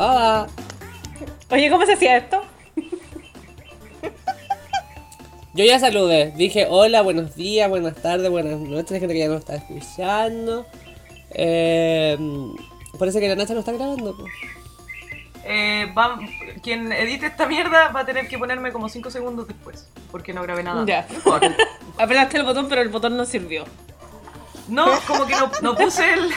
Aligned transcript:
Hola. 0.00 0.46
Oye, 1.50 1.68
¿cómo 1.70 1.84
se 1.84 1.92
hacía 1.92 2.16
esto? 2.16 2.42
Yo 5.52 5.64
ya 5.64 5.78
saludé. 5.78 6.32
Dije 6.36 6.66
hola, 6.70 7.02
buenos 7.02 7.34
días, 7.34 7.68
buenas 7.68 7.96
tardes, 7.96 8.30
buenas 8.30 8.58
noches. 8.60 8.98
Gente 8.98 9.12
que 9.12 9.18
ya 9.18 9.28
no 9.28 9.36
está 9.36 9.56
escuchando. 9.56 10.64
Eh, 11.32 12.16
parece 12.98 13.20
que 13.20 13.28
la 13.28 13.36
Nacha 13.36 13.52
no 13.52 13.60
está 13.60 13.72
grabando. 13.72 14.16
pues. 14.16 14.32
Eh, 15.44 15.92
va- 15.96 16.18
quien 16.62 16.92
edite 16.92 17.26
esta 17.26 17.46
mierda 17.46 17.88
va 17.88 18.00
a 18.00 18.06
tener 18.06 18.26
que 18.26 18.38
ponerme 18.38 18.72
como 18.72 18.88
5 18.88 19.10
segundos 19.10 19.48
después. 19.48 19.86
Porque 20.10 20.32
no 20.32 20.42
grabé 20.42 20.62
nada. 20.62 20.84
Ya. 20.86 21.06
Apretaste 21.98 22.38
el 22.38 22.44
botón, 22.44 22.68
pero 22.70 22.80
el 22.80 22.88
botón 22.88 23.18
no 23.18 23.26
sirvió. 23.26 23.64
No, 24.68 24.86
como 25.06 25.26
que 25.26 25.34
no, 25.36 25.50
no 25.60 25.74
puse 25.76 26.14
el. 26.14 26.30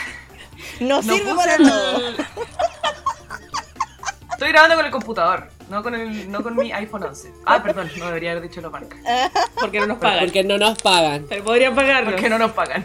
No, 0.80 1.00
No 1.00 1.14
sirve 1.14 1.32
puse 1.32 1.36
para 1.36 1.54
el. 1.54 1.62
todo. 1.62 2.12
Estoy 4.44 4.52
grabando 4.52 4.76
con 4.76 4.84
el 4.84 4.92
computador, 4.92 5.48
no 5.70 5.82
con 5.82 5.94
el, 5.94 6.30
no 6.30 6.42
con 6.42 6.54
mi 6.54 6.70
iPhone 6.70 7.02
11. 7.02 7.32
Ah, 7.46 7.62
perdón, 7.62 7.90
no 7.96 8.08
debería 8.08 8.32
haber 8.32 8.42
dicho 8.42 8.60
la 8.60 8.68
marca. 8.68 8.94
Porque 9.58 9.80
no 9.80 9.86
nos 9.86 9.96
pagan. 9.96 10.18
Porque 10.20 10.44
no 10.44 10.58
nos 10.58 10.76
pagan. 10.82 11.24
Pero 11.30 11.44
podrían 11.44 11.74
pagarnos. 11.74 12.12
Porque 12.12 12.28
no 12.28 12.38
nos 12.38 12.52
pagan. 12.52 12.84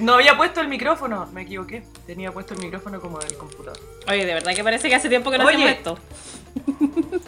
No 0.00 0.14
había 0.16 0.36
puesto 0.36 0.60
el 0.60 0.68
micrófono, 0.68 1.24
me 1.32 1.42
equivoqué. 1.42 1.82
Tenía 2.06 2.30
puesto 2.30 2.52
el 2.52 2.60
micrófono 2.60 3.00
como 3.00 3.18
del 3.20 3.38
computador. 3.38 3.80
Oye, 4.06 4.26
de 4.26 4.34
verdad 4.34 4.54
que 4.54 4.62
parece 4.62 4.90
que 4.90 4.96
hace 4.96 5.08
tiempo 5.08 5.30
que 5.30 5.38
no 5.38 5.46
Oye. 5.46 5.70
hacemos 5.70 5.70
esto. 5.72 5.98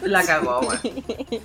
La 0.03 0.23
cagó, 0.23 0.59
weón. 0.59 0.79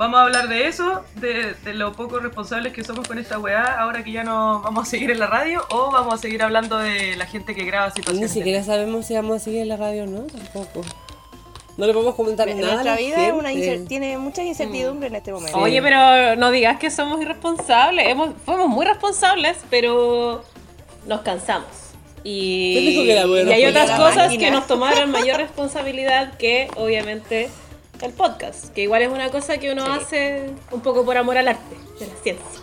Vamos 0.00 0.18
a 0.18 0.22
hablar 0.22 0.48
de 0.48 0.66
eso, 0.66 1.04
de, 1.16 1.52
de 1.62 1.74
lo 1.74 1.92
poco 1.92 2.20
responsables 2.20 2.72
que 2.72 2.82
somos 2.82 3.06
con 3.06 3.18
esta 3.18 3.38
weá, 3.38 3.78
ahora 3.78 4.02
que 4.02 4.12
ya 4.12 4.24
no 4.24 4.62
vamos 4.62 4.88
a 4.88 4.90
seguir 4.90 5.10
en 5.10 5.18
la 5.18 5.26
radio, 5.26 5.62
o 5.68 5.90
vamos 5.90 6.14
a 6.14 6.16
seguir 6.16 6.42
hablando 6.42 6.78
de 6.78 7.16
la 7.16 7.26
gente 7.26 7.54
que 7.54 7.66
graba 7.66 7.88
Ni 7.88 7.96
situaciones. 7.96 8.30
siquiera 8.30 8.64
sabemos 8.64 9.04
si 9.04 9.14
vamos 9.14 9.36
a 9.36 9.38
seguir 9.40 9.60
en 9.60 9.68
la 9.68 9.76
radio 9.76 10.04
o 10.04 10.06
no, 10.06 10.22
tampoco. 10.22 10.80
No 11.76 11.86
le 11.86 11.92
podemos 11.92 12.14
comentar 12.14 12.48
nada. 12.48 12.60
Nuestra 12.60 12.82
la 12.82 12.96
vida 12.96 13.26
es 13.26 13.34
una 13.34 13.50
tiene 13.86 14.16
mucha 14.16 14.42
incertidumbre 14.42 15.08
en 15.08 15.16
este 15.16 15.34
momento. 15.34 15.58
Sí. 15.58 15.62
Oye, 15.62 15.82
pero 15.82 16.34
no 16.34 16.50
digas 16.50 16.78
que 16.78 16.90
somos 16.90 17.20
irresponsables. 17.20 18.08
Hemos, 18.08 18.30
fuimos 18.46 18.68
muy 18.70 18.86
responsables, 18.86 19.58
pero 19.68 20.42
nos 21.06 21.20
cansamos. 21.20 21.68
Y, 22.24 22.72
¿Quién 22.72 22.86
dijo 22.86 23.02
que 23.02 23.12
era 23.12 23.26
muy 23.26 23.40
y 23.40 23.52
hay 23.52 23.66
otras 23.66 23.90
cosas 23.90 24.28
Máquina. 24.28 24.44
que 24.46 24.50
nos 24.50 24.66
tomaron 24.66 25.10
mayor 25.10 25.36
responsabilidad 25.40 26.38
que, 26.38 26.70
obviamente, 26.76 27.50
el 28.02 28.12
podcast. 28.12 28.72
Que 28.74 28.82
igual 28.82 29.02
es 29.02 29.08
una 29.10 29.30
cosa 29.30 29.58
que 29.58 29.72
uno 29.72 29.84
Sí. 29.86 29.92
hace 30.00 30.50
un 30.70 30.80
poco 30.80 31.04
por 31.04 31.16
amor 31.16 31.36
al 31.38 31.48
arte, 31.48 31.76
de 31.98 32.06
la 32.06 32.14
ciencia. 32.22 32.60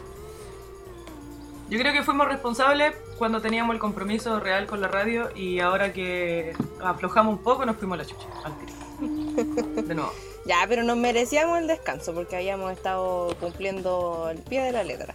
Yo 1.70 1.78
creo 1.80 1.92
que 1.92 2.02
fuimos 2.04 2.28
responsables 2.28 2.94
cuando 3.18 3.42
teníamos 3.42 3.74
el 3.74 3.80
compromiso 3.80 4.40
real 4.40 4.68
con 4.68 4.80
la 4.80 4.88
radio 4.88 5.30
y 5.36 5.60
ahora 5.60 5.92
que 5.92 6.54
aflojamos 6.82 7.38
un 7.38 7.44
poco 7.44 7.66
nos 7.66 7.76
fuimos 7.76 8.00
a 8.00 8.04
la 8.04 8.08
chucha. 8.08 8.26
al 8.46 8.54
tiro. 8.58 9.82
De 9.88 9.96
nuevo. 9.96 10.12
Ya, 10.48 10.64
pero 10.70 10.82
nos 10.84 10.96
merecíamos 10.96 11.60
el 11.60 11.68
descanso 11.68 12.14
porque 12.14 12.38
habíamos 12.38 12.72
estado 12.72 13.36
cumpliendo 13.42 14.30
el 14.32 14.38
pie 14.38 14.62
de 14.62 14.72
la 14.72 14.86
letra. 14.86 15.14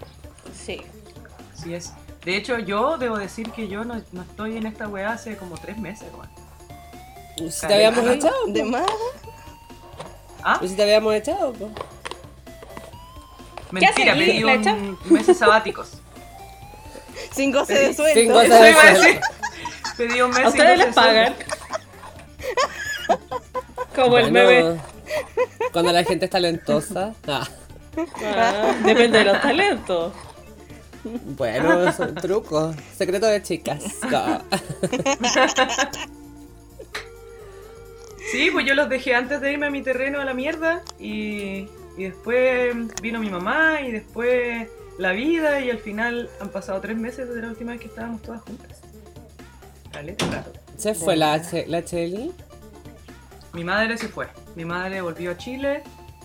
Sí. 0.54 0.82
Así 1.54 1.72
es. 1.72 1.94
De 2.22 2.36
hecho, 2.36 2.58
yo 2.58 2.98
debo 2.98 3.16
decir 3.16 3.50
que 3.50 3.66
yo 3.66 3.82
no, 3.82 4.02
no 4.12 4.20
estoy 4.20 4.58
en 4.58 4.66
esta 4.66 4.88
weá 4.88 5.12
hace 5.12 5.38
como 5.38 5.56
tres 5.56 5.78
meses, 5.78 6.06
weón. 6.12 7.50
Te 7.66 7.74
habíamos 7.74 8.00
Ay, 8.06 8.16
echado. 8.18 8.34
De 8.48 8.62
más, 8.62 8.84
¿Ah? 10.44 10.56
Pues 10.58 10.72
si 10.72 10.76
te 10.76 10.82
habíamos 10.82 11.14
echado, 11.14 11.52
pues. 11.52 11.70
Mentira, 13.70 14.14
pedí 14.14 14.40
¿La 14.40 14.52
un 14.54 14.60
echan? 14.60 14.98
meses 15.06 15.38
sabáticos. 15.38 15.92
sin 17.32 17.52
goce 17.52 17.74
de 17.74 17.94
sueldo. 17.94 18.20
sin 18.20 18.32
goce 18.32 18.48
de 18.48 18.74
sueldo. 18.96 19.20
Pedí 19.96 20.20
un 20.22 20.30
mes 20.30 20.44
¿A 20.44 20.48
ustedes 20.48 20.78
les 20.78 20.94
pagan? 20.94 21.34
Como 23.94 24.18
el 24.18 24.30
bebé. 24.32 24.80
Cuando 25.72 25.92
la 25.92 26.02
gente 26.04 26.24
es 26.24 26.30
talentosa. 26.30 27.14
Ah, 27.28 27.46
Ah, 28.24 28.74
depende 28.84 29.18
de 29.18 29.24
los 29.26 29.40
talentos. 29.42 30.12
bueno, 31.04 31.92
son 31.92 32.14
trucos. 32.14 32.74
Secreto 32.96 33.26
de 33.26 33.42
chicas. 33.42 33.82
Sí, 38.30 38.50
pues 38.52 38.66
yo 38.66 38.74
los 38.74 38.88
dejé 38.88 39.14
antes 39.14 39.40
de 39.40 39.52
irme 39.52 39.66
a 39.66 39.70
mi 39.70 39.82
terreno 39.82 40.20
a 40.20 40.24
la 40.24 40.32
mierda 40.34 40.82
y, 40.98 41.68
y 41.96 42.04
después 42.04 42.74
vino 43.02 43.18
mi 43.18 43.28
mamá 43.30 43.80
y 43.82 43.90
después 43.92 44.68
la 44.98 45.12
vida 45.12 45.60
y 45.60 45.70
al 45.70 45.78
final 45.78 46.30
han 46.40 46.48
pasado 46.50 46.80
tres 46.80 46.96
meses 46.96 47.28
desde 47.28 47.42
la 47.42 47.48
última 47.48 47.72
vez 47.72 47.80
que 47.80 47.88
estábamos 47.88 48.22
todas 48.22 48.42
juntas. 48.42 48.80
De 49.92 50.16
rato. 50.30 50.52
Se 50.76 50.94
fue 50.94 51.16
la, 51.16 51.40
la 51.66 51.84
Cheli. 51.84 52.32
Mi 53.52 53.64
madre 53.64 53.98
se 53.98 54.08
fue. 54.08 54.28
Mi 54.56 54.64
madre 54.64 55.02
volvió 55.02 55.32
a 55.32 55.36
Chile, 55.36 55.82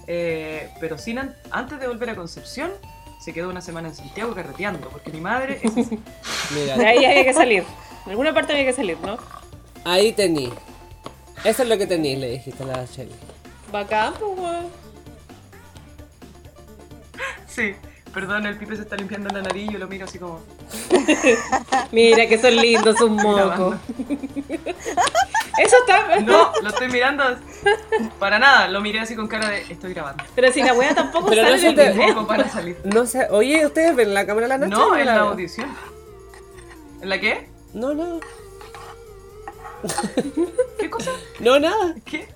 eh, 0.08 0.69
pero 0.79 0.97
sin 0.97 1.19
an- 1.19 1.35
antes 1.52 1.79
de 1.79 1.88
volver 1.88 2.09
a 2.12 2.16
Concepción 2.16 2.72
se 3.19 3.34
quedó 3.34 3.50
una 3.50 3.59
semana 3.62 3.90
en 3.90 3.96
Santiago 3.96 4.34
carreteando, 4.34 4.88
porque 4.90 5.12
mi 5.12 5.19
madre 5.19 5.59
es. 5.62 5.74
Mira, 6.56 6.78
De 6.78 6.88
ahí 6.88 7.03
había 7.03 7.25
que 7.25 7.34
salir. 7.34 7.64
En 8.06 8.12
alguna 8.12 8.34
parte 8.34 8.53
había 8.53 8.66
que 8.66 8.74
salir, 8.74 8.97
¿no? 9.02 9.18
ahí 9.84 10.14
tení. 10.14 10.52
Eso 11.43 11.63
es 11.63 11.69
lo 11.69 11.77
que 11.77 11.87
tení, 11.87 12.15
le 12.15 12.29
dijiste 12.31 12.63
a 12.63 12.67
la 12.67 12.87
Cheli. 12.87 13.11
Bacán, 13.71 14.13
pues, 14.19 14.31
weón. 14.39 14.67
Sí, 17.47 17.73
perdón, 18.13 18.45
el 18.45 18.57
pipe 18.57 18.75
se 18.75 18.83
está 18.83 18.95
limpiando 18.95 19.29
la 19.29 19.41
nariz 19.41 19.69
y 19.69 19.73
yo 19.73 19.79
lo 19.79 19.87
miro 19.87 20.05
así 20.05 20.19
como... 20.19 20.41
Mira 21.91 22.27
que 22.27 22.37
son 22.37 22.55
lindos 22.55 22.97
sus 22.97 23.09
mocos. 23.09 23.75
Eso 25.59 25.75
está. 25.79 26.19
No, 26.21 26.51
lo 26.61 26.69
estoy 26.69 26.87
mirando 26.89 27.23
para 28.19 28.39
nada, 28.39 28.67
lo 28.67 28.81
miré 28.81 28.99
así 29.01 29.15
con 29.15 29.27
cara 29.27 29.49
de 29.49 29.61
estoy 29.61 29.93
grabando. 29.93 30.23
Pero 30.35 30.51
si 30.51 30.61
la 30.63 30.73
wea 30.73 30.93
tampoco 30.95 31.27
Pero 31.29 31.43
no 31.43 31.47
sale 31.49 31.59
se 31.59 31.67
del 31.67 31.75
te- 31.75 31.91
video. 31.93 32.15
Poco 32.15 32.27
para 32.27 32.49
salir. 32.49 32.77
No 32.85 33.05
sé, 33.05 33.27
oye, 33.29 33.65
¿ustedes 33.65 33.95
ven 33.95 34.13
la 34.13 34.25
cámara 34.25 34.47
de 34.47 34.49
la 34.49 34.57
noche? 34.57 34.71
No, 34.71 34.95
en 34.95 35.05
la 35.05 35.19
audición. 35.21 35.67
¿En 37.01 37.09
la 37.09 37.19
qué? 37.19 37.49
No, 37.73 37.93
no. 37.93 38.19
¿Qué 40.79 40.89
cosa? 40.89 41.11
No, 41.39 41.59
nada. 41.59 41.95
¿Qué? 42.05 42.27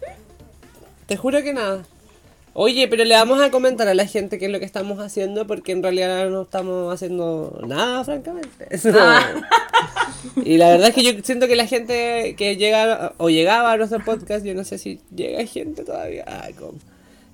Te 1.08 1.18
juro 1.18 1.42
que 1.42 1.54
nada. 1.54 1.84
Oye, 2.54 2.88
pero 2.90 3.06
le 3.06 3.16
vamos 3.16 3.42
a 3.42 3.50
comentar 3.50 3.88
a 3.88 3.94
la 3.94 4.06
gente 4.06 4.38
qué 4.38 4.46
es 4.46 4.52
lo 4.52 4.60
que 4.60 4.66
estamos 4.66 5.00
haciendo 5.00 5.48
porque 5.48 5.72
en 5.72 5.82
realidad 5.82 6.30
no 6.30 6.42
estamos 6.42 6.94
haciendo 6.94 7.62
nada, 7.66 8.04
francamente. 8.04 8.68
Ah. 8.94 9.24
Y 10.46 10.58
la 10.58 10.70
verdad 10.70 10.90
es 10.90 10.94
que 10.94 11.04
yo 11.04 11.12
siento 11.24 11.48
que 11.48 11.56
la 11.56 11.66
gente 11.66 12.36
que 12.38 12.56
llega 12.56 13.14
o 13.18 13.30
llegaba 13.32 13.72
a 13.72 13.78
nuestro 13.78 14.04
podcast, 14.06 14.46
yo 14.46 14.54
no 14.54 14.64
sé 14.64 14.78
si 14.78 15.00
llega 15.16 15.44
gente 15.46 15.84
todavía. 15.84 16.24
Ay, 16.28 16.54
¿cómo? 16.54 16.74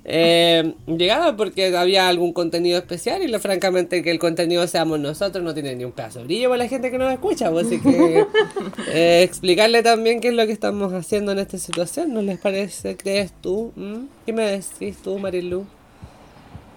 Eh, 0.10 0.74
llegaba 0.88 1.36
porque 1.36 1.76
había 1.76 2.08
algún 2.08 2.32
contenido 2.32 2.78
especial 2.78 3.22
y 3.24 3.28
lo, 3.28 3.42
francamente 3.42 4.02
que 4.02 4.10
el 4.10 4.20
contenido 4.20 4.66
seamos 4.66 5.02
nosotros 5.02 5.44
no 5.44 5.54
tiene 5.54 5.76
ni 5.76 5.84
un 5.84 5.92
pedazo 5.92 6.20
de 6.20 6.26
brillo 6.26 6.48
para 6.50 6.64
la 6.64 6.70
gente 6.70 6.90
que 6.92 6.98
nos 6.98 7.12
escucha, 7.12 7.52
pues, 7.52 7.68
así 7.68 7.82
que 7.82 8.26
eh, 8.94 9.24
explicarle 9.24 9.84
también 9.84 10.22
qué 10.22 10.30
es 10.30 10.34
lo 10.34 10.46
que 10.46 10.54
estamos 10.54 10.94
haciendo 10.94 11.34
en 11.34 11.40
esta 11.40 11.58
situación, 11.58 12.14
¿no 12.14 12.22
les 12.22 12.40
parece? 12.40 12.96
¿Crees 12.96 13.34
tú? 13.42 13.74
¿Mm? 13.76 14.06
¿Qué 14.26 14.32
me 14.32 14.44
decís 14.50 14.96
tú, 15.04 15.20
Marilu? 15.20 15.66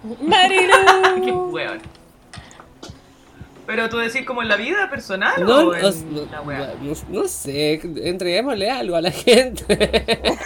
Qué 0.19 0.25
Marilu. 0.25 1.51
weón. 1.51 1.79
Pero 3.65 3.87
tú 3.87 3.95
decís 3.97 4.25
como 4.25 4.41
en 4.41 4.49
la 4.49 4.57
vida 4.57 4.89
personal 4.89 5.31
No, 5.45 5.69
o 5.69 5.73
en 5.75 5.81
no, 6.13 6.25
la 6.29 6.41
wea. 6.41 6.73
no- 6.81 6.93
no 7.21 7.27
sé, 7.29 7.79
entreguémosle 8.03 8.69
algo 8.69 8.97
a 8.97 9.01
la 9.01 9.11
gente. 9.11 9.63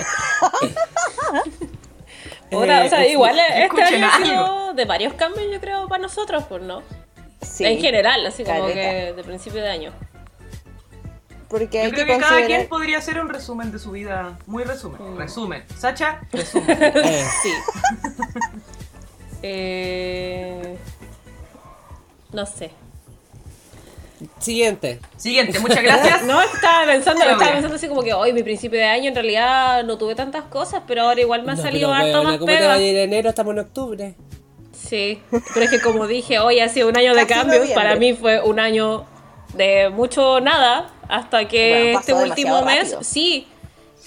Puta, 2.49 2.83
o 2.83 2.89
sea, 2.89 3.03
Eh, 3.03 3.11
igual 3.11 3.37
este 3.39 3.83
año 3.83 4.05
ha 4.07 4.15
algo. 4.15 4.25
sido 4.25 4.73
de 4.73 4.85
varios 4.85 5.13
cambios, 5.13 5.45
yo 5.51 5.59
creo, 5.59 5.87
para 5.87 6.01
nosotros, 6.01 6.43
pues, 6.47 6.61
¿no? 6.61 6.81
Sí, 7.41 7.65
en 7.65 7.79
general, 7.79 8.25
así 8.25 8.43
como 8.43 8.67
que 8.67 9.13
de 9.15 9.23
principio 9.23 9.61
de 9.61 9.69
año. 9.69 9.91
Porque 11.47 11.79
hay 11.79 11.85
Yo 11.87 11.91
creo 11.93 12.05
que 12.07 12.13
que 12.13 12.19
cada 12.19 12.45
quien 12.45 12.67
podría 12.67 12.97
hacer 12.97 13.19
un 13.19 13.29
resumen 13.29 13.71
de 13.71 13.77
su 13.79 13.91
vida. 13.91 14.37
Muy 14.47 14.63
resumen. 14.63 14.99
Mm. 15.13 15.17
Resumen. 15.17 15.63
Sacha, 15.77 16.21
resumen. 16.31 16.77
Eh, 16.81 17.23
Sí. 17.43 17.51
eh... 19.43 20.77
No 22.31 22.45
sé. 22.45 22.71
Siguiente. 24.39 24.99
Siguiente, 25.17 25.59
muchas 25.59 25.81
gracias. 25.83 26.23
No, 26.25 26.41
estaba 26.41 26.85
pensando, 26.85 27.19
Pero 27.21 27.33
estaba 27.33 27.51
pensando 27.51 27.75
así 27.75 27.87
como 27.87 28.03
que 28.03 28.13
hoy, 28.13 28.33
mi 28.33 28.43
principio 28.43 28.79
de 28.79 28.85
año, 28.85 29.09
en 29.09 29.15
realidad 29.15 29.83
no 29.83 29.97
tuve 29.97 30.15
tantas 30.15 30.43
cosas, 30.45 30.81
pero 30.87 31.03
ahora 31.03 31.21
igual 31.21 31.43
me 31.43 31.51
ha 31.53 31.55
No, 31.55 31.61
salido 31.61 31.93
harto 31.93 32.23
más 32.23 32.37
¿Cómo 32.37 32.45
te 32.47 32.53
va 32.53 32.59
pega. 32.59 32.73
a 32.73 32.81
ir 32.81 32.95
enero? 32.97 33.29
Estamos 33.29 33.53
en 33.53 33.59
octubre. 33.59 34.15
Sí, 34.71 35.21
pero 35.53 35.65
es 35.65 35.71
que 35.71 35.81
como 35.81 36.05
dije, 36.07 36.39
hoy 36.39 36.59
ha 36.59 36.69
sido 36.69 36.89
un 36.89 36.97
año 36.97 37.15
de 37.15 37.25
cambios. 37.25 37.59
noviembre. 37.61 37.75
Para 37.75 37.95
mí 37.95 38.13
fue 38.13 38.41
un 38.41 38.59
año 38.59 39.05
de 39.53 39.89
mucho 39.89 40.39
nada, 40.41 40.91
hasta 41.09 41.47
que 41.47 41.91
Bueno, 41.93 41.99
este 41.99 42.13
último 42.13 42.61
mes, 42.63 42.79
rápido. 42.91 43.03
sí. 43.03 43.47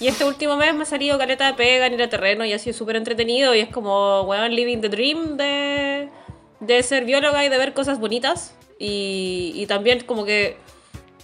Y 0.01 0.07
este 0.07 0.25
último 0.25 0.57
mes 0.57 0.73
me 0.75 0.85
ha 0.85 0.87
salido 0.87 1.19
caleta 1.19 1.47
de 1.49 1.55
pega 1.55 1.87
en 1.87 1.95
ir 1.95 2.03
a 2.05 2.09
terreno 2.09 2.45
y 2.45 2.53
ha 2.53 2.59
sido 2.61 2.77
súper 2.77 2.95
entretenido. 2.95 3.53
Y 3.57 3.59
es 3.61 3.69
como, 3.69 4.23
weón, 4.23 4.55
living 4.55 4.81
the 4.81 4.89
dream 4.89 5.37
de, 5.37 6.09
de 6.61 6.83
ser 6.85 7.05
bióloga 7.05 7.45
y 7.45 7.49
de 7.49 7.59
ver 7.59 7.75
cosas 7.75 7.99
bonitas. 7.99 8.55
Y, 8.79 9.53
y 9.57 9.67
también 9.67 10.01
como 10.05 10.25
que 10.25 10.57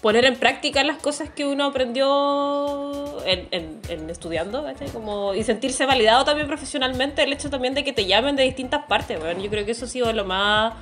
poner 0.03 0.27
en 0.27 0.37
práctica 0.37 0.85
las 0.85 0.99
cosas 0.99 1.31
que 1.31 1.47
uno 1.47 1.65
aprendió 1.65 3.25
en, 3.25 3.49
en- 3.53 3.81
en 3.89 4.11
estudiando. 4.11 4.67
Como, 4.93 5.35
y 5.35 5.45
sentirse 5.45 5.87
validado 5.87 6.25
también 6.25 6.47
profesionalmente, 6.47 7.23
el 7.23 7.33
hecho 7.33 7.49
también 7.49 7.73
de 7.75 7.85
que 7.85 7.93
te 7.93 8.05
llamen 8.05 8.37
de 8.37 8.43
distintas 8.43 8.85
partes, 8.87 9.19
bueno, 9.19 9.41
yo 9.43 9.49
creo 9.49 9.65
que 9.65 9.71
eso 9.71 9.87
ha 9.87 9.89
sido 9.89 10.12
lo 10.12 10.25
más 10.25 10.75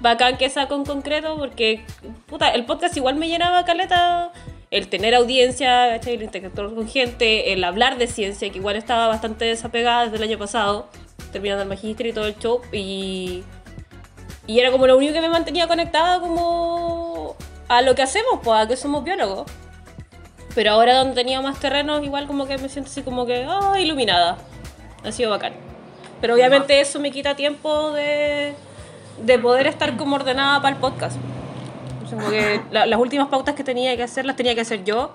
bacán 0.00 0.36
que 0.36 0.48
saco 0.48 0.76
en 0.76 0.84
concreto, 0.84 1.36
porque, 1.38 1.84
puta, 2.26 2.50
el 2.50 2.66
podcast 2.66 2.96
igual 2.96 3.16
me 3.16 3.26
llenaba 3.26 3.64
caleta, 3.64 4.32
el 4.70 4.86
tener 4.88 5.14
audiencia, 5.16 5.96
el 5.96 6.22
interactuar 6.22 6.72
con 6.72 6.86
gente, 6.88 7.52
el 7.52 7.64
hablar 7.64 7.98
de 7.98 8.06
ciencia, 8.06 8.48
que 8.50 8.58
igual 8.58 8.76
estaba 8.76 9.08
bastante 9.08 9.44
desapegada 9.46 10.04
desde 10.04 10.18
el 10.18 10.22
año 10.22 10.38
pasado, 10.38 10.88
terminando 11.32 11.62
el 11.64 11.68
magíster 11.68 12.06
y 12.06 12.12
todo 12.12 12.26
el 12.26 12.38
show, 12.38 12.60
y... 12.72 13.42
Y 14.48 14.58
era 14.58 14.72
como 14.72 14.86
lo 14.88 14.96
único 14.96 15.12
que 15.12 15.20
me 15.20 15.28
mantenía 15.28 15.68
conectada 15.68 16.18
como 16.20 17.36
a 17.68 17.82
lo 17.82 17.94
que 17.94 18.02
hacemos, 18.02 18.40
pues 18.42 18.58
a 18.60 18.66
que 18.66 18.76
somos 18.76 19.04
biólogos. 19.04 19.48
Pero 20.54 20.72
ahora 20.72 20.96
donde 20.98 21.14
tenía 21.14 21.40
más 21.40 21.60
terrenos, 21.60 22.02
igual 22.02 22.26
como 22.26 22.46
que 22.46 22.58
me 22.58 22.68
siento 22.68 22.90
así 22.90 23.02
como 23.02 23.26
que, 23.26 23.46
ah, 23.48 23.78
iluminada. 23.78 24.38
Ha 25.04 25.12
sido 25.12 25.30
bacán. 25.30 25.52
Pero 26.20 26.34
obviamente 26.34 26.80
eso 26.80 26.98
me 26.98 27.12
quita 27.12 27.36
tiempo 27.36 27.92
de, 27.92 28.54
de 29.22 29.38
poder 29.38 29.68
estar 29.68 29.96
como 29.96 30.16
ordenada 30.16 30.60
para 30.60 30.74
el 30.74 30.80
podcast. 30.80 31.16
Como 32.10 32.28
que 32.30 32.60
la- 32.72 32.86
las 32.86 32.98
últimas 32.98 33.28
pautas 33.28 33.54
que 33.54 33.62
tenía 33.62 33.96
que 33.96 34.02
hacer 34.02 34.24
las 34.24 34.34
tenía 34.34 34.54
que 34.54 34.62
hacer 34.62 34.82
yo. 34.82 35.12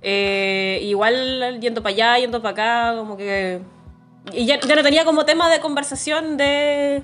Eh, 0.00 0.78
igual 0.84 1.58
yendo 1.60 1.82
para 1.82 1.92
allá, 1.92 2.18
yendo 2.20 2.40
para 2.40 2.52
acá, 2.52 2.96
como 2.96 3.16
que... 3.16 3.60
Y 4.32 4.46
ya, 4.46 4.58
ya 4.60 4.76
no 4.76 4.82
tenía 4.82 5.04
como 5.04 5.24
tema 5.24 5.50
de 5.50 5.60
conversación 5.60 6.36
de 6.36 7.02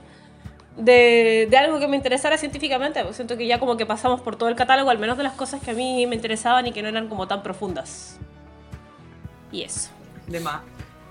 de, 0.77 1.47
de 1.51 1.57
algo 1.57 1.79
que 1.79 1.89
me 1.89 1.97
interesara 1.97 2.37
científicamente. 2.39 3.03
pues 3.05 3.17
siento 3.17 3.37
que 3.37 3.47
ya 3.47 3.59
como 3.59 3.77
que 3.77 3.87
pasamos 3.87 4.21
por 4.21 4.37
todo 4.37 4.49
el 4.49 4.57
catálogo, 4.57 4.91
al 4.91 4.99
menos 4.99 5.17
de 5.17 5.23
las 5.25 5.33
cosas 5.35 5.63
que 5.63 5.71
a 5.71 5.75
mí 5.75 6.07
me 6.07 6.15
interesaban 6.17 6.67
y 6.67 6.73
que 6.73 6.83
no 6.83 6.89
eran 6.89 7.09
como 7.09 7.27
tan 7.29 7.43
profundas. 7.43 8.19
Y 9.53 9.63
eso. 9.63 9.91
De 10.27 10.41
más. 10.41 10.61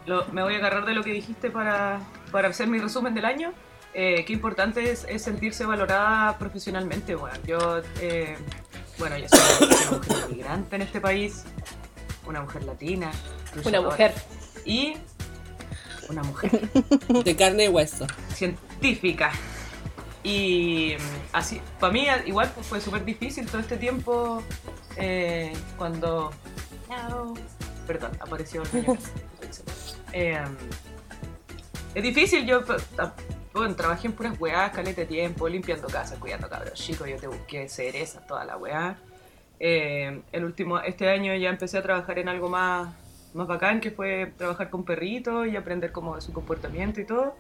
Lo- 0.06 0.26
me 0.32 0.44
voy 0.44 0.54
a 0.56 0.58
agarrar 0.58 0.86
de 0.86 0.94
lo 0.94 1.04
que 1.04 1.12
dijiste 1.12 1.50
para, 1.50 2.00
para 2.32 2.50
hacer 2.50 2.68
mi 2.68 2.80
resumen 2.80 3.14
del 3.16 3.26
año. 3.26 3.52
Eh, 3.94 4.24
qué 4.26 4.34
importante 4.34 4.92
es, 4.92 5.06
es 5.10 5.24
sentirse 5.24 5.66
valorada 5.66 6.38
profesionalmente. 6.38 7.16
Bueno, 7.16 7.38
yo, 7.48 7.82
eh, 8.02 8.38
bueno, 9.00 9.18
yo 9.18 9.28
soy 9.30 9.68
una 9.68 9.92
mujer 9.98 10.30
migrante 10.30 10.76
en 10.76 10.82
este 10.84 11.00
país, 11.02 11.46
una 12.28 12.42
mujer 12.42 12.64
latina, 12.66 13.10
Una 13.64 13.82
mujer. 13.82 14.14
y 14.66 14.96
una 16.10 16.22
mujer 16.24 16.52
De 17.24 17.36
carne 17.36 17.66
y 17.66 17.68
hueso. 17.70 18.06
científica. 18.34 19.32
Y 20.26 20.96
mm, 20.98 21.30
así, 21.34 21.62
para 21.80 21.94
mí 21.94 22.08
igual 22.26 22.52
pues, 22.56 22.66
fue 22.66 22.82
súper 22.82 23.06
difícil 23.06 23.46
todo 23.46 23.62
este 23.62 23.78
tiempo 23.78 24.42
eh, 24.98 25.54
cuando... 25.78 26.32
Perdón, 27.88 28.12
apareció 28.20 28.64
el. 28.64 28.98
Eh, 30.18 30.46
Es 31.94 32.02
difícil, 32.02 32.46
yo 32.46 32.62
bueno, 33.54 33.76
trabajé 33.76 34.08
en 34.08 34.14
puras 34.14 34.40
weás, 34.40 34.72
caleta 34.72 35.02
de 35.02 35.08
tiempo, 35.08 35.48
limpiando 35.50 35.88
casas, 35.88 36.18
cuidando 36.20 36.50
cabros 36.50 36.74
chicos, 36.74 37.08
yo 37.10 37.18
te 37.18 37.28
busqué 37.28 37.68
cerezas, 37.68 38.26
toda 38.26 38.46
la 38.46 38.58
weá. 38.58 38.98
Eh, 39.60 40.22
el 40.32 40.46
último, 40.46 40.80
este 40.80 41.10
año 41.10 41.36
ya 41.36 41.50
empecé 41.50 41.78
a 41.78 41.84
trabajar 41.84 42.18
en 42.20 42.30
algo 42.30 42.50
más, 42.50 42.96
más 43.34 43.48
bacán, 43.48 43.82
que 43.82 43.92
fue 43.92 44.34
trabajar 44.38 44.70
con 44.70 44.86
perritos 44.86 45.48
y 45.48 45.58
aprender 45.58 45.92
como 45.92 46.16
de 46.16 46.22
su 46.22 46.32
comportamiento 46.34 47.02
y 47.02 47.06
todo. 47.06 47.36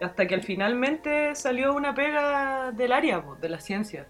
Hasta 0.00 0.26
que 0.26 0.34
al 0.34 0.42
finalmente 0.42 1.34
salió 1.34 1.74
una 1.74 1.94
pega 1.94 2.72
del 2.72 2.92
área, 2.92 3.22
po, 3.22 3.36
de 3.36 3.48
la 3.48 3.60
ciencia. 3.60 4.06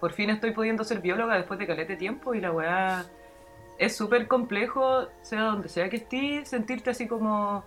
Por 0.00 0.12
fin 0.12 0.30
estoy 0.30 0.52
pudiendo 0.52 0.84
ser 0.84 1.00
bióloga 1.00 1.36
después 1.36 1.58
de 1.58 1.66
calete 1.66 1.96
tiempo 1.96 2.34
y 2.34 2.40
la 2.40 2.52
weá 2.52 3.04
es 3.78 3.96
súper 3.96 4.28
complejo, 4.28 5.08
sea 5.22 5.42
donde 5.42 5.68
sea 5.68 5.88
que 5.88 5.96
estés, 5.96 6.48
sentirte 6.48 6.90
así 6.90 7.08
como 7.08 7.64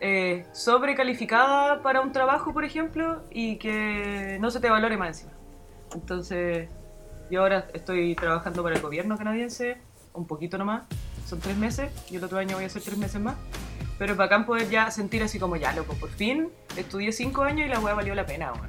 eh, 0.00 0.46
sobrecalificada 0.52 1.82
para 1.82 2.00
un 2.00 2.12
trabajo, 2.12 2.52
por 2.52 2.64
ejemplo, 2.64 3.22
y 3.30 3.56
que 3.56 4.38
no 4.40 4.50
se 4.50 4.60
te 4.60 4.70
valore 4.70 4.96
más 4.96 5.08
encima. 5.08 5.32
Entonces, 5.94 6.68
yo 7.30 7.42
ahora 7.42 7.66
estoy 7.74 8.14
trabajando 8.14 8.62
para 8.62 8.76
el 8.76 8.82
gobierno 8.82 9.16
canadiense, 9.16 9.78
un 10.12 10.26
poquito 10.26 10.58
nomás, 10.58 10.82
son 11.26 11.40
tres 11.40 11.56
meses, 11.56 11.90
y 12.10 12.16
el 12.16 12.24
otro 12.24 12.38
año 12.38 12.56
voy 12.56 12.64
a 12.64 12.66
hacer 12.66 12.82
tres 12.82 12.96
meses 12.96 13.20
más. 13.20 13.36
Pero 13.98 14.12
es 14.12 14.18
bacán 14.18 14.46
poder 14.46 14.70
ya 14.70 14.90
sentir 14.90 15.22
así 15.22 15.38
como, 15.38 15.56
ya, 15.56 15.72
loco, 15.72 15.94
por 15.94 16.10
fin 16.10 16.50
estudié 16.76 17.12
cinco 17.12 17.42
años 17.42 17.66
y 17.66 17.68
la 17.68 17.80
weá 17.80 17.94
valió 17.94 18.14
la 18.14 18.26
pena, 18.26 18.52
weón. 18.52 18.68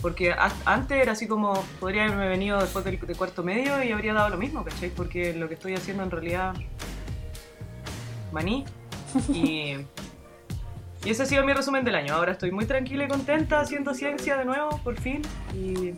Porque 0.00 0.34
antes 0.64 1.00
era 1.00 1.12
así 1.12 1.28
como, 1.28 1.54
podría 1.78 2.04
haberme 2.04 2.28
venido 2.28 2.60
después 2.60 2.84
del 2.84 2.98
de 2.98 3.14
cuarto 3.14 3.44
medio 3.44 3.82
y 3.82 3.92
habría 3.92 4.12
dado 4.12 4.30
lo 4.30 4.36
mismo, 4.36 4.64
¿cachai? 4.64 4.90
Porque 4.90 5.32
lo 5.32 5.48
que 5.48 5.54
estoy 5.54 5.74
haciendo 5.74 6.02
en 6.02 6.10
realidad, 6.10 6.54
maní. 8.32 8.64
Y, 9.28 9.76
y 11.04 11.10
ese 11.10 11.24
ha 11.24 11.26
sido 11.26 11.44
mi 11.44 11.52
resumen 11.52 11.84
del 11.84 11.94
año. 11.94 12.14
Ahora 12.14 12.32
estoy 12.32 12.50
muy 12.50 12.64
tranquila 12.64 13.04
y 13.04 13.08
contenta 13.08 13.60
haciendo 13.60 13.94
ciencia 13.94 14.36
de 14.36 14.44
nuevo, 14.44 14.80
por 14.82 14.98
fin. 14.98 15.22
Y 15.54 15.94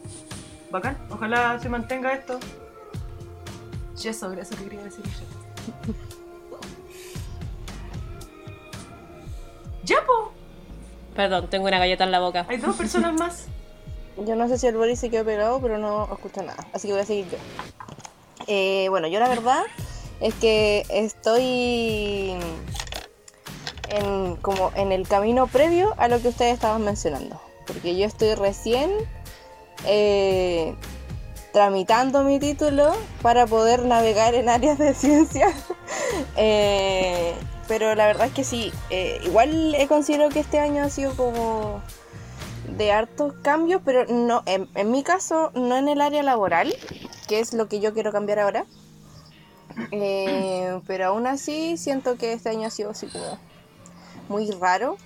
bacán, 0.70 0.99
ojalá 1.11 1.58
se 1.61 1.69
mantenga 1.69 2.12
esto. 2.12 2.40
Y 4.02 4.08
eso, 4.08 4.32
eso 4.32 4.56
que 4.56 4.64
quería 4.64 4.82
decir 4.82 5.05
yo. 5.05 5.94
Ya, 9.84 9.96
po, 10.06 10.32
Perdón, 11.14 11.48
tengo 11.48 11.66
una 11.69 11.78
galleta 11.78 12.04
en 12.04 12.10
la 12.10 12.20
boca. 12.20 12.46
hay 12.48 12.58
dos 12.58 12.76
personas 12.76 13.14
más. 13.14 13.46
Yo 14.16 14.36
no 14.36 14.48
sé 14.48 14.58
si 14.58 14.66
el 14.66 14.76
Boris 14.76 14.98
se 15.00 15.10
quedó 15.10 15.25
pegado, 15.25 15.60
pero 15.60 15.78
no 15.78 16.08
escucho 16.12 16.42
nada. 16.42 16.64
Así 16.72 16.86
que 16.88 16.94
voy 16.94 17.02
a 17.02 17.06
seguir 17.06 17.28
yo. 17.31 17.38
Eh, 18.46 18.86
bueno, 18.88 19.08
yo 19.08 19.19
la 19.19 19.28
verdad 19.28 19.62
es 20.20 20.34
que 20.34 20.84
estoy 20.88 22.36
en, 23.88 24.36
como 24.36 24.70
en 24.76 24.92
el 24.92 25.08
camino 25.08 25.48
previo 25.48 25.94
a 25.98 26.06
lo 26.06 26.20
que 26.22 26.28
ustedes 26.28 26.54
estaban 26.54 26.84
mencionando. 26.84 27.40
Porque 27.66 27.96
yo 27.96 28.06
estoy 28.06 28.34
recién 28.34 28.92
eh, 29.84 30.76
tramitando 31.52 32.22
mi 32.22 32.38
título 32.38 32.92
para 33.20 33.46
poder 33.46 33.84
navegar 33.84 34.34
en 34.34 34.48
áreas 34.48 34.78
de 34.78 34.94
ciencia. 34.94 35.48
Eh, 36.37 37.35
pero 37.68 37.94
la 37.94 38.06
verdad 38.06 38.26
es 38.26 38.33
que 38.33 38.44
sí, 38.44 38.73
eh, 38.90 39.21
igual 39.25 39.75
he 39.75 39.87
considero 39.87 40.28
que 40.28 40.40
este 40.40 40.59
año 40.59 40.83
ha 40.83 40.90
sido 40.90 41.14
como 41.16 41.83
de 42.76 42.92
hartos 42.92 43.35
cambios, 43.42 43.83
pero 43.85 44.04
no, 44.06 44.42
en, 44.47 44.68
en 44.75 44.90
mi 44.90 45.02
caso, 45.02 45.50
no 45.54 45.76
en 45.76 45.88
el 45.88 46.00
área 46.00 46.23
laboral, 46.23 46.75
que 47.28 47.40
es 47.40 47.52
lo 47.54 47.68
que 47.68 47.80
yo 47.80 47.94
quiero 47.94 48.12
cambiar 48.12 48.38
ahora. 48.38 48.66
Eh, 49.90 50.80
pero 50.87 51.06
aún 51.06 51.26
así 51.26 51.76
siento 51.76 52.16
que 52.16 52.33
este 52.33 52.50
año 52.50 52.66
ha 52.66 52.71
sido 52.71 52.90
así 52.90 53.06
como 53.06 53.38
muy 54.28 54.50
raro 54.52 54.97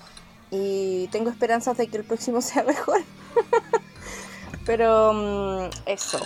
y 0.50 1.08
tengo 1.08 1.30
esperanzas 1.30 1.76
de 1.76 1.88
que 1.88 1.98
el 1.98 2.04
próximo 2.04 2.40
sea 2.42 2.62
mejor. 2.62 3.00
pero 4.66 5.12
mm, 5.12 5.70
eso, 5.86 6.20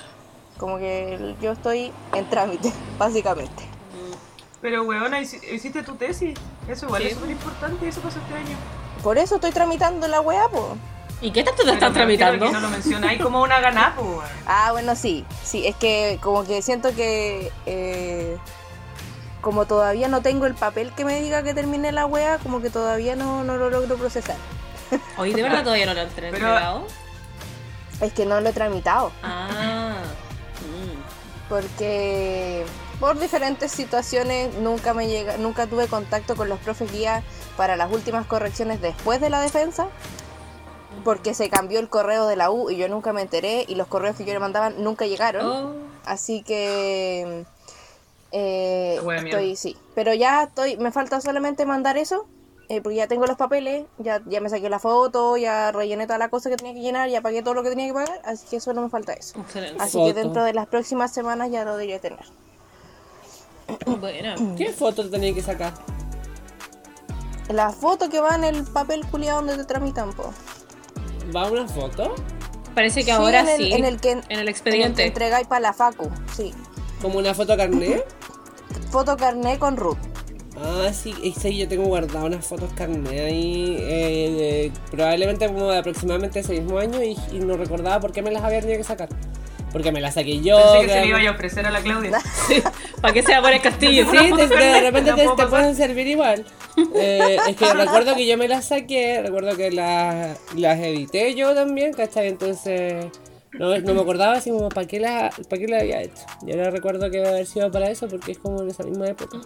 como 0.59 0.79
que 0.79 1.37
yo 1.41 1.53
estoy 1.53 1.93
en 2.15 2.29
trámite, 2.29 2.73
básicamente. 2.99 3.72
Pero, 4.63 4.85
weona, 4.85 5.21
hici- 5.21 5.43
hiciste 5.53 5.83
tu 5.83 5.97
tesis. 5.97 6.39
Eso 6.69 6.87
igual 6.87 7.03
Sí. 7.03 7.09
es 7.09 7.15
súper 7.15 7.31
importante 7.33 7.85
y 7.85 7.89
eso 7.89 8.01
pasó 8.01 8.19
este 8.21 8.35
año. 8.35 8.57
Por 9.03 9.19
eso 9.19 9.35
estoy 9.35 9.51
tramitando 9.51 10.07
la 10.09 10.21
weá, 10.21 10.49
po. 10.49 10.77
¿Y 11.21 11.31
qué 11.33 11.43
tanto 11.43 11.59
te 11.59 11.65
Pero 11.65 11.75
están 11.75 11.93
tramitando? 11.93 12.47
Que 12.47 12.53
no 12.53 12.61
lo 12.61 12.69
mencionáis 12.69 13.21
como 13.21 13.43
una 13.43 13.61
ganá, 13.61 13.95
po, 13.97 14.03
weón. 14.03 14.25
Ah, 14.47 14.71
bueno, 14.73 14.95
sí, 14.97 15.25
sí, 15.45 15.67
es 15.67 15.75
que 15.77 16.19
como 16.23 16.45
que 16.45 16.63
siento 16.63 16.95
que 16.95 17.51
eh, 17.67 18.37
como 19.41 19.67
todavía 19.67 20.07
no 20.09 20.23
tengo 20.23 20.47
el 20.47 20.55
papel 20.55 20.93
que 20.93 21.05
me 21.05 21.21
diga 21.21 21.43
que 21.43 21.55
terminé 21.55 21.91
la 21.91 22.07
wea, 22.07 22.39
como 22.39 22.63
que 22.63 22.71
todavía 22.71 23.17
no, 23.17 23.43
no 23.43 23.57
lo 23.57 23.69
logro 23.71 23.97
procesar. 23.97 24.37
Hoy 25.19 25.33
de 25.33 25.43
verdad 25.43 25.65
todavía 25.65 25.87
no 25.87 25.95
lo 25.95 26.01
han 26.03 26.09
Pero- 26.15 26.29
entregado. 26.29 26.87
Es 28.01 28.13
que 28.13 28.27
no 28.27 28.41
lo 28.41 28.49
he 28.49 28.53
tramitado, 28.53 29.13
Ah. 29.23 29.95
mm. 30.61 31.49
porque 31.49 32.65
por 33.03 33.19
diferentes 33.19 33.73
situaciones 33.73 34.55
nunca 34.55 34.95
me 34.95 35.09
llega, 35.09 35.37
nunca 35.37 35.67
tuve 35.67 35.89
contacto 35.89 36.37
con 36.37 36.49
los 36.49 36.61
profes 36.61 36.93
guía 36.93 37.25
para 37.57 37.75
las 37.75 37.91
últimas 37.91 38.29
correcciones 38.29 38.81
después 38.81 39.21
de 39.21 39.29
la 39.29 39.41
defensa. 39.41 39.89
Porque 41.03 41.35
se 41.35 41.51
cambió 41.51 41.81
el 41.81 41.89
correo 41.89 42.29
de 42.29 42.37
la 42.37 42.53
U 42.53 42.71
y 42.71 42.77
yo 42.77 42.89
nunca 42.89 43.13
me 43.13 43.23
enteré 43.23 43.65
y 43.67 43.75
los 43.75 43.89
correos 43.89 44.15
que 44.15 44.25
yo 44.25 44.33
le 44.33 44.39
mandaban 44.39 44.85
nunca 44.85 45.05
llegaron. 45.05 45.45
Oh. 45.45 45.73
Así 46.05 46.45
que 46.45 47.45
eh, 48.31 48.95
estoy, 48.99 49.21
mierda. 49.25 49.57
sí. 49.57 49.77
Pero 49.97 50.15
ya 50.15 50.45
estoy, 50.45 50.77
me 50.77 50.93
falta 50.93 51.21
solamente 51.21 51.67
mandar 51.67 51.97
eso, 51.97 52.29
eh, 52.69 52.81
porque 52.83 52.99
ya 52.99 53.09
tengo 53.09 53.27
los 53.27 53.37
papeles, 53.37 53.85
ya, 53.99 54.23
ya 54.27 54.41
me 54.41 54.49
saqué 54.49 54.71
la 54.71 54.79
foto, 54.79 55.37
ya 55.37 55.73
rellené 55.73 56.07
toda 56.07 56.19
la 56.19 56.29
cosa 56.29 56.51
que 56.51 56.57
tenía 56.57 56.75
que 56.75 56.83
llenar, 56.83 57.09
ya 57.09 57.21
pagué 57.21 57.43
todo 57.43 57.55
lo 57.55 57.65
que 57.65 57.71
tenía 57.71 57.89
que 57.89 57.95
pagar, 57.95 58.23
así 58.25 58.47
que 58.49 58.61
solo 58.61 58.81
me 58.81 58.91
falta 58.91 59.13
eso. 59.13 59.41
Excelente. 59.41 59.83
Así 59.83 59.99
Foto. 59.99 60.07
que 60.07 60.21
dentro 60.21 60.45
de 60.45 60.55
las 60.55 60.69
próximas 60.69 61.13
semanas 61.13 61.51
ya 61.51 61.65
lo 61.65 61.73
debería 61.73 61.99
tener. 61.99 62.25
Bueno. 64.01 64.55
¿Qué 64.57 64.71
foto 64.73 65.05
te 65.05 65.11
tenía 65.11 65.35
que 65.35 65.43
sacar? 65.43 65.73
La 67.49 67.71
foto 67.71 68.09
que 68.09 68.21
va 68.21 68.35
en 68.37 68.45
el 68.45 68.65
papel 68.65 69.05
culiado 69.07 69.39
donde 69.39 69.57
te 69.57 69.65
tramitan, 69.65 70.13
po. 70.13 70.33
¿Va 71.35 71.51
una 71.51 71.69
foto? 71.69 72.15
Parece 72.75 73.01
que 73.01 73.07
Sí, 73.07 73.11
ahora 73.11 73.41
en 73.41 73.49
el- 73.49 73.57
sí. 73.59 73.73
en 73.73 73.85
el 73.85 74.01
que- 74.01 74.13
en 74.13 74.19
el 74.19 74.25
En 74.31 74.39
el 74.41 74.45
que 74.47 74.51
expediente. 74.51 75.07
entregáis 75.07 75.47
para 75.47 75.61
la 75.61 75.73
facu, 75.73 76.09
sí. 76.35 76.53
Como 77.03 77.19
una 77.19 77.35
foto 77.35 77.57
carnet. 77.57 78.05
Foto 78.91 79.17
carné 79.17 79.59
con 79.59 79.77
Ruth. 79.77 79.99
Ah, 80.57 80.91
sí, 80.93 81.15
sí, 81.39 81.57
yo 81.59 81.67
tengo 81.69 81.85
guardado 81.85 82.27
unas 82.27 82.47
fotos 82.47 82.71
carnet 82.75 83.09
ahí, 83.27 83.77
eh, 83.81 84.73
probablemente 84.91 85.47
como 85.49 85.71
de 85.71 85.79
aproximadamente 85.79 86.41
ese 86.41 86.61
mismo 86.61 86.79
año 86.79 87.03
y, 87.03 87.17
y 87.33 87.39
no 87.41 87.57
recordaba 87.57 88.01
por 88.01 88.13
qué 88.13 88.23
me 88.23 88.31
las 88.31 88.43
había 88.43 88.61
tenido 88.61 88.79
que 88.79 88.85
sacar. 88.85 89.09
Porque 89.73 89.91
me 89.93 90.01
las 90.01 90.15
saqué 90.15 90.41
yo. 90.41 90.57
Pensé 90.57 90.81
que 90.87 90.89
se 90.89 90.95
le 90.97 91.03
que- 91.03 91.09
iba 91.21 91.31
a 91.31 91.33
ofrecer 91.33 91.67
a 91.67 91.71
la 91.71 91.81
Claudia. 91.81 92.11
¿Para 93.01 93.15
qué 93.15 93.23
se 93.23 93.33
va 93.33 93.39
a 93.39 93.43
poner 93.43 93.61
castillo? 93.63 94.07
Sí, 94.11 94.17
de, 94.37 94.47
de 94.47 94.81
repente 94.81 95.11
¿La 95.11 95.17
te, 95.17 95.29
te 95.37 95.47
pueden 95.47 95.75
servir 95.75 96.07
igual. 96.07 96.45
Eh, 96.95 97.39
es 97.49 97.57
que 97.57 97.65
recuerdo 97.75 98.15
que 98.15 98.27
yo 98.27 98.37
me 98.37 98.49
las 98.49 98.67
saqué, 98.67 99.23
recuerdo 99.23 99.57
que 99.57 99.71
las, 99.71 100.39
las 100.57 100.79
edité 100.79 101.35
yo 101.35 101.55
también, 101.55 101.93
¿cachai? 101.95 102.29
Entonces 102.29 103.07
no, 103.53 103.77
no 103.79 103.95
me 103.95 104.01
acordaba 104.01 104.35
así 104.35 104.51
como 104.51 104.69
para 104.69 104.87
qué 104.87 105.01
las 105.01 105.35
para 105.49 105.61
qué 105.61 105.69
las 105.69 105.83
había 105.83 106.03
hecho. 106.03 106.23
Y 106.47 106.53
ahora 106.53 106.71
recuerdo 106.71 107.11
que 107.11 107.17
debe 107.19 107.29
haber 107.29 107.47
sido 107.47 107.71
para 107.71 107.91
eso 107.91 108.09
porque 108.09 108.33
es 108.33 108.39
como 108.39 108.63
en 108.63 108.69
esa 108.69 108.83
misma 108.85 109.07
época. 109.09 109.39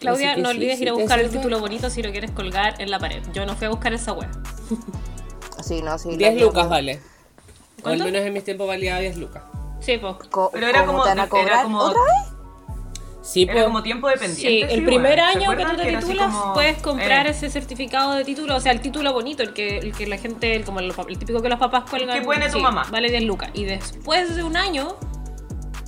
Claudia, 0.00 0.32
Así 0.32 0.36
que 0.36 0.42
no 0.42 0.50
sí, 0.50 0.56
olvides 0.56 0.78
sí 0.78 0.82
ir 0.84 0.88
a 0.90 0.94
te 0.94 1.00
buscar 1.00 1.20
el 1.20 1.30
título 1.30 1.60
bonito 1.60 1.90
si 1.90 2.02
lo 2.02 2.10
quieres 2.10 2.30
colgar 2.32 2.74
en 2.80 2.90
la 2.90 2.98
pared. 2.98 3.22
Yo 3.32 3.46
no 3.46 3.54
fui 3.56 3.66
a 3.66 3.70
buscar 3.70 3.92
esa 3.94 4.12
wea. 4.12 4.30
Sí, 5.62 5.80
no, 5.82 5.96
sí. 5.98 6.16
10 6.16 6.34
la- 6.34 6.40
lucas 6.40 6.68
vale. 6.68 7.00
O 7.84 7.88
al 7.88 7.98
menos 7.98 8.22
en 8.22 8.32
mis 8.32 8.44
tiempos 8.44 8.66
valía 8.66 8.98
10 8.98 9.16
lucas. 9.18 9.42
Sí, 9.80 9.98
pues. 9.98 10.16
Pero 10.52 10.66
era 10.66 10.80
¿cómo 10.80 10.98
como, 10.98 11.04
te 11.04 11.08
van 11.10 11.20
a 11.20 11.40
era 11.40 11.62
como, 11.62 11.78
otra 11.78 12.02
vez? 12.02 12.38
Sí, 13.22 13.42
era 13.44 13.52
pues. 13.52 13.64
como 13.64 13.82
tiempo 13.82 14.08
dependiente. 14.08 14.40
Sí, 14.40 14.62
el 14.62 14.80
sí, 14.80 14.86
primer 14.86 15.18
weón. 15.18 15.32
¿Se 15.32 15.38
año 15.38 15.56
que 15.56 15.64
tú 15.64 15.76
te 15.76 15.96
así 15.96 16.06
titulas 16.06 16.34
como, 16.34 16.54
puedes 16.54 16.78
comprar 16.78 17.26
eh, 17.26 17.30
ese 17.30 17.50
certificado 17.50 18.14
de 18.14 18.24
título, 18.24 18.56
o 18.56 18.60
sea, 18.60 18.72
el 18.72 18.80
título 18.80 19.12
bonito, 19.12 19.42
el 19.42 19.52
que, 19.52 19.78
el 19.78 19.92
que 19.92 20.06
la 20.06 20.18
gente, 20.18 20.56
el, 20.56 20.64
como 20.64 20.80
el, 20.80 20.92
el 21.08 21.18
típico 21.18 21.42
que 21.42 21.48
los 21.48 21.58
papás 21.58 21.84
cuelgan. 21.88 22.18
que 22.18 22.24
pone 22.24 22.46
tu 22.46 22.58
sí, 22.58 22.60
mamá. 22.62 22.86
Vale 22.90 23.10
10 23.10 23.24
lucas. 23.24 23.50
Y 23.54 23.64
después 23.64 24.34
de 24.34 24.42
un 24.42 24.56
año, 24.56 24.96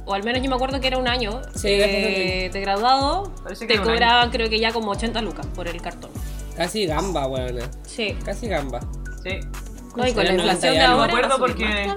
o 0.05 0.15
al 0.15 0.23
menos 0.23 0.43
yo 0.43 0.51
me 0.51 0.57
acuerdo 0.57 0.81
que 0.81 0.87
era 0.87 0.99
un 0.99 1.09
año 1.09 1.41
Sí, 1.55 1.69
eh, 1.69 2.51
de 2.53 2.61
graduado, 2.61 3.33
que 3.59 3.67
te 3.67 3.79
cobraban 3.81 4.31
creo 4.31 4.49
que 4.49 4.61
ya 4.61 4.73
como 4.73 4.91
80 4.93 5.21
lucas 5.23 5.47
por 5.47 5.67
el 5.67 5.81
cartón. 5.81 6.11
Casi 6.57 6.87
gamba, 6.87 7.27
weón. 7.27 7.61
Sí. 7.87 8.17
Casi 8.25 8.49
gamba. 8.49 8.81
Sí. 9.23 9.41
No, 9.97 10.07
y 10.07 10.13
con 10.13 10.25
la 10.25 10.33
inflación 10.33 10.73
de 10.75 10.79
la 10.79 10.89
ahora 10.91 11.07
me 11.07 11.13
acuerdo 11.13 11.39
porque-. 11.39 11.93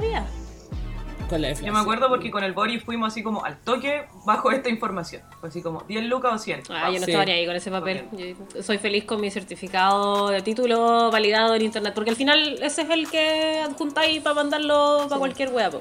Con 1.30 1.42
la 1.42 1.48
Yo 1.48 1.52
inflación. 1.52 1.74
me 1.76 1.80
acuerdo 1.82 2.10
porque 2.10 2.30
con 2.32 2.44
el 2.44 2.54
Boris 2.54 2.84
fuimos 2.84 3.08
así 3.08 3.24
como 3.24 3.44
al 3.46 3.58
toque 3.62 4.06
bajo 4.26 4.52
esta 4.52 4.70
información. 4.70 5.22
Fue 5.40 5.50
así 5.50 5.62
como 5.62 5.82
10 5.88 6.04
lucas 6.06 6.34
o 6.34 6.38
100. 6.38 6.64
Ah, 6.70 6.88
yo 6.92 7.00
no 7.00 7.06
Sí. 7.06 7.12
estaba 7.12 7.26
ni 7.26 7.32
ahí 7.32 7.46
con 7.46 7.56
ese 7.56 7.72
papel. 7.72 8.06
Yo 8.12 8.62
soy 8.62 8.78
feliz 8.78 9.06
con 9.06 9.22
mi 9.22 9.32
certificado 9.32 10.30
de 10.30 10.42
título 10.42 11.10
validado 11.12 11.56
en 11.56 11.62
internet, 11.64 11.94
porque 11.96 12.10
al 12.12 12.16
final 12.18 12.60
ese 12.62 12.82
es 12.84 12.90
el 12.90 13.10
que 13.10 13.62
adjuntáis 13.62 14.22
para 14.22 14.36
mandarlo 14.36 15.06
para 15.08 15.18
cualquier 15.20 15.50
wea. 15.50 15.72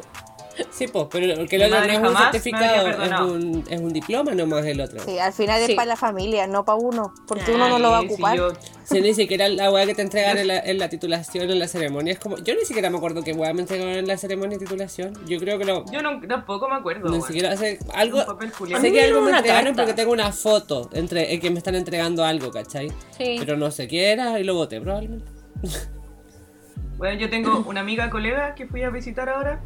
Sí, 0.71 0.87
pues, 0.89 1.07
pero 1.11 1.35
porque 1.37 1.57
el 1.57 1.63
otro 1.63 1.81
no 1.87 1.93
es 1.93 1.99
un 2.11 2.17
certificado, 2.17 2.89
es 2.89 3.21
un, 3.21 3.65
es 3.71 3.81
un 3.81 3.93
diploma 3.93 4.33
nomás 4.35 4.65
el 4.67 4.81
otro. 4.81 5.01
Sí, 5.05 5.19
al 5.19 5.33
final 5.33 5.63
Sí. 5.65 5.73
es 5.73 5.77
para 5.77 5.87
la 5.87 5.97
familia, 5.97 6.47
no 6.47 6.65
para 6.65 6.77
uno. 6.79 7.13
Porque 7.27 7.53
uno 7.53 7.69
no 7.69 7.79
lo 7.79 7.91
va 7.91 7.99
a 7.99 8.01
ocupar. 8.03 8.37
yo- 8.37 8.53
Si 8.85 9.01
ni 9.01 9.15
siquiera 9.15 9.49
la 9.49 9.71
weá 9.71 9.87
que 9.87 9.95
te 9.95 10.03
entregan 10.03 10.37
en 10.39 10.49
la, 10.49 10.59
en 10.65 10.79
la 10.79 10.89
titulación, 10.89 11.51
en 11.51 11.59
la 11.59 11.69
ceremonia, 11.69 12.13
es 12.13 12.19
como. 12.19 12.37
Yo 12.39 12.55
ni 12.55 12.65
siquiera 12.65 12.91
me 12.91 12.99
acuerdo 12.99 13.23
qué 13.23 13.33
weá 13.33 13.53
me 13.55 13.61
entregaron 13.63 13.93
en 13.95 14.07
la 14.07 14.17
ceremonia 14.19 14.59
de 14.59 14.65
titulación. 14.65 15.15
Yo 15.27 15.39
creo 15.39 15.59
que 15.59 15.65
lo. 15.65 15.85
Yo 15.91 16.03
no, 16.03 16.21
tampoco 16.29 16.69
me 16.69 16.75
acuerdo. 16.77 17.09
Ni 17.09 17.23
siquiera 17.23 17.53
hace 17.53 17.79
algo. 17.95 18.19
Sé 18.81 18.93
que 18.93 19.03
algo 19.05 19.21
me 19.23 19.31
entregaron 19.31 19.65
carta. 19.75 19.83
porque 19.83 19.95
tengo 19.95 20.13
una 20.13 20.33
foto 20.33 20.91
entre 20.93 21.33
eh, 21.33 21.41
que 21.41 21.51
me 21.51 21.59
están 21.59 21.75
entregando 21.77 22.25
algo, 22.25 22.51
¿cachai? 22.51 22.91
Sí. 23.17 23.37
Pero 23.39 23.57
no 23.57 23.71
sé 23.71 23.89
qué 23.89 24.13
era 24.13 24.39
y 24.41 24.45
lo 24.45 24.55
boté 24.55 24.81
probablemente. 24.81 25.27
Bueno, 26.99 27.19
yo 27.19 27.29
tengo 27.31 27.65
una 27.67 27.81
amiga 27.81 28.11
colega 28.11 28.55
que 28.55 28.67
fui 28.67 28.83
a 28.83 28.91
visitar 28.91 29.29
ahora. 29.29 29.61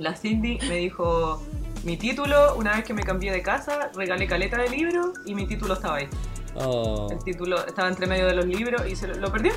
La 0.00 0.16
Cindy 0.16 0.58
me 0.66 0.76
dijo 0.76 1.42
mi 1.84 1.98
título, 1.98 2.56
una 2.56 2.74
vez 2.74 2.84
que 2.84 2.94
me 2.94 3.02
cambié 3.02 3.30
de 3.32 3.42
casa, 3.42 3.90
regalé 3.94 4.26
caleta 4.26 4.56
de 4.56 4.70
libros 4.70 5.10
y 5.26 5.34
mi 5.34 5.46
título 5.46 5.74
estaba 5.74 5.96
ahí. 5.96 6.08
Oh. 6.54 7.08
El 7.12 7.22
título 7.22 7.64
estaba 7.66 7.86
entre 7.86 8.06
medio 8.06 8.26
de 8.26 8.34
los 8.34 8.46
libros 8.46 8.82
y 8.88 8.96
se 8.96 9.06
lo, 9.06 9.14
lo 9.16 9.30
perdió. 9.30 9.52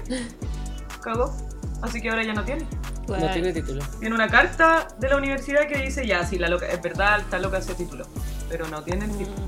Cagó. 1.02 1.34
Así 1.82 2.02
que 2.02 2.10
ahora 2.10 2.24
ya 2.24 2.34
no 2.34 2.44
tiene. 2.44 2.66
No 3.08 3.32
tiene 3.32 3.54
título. 3.54 3.84
Tiene 4.00 4.14
una 4.14 4.28
carta 4.28 4.90
de 5.00 5.10
la 5.10 5.16
universidad 5.16 5.66
que 5.68 5.78
dice 5.80 6.06
ya, 6.06 6.26
sí, 6.26 6.38
la 6.38 6.50
loca, 6.50 6.68
es 6.68 6.82
verdad, 6.82 7.22
está 7.22 7.40
loca 7.40 7.60
ese 7.60 7.74
título. 7.76 8.06
Pero 8.50 8.68
no 8.68 8.84
tiene 8.84 9.06
el 9.06 9.12
título. 9.12 9.48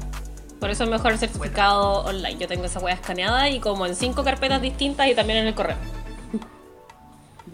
Por 0.62 0.70
eso 0.70 0.86
es 0.86 0.90
mejor 0.90 1.12
el 1.12 1.20
certificado 1.20 2.06
online. 2.06 2.38
Yo 2.38 2.48
tengo 2.48 2.66
esa 2.66 2.80
wea 2.80 2.96
escaneada 2.96 3.50
y 3.50 3.60
como 3.60 3.86
en 3.86 3.96
cinco 3.96 4.24
carpetas 4.24 4.62
distintas 4.62 5.08
y 5.08 5.16
también 5.16 5.40
en 5.40 5.48
el 5.48 5.56
correo. 5.56 5.78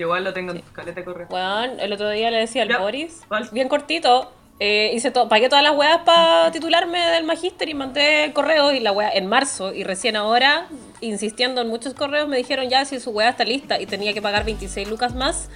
Yo 0.01 0.07
igual 0.07 0.23
lo 0.23 0.33
tengo 0.33 0.51
en 0.51 0.61
caleta 0.73 0.99
de 1.01 1.05
correo. 1.05 1.27
Weón, 1.29 1.79
el 1.79 1.93
otro 1.93 2.09
día 2.09 2.31
le 2.31 2.37
decía 2.39 2.63
al 2.63 2.69
Ya, 2.69 2.79
Boris, 2.79 3.21
bien 3.51 3.69
cortito, 3.69 4.31
eh, 4.59 4.89
hice 4.95 5.11
to- 5.11 5.29
pagué 5.29 5.47
todas 5.47 5.63
las 5.63 5.75
weas 5.75 5.99
para 5.99 6.49
titularme 6.51 6.97
del 7.11 7.23
magíster 7.23 7.69
y 7.69 7.75
mandé 7.75 8.31
correos 8.33 8.73
y 8.73 8.79
la 8.79 8.91
wea 8.93 9.11
en 9.13 9.27
marzo 9.27 9.71
y 9.73 9.83
recién 9.83 10.15
ahora, 10.15 10.65
insistiendo 11.01 11.61
en 11.61 11.67
muchos 11.67 11.93
correos, 11.93 12.27
me 12.27 12.37
dijeron 12.37 12.67
ya 12.67 12.83
si 12.85 12.99
su 12.99 13.11
wea 13.11 13.29
está 13.29 13.43
lista 13.43 13.79
y 13.79 13.85
tenía 13.85 14.11
que 14.13 14.23
pagar 14.23 14.43
26 14.43 14.87
lucas 14.89 15.13
más 15.13 15.49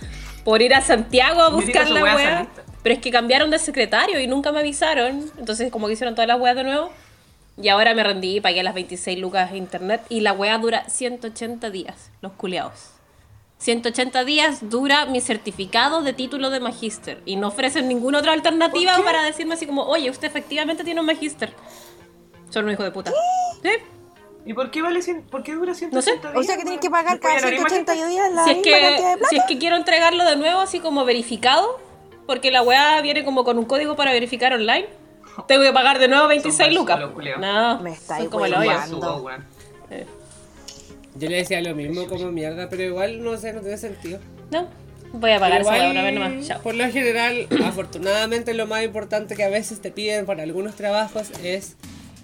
por 0.43 0.61
ir 0.61 0.75
a 0.75 0.81
Santiago 0.81 1.41
a 1.41 1.49
buscar 1.49 1.89
la 1.89 2.03
wea. 2.03 2.47
Pero 2.83 2.93
es 2.93 3.01
que 3.01 3.09
cambiaron 3.09 3.49
de 3.49 3.57
secretario 3.57 4.19
y 4.19 4.27
nunca 4.27 4.51
me 4.51 4.59
avisaron, 4.59 5.31
entonces 5.39 5.71
como 5.71 5.87
que 5.87 5.93
hicieron 5.93 6.13
todas 6.13 6.27
las 6.27 6.39
weas 6.39 6.55
de 6.55 6.63
nuevo. 6.65 6.91
Y 7.59 7.69
ahora 7.69 7.95
me 7.95 8.03
rendí 8.03 8.35
y 8.37 8.41
pagué 8.41 8.61
las 8.61 8.75
26 8.75 9.17
lucas 9.17 9.51
de 9.51 9.57
internet 9.57 10.01
y 10.09 10.19
la 10.19 10.33
wea 10.33 10.55
dura 10.59 10.87
180 10.87 11.71
días, 11.71 12.11
los 12.21 12.33
culeados. 12.33 12.91
180 13.57 14.25
días 14.25 14.69
dura 14.69 15.05
mi 15.05 15.21
certificado 15.21 16.01
de 16.01 16.13
título 16.13 16.49
de 16.49 16.59
magíster 16.59 17.21
y 17.25 17.35
no 17.37 17.47
ofrecen 17.47 17.87
ninguna 17.87 18.19
otra 18.19 18.33
alternativa 18.33 18.97
para 19.03 19.23
decirme 19.23 19.53
así 19.55 19.65
como, 19.65 19.83
oye, 19.83 20.09
usted 20.09 20.27
efectivamente 20.27 20.83
tiene 20.83 20.99
un 20.99 21.05
magíster. 21.05 21.53
Son 22.49 22.65
un 22.65 22.71
hijo 22.71 22.83
de 22.83 22.91
puta. 22.91 23.11
¿Sí? 23.63 23.69
¿Y 24.45 24.53
por 24.53 24.69
qué 24.69 24.81
vale 24.81 25.01
100, 25.01 25.23
por 25.23 25.41
qué 25.41 25.53
dura 25.55 25.73
180 25.73 25.95
No 25.95 26.01
sé. 26.01 26.11
días? 26.29 26.35
O 26.37 26.43
sea 26.43 26.57
que 26.57 26.61
tienes 26.63 26.79
que 26.81 26.89
pagar 26.89 27.19
cada 27.19 27.35
ya 27.35 27.41
no 27.41 27.47
eres 27.47 27.59
180 27.61 27.91
magíster. 27.91 28.09
días 28.09 28.33
la 28.33 28.43
Si 28.43 28.49
es, 28.51 28.57
misma 28.57 28.71
cantidad 28.71 28.91
de 28.91 28.95
que, 29.13 29.17
plata. 29.17 29.29
si 29.29 29.35
es 29.37 29.43
que 29.47 29.57
quiero 29.57 29.75
entregarlo 29.77 30.25
de 30.25 30.35
nuevo 30.35 30.59
así 30.59 30.79
como 30.79 31.05
verificado, 31.05 31.79
porque 32.27 32.51
la 32.51 32.61
weá 32.61 33.01
viene 33.01 33.23
como 33.25 33.43
con 33.43 33.57
un 33.57 33.65
código 33.65 33.95
para 33.95 34.11
verificar 34.11 34.53
online, 34.53 34.87
tengo 35.47 35.63
que 35.63 35.71
pagar 35.73 35.97
de 35.97 36.07
nuevo 36.07 36.27
26 36.27 36.55
Son 36.67 36.75
lucas. 36.75 36.99
culiao. 37.13 37.39
No, 37.39 37.79
Me 37.79 37.93
estáis 37.93 38.23
son 38.23 38.31
como 38.31 38.45
el 38.45 38.53
hoyo. 38.53 38.69
hueveando. 38.69 39.17
weón. 39.17 39.45
Yo 41.15 41.29
le 41.29 41.37
decía 41.37 41.61
lo 41.61 41.73
mismo 41.75 42.07
como 42.07 42.31
mierda, 42.31 42.69
pero 42.69 42.83
igual 42.83 43.23
no 43.23 43.37
sé, 43.37 43.53
no 43.53 43.61
tiene 43.61 43.77
sentido. 43.77 44.19
No, 44.51 44.67
voy 45.13 45.31
a 45.31 45.39
pagar 45.39 45.59
Pero 45.59 45.69
esa 45.69 45.77
igual, 45.77 45.91
una 45.91 46.03
vez 46.03 46.13
nomás. 46.13 46.47
Chao. 46.47 46.61
Por 46.61 46.75
lo 46.75 46.91
general, 46.91 47.47
afortunadamente 47.65 48.53
lo 48.53 48.67
más 48.67 48.83
importante 48.83 49.35
que 49.35 49.43
a 49.43 49.49
veces 49.49 49.81
te 49.81 49.91
piden 49.91 50.25
para 50.25 50.43
algunos 50.43 50.75
trabajos 50.75 51.31
es 51.43 51.77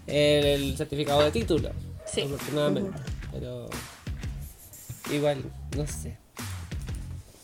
el 0.08 0.76
certificado 0.78 1.24
de 1.24 1.32
título. 1.32 1.72
Sí. 2.06 2.22
Afortunadamente. 2.22 3.00
Pero 3.32 3.70
igual, 5.12 5.44
no 5.78 5.88
sé. 5.88 6.18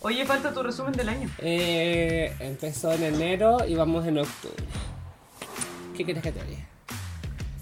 Oye, 0.01 0.25
falta 0.25 0.53
tu 0.53 0.61
resumen 0.63 0.93
del 0.93 1.09
año. 1.09 1.29
Eh, 1.39 2.33
empezó 2.39 2.91
en 2.91 3.03
enero 3.03 3.65
y 3.67 3.75
vamos 3.75 4.05
en 4.05 4.19
octubre. 4.19 4.63
¿Qué 5.95 6.05
quieres 6.05 6.21
que 6.21 6.31
te 6.31 6.43
diga? 6.43 6.66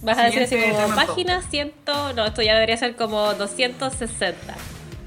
Vas 0.06 0.18
a 0.20 0.26
decir 0.26 0.44
así 0.44 0.56
como 0.56 0.96
página 0.96 1.42
100, 1.42 1.74
no, 2.16 2.26
esto 2.26 2.42
ya 2.42 2.54
debería 2.54 2.78
ser 2.78 2.96
como 2.96 3.34
260. 3.34 4.56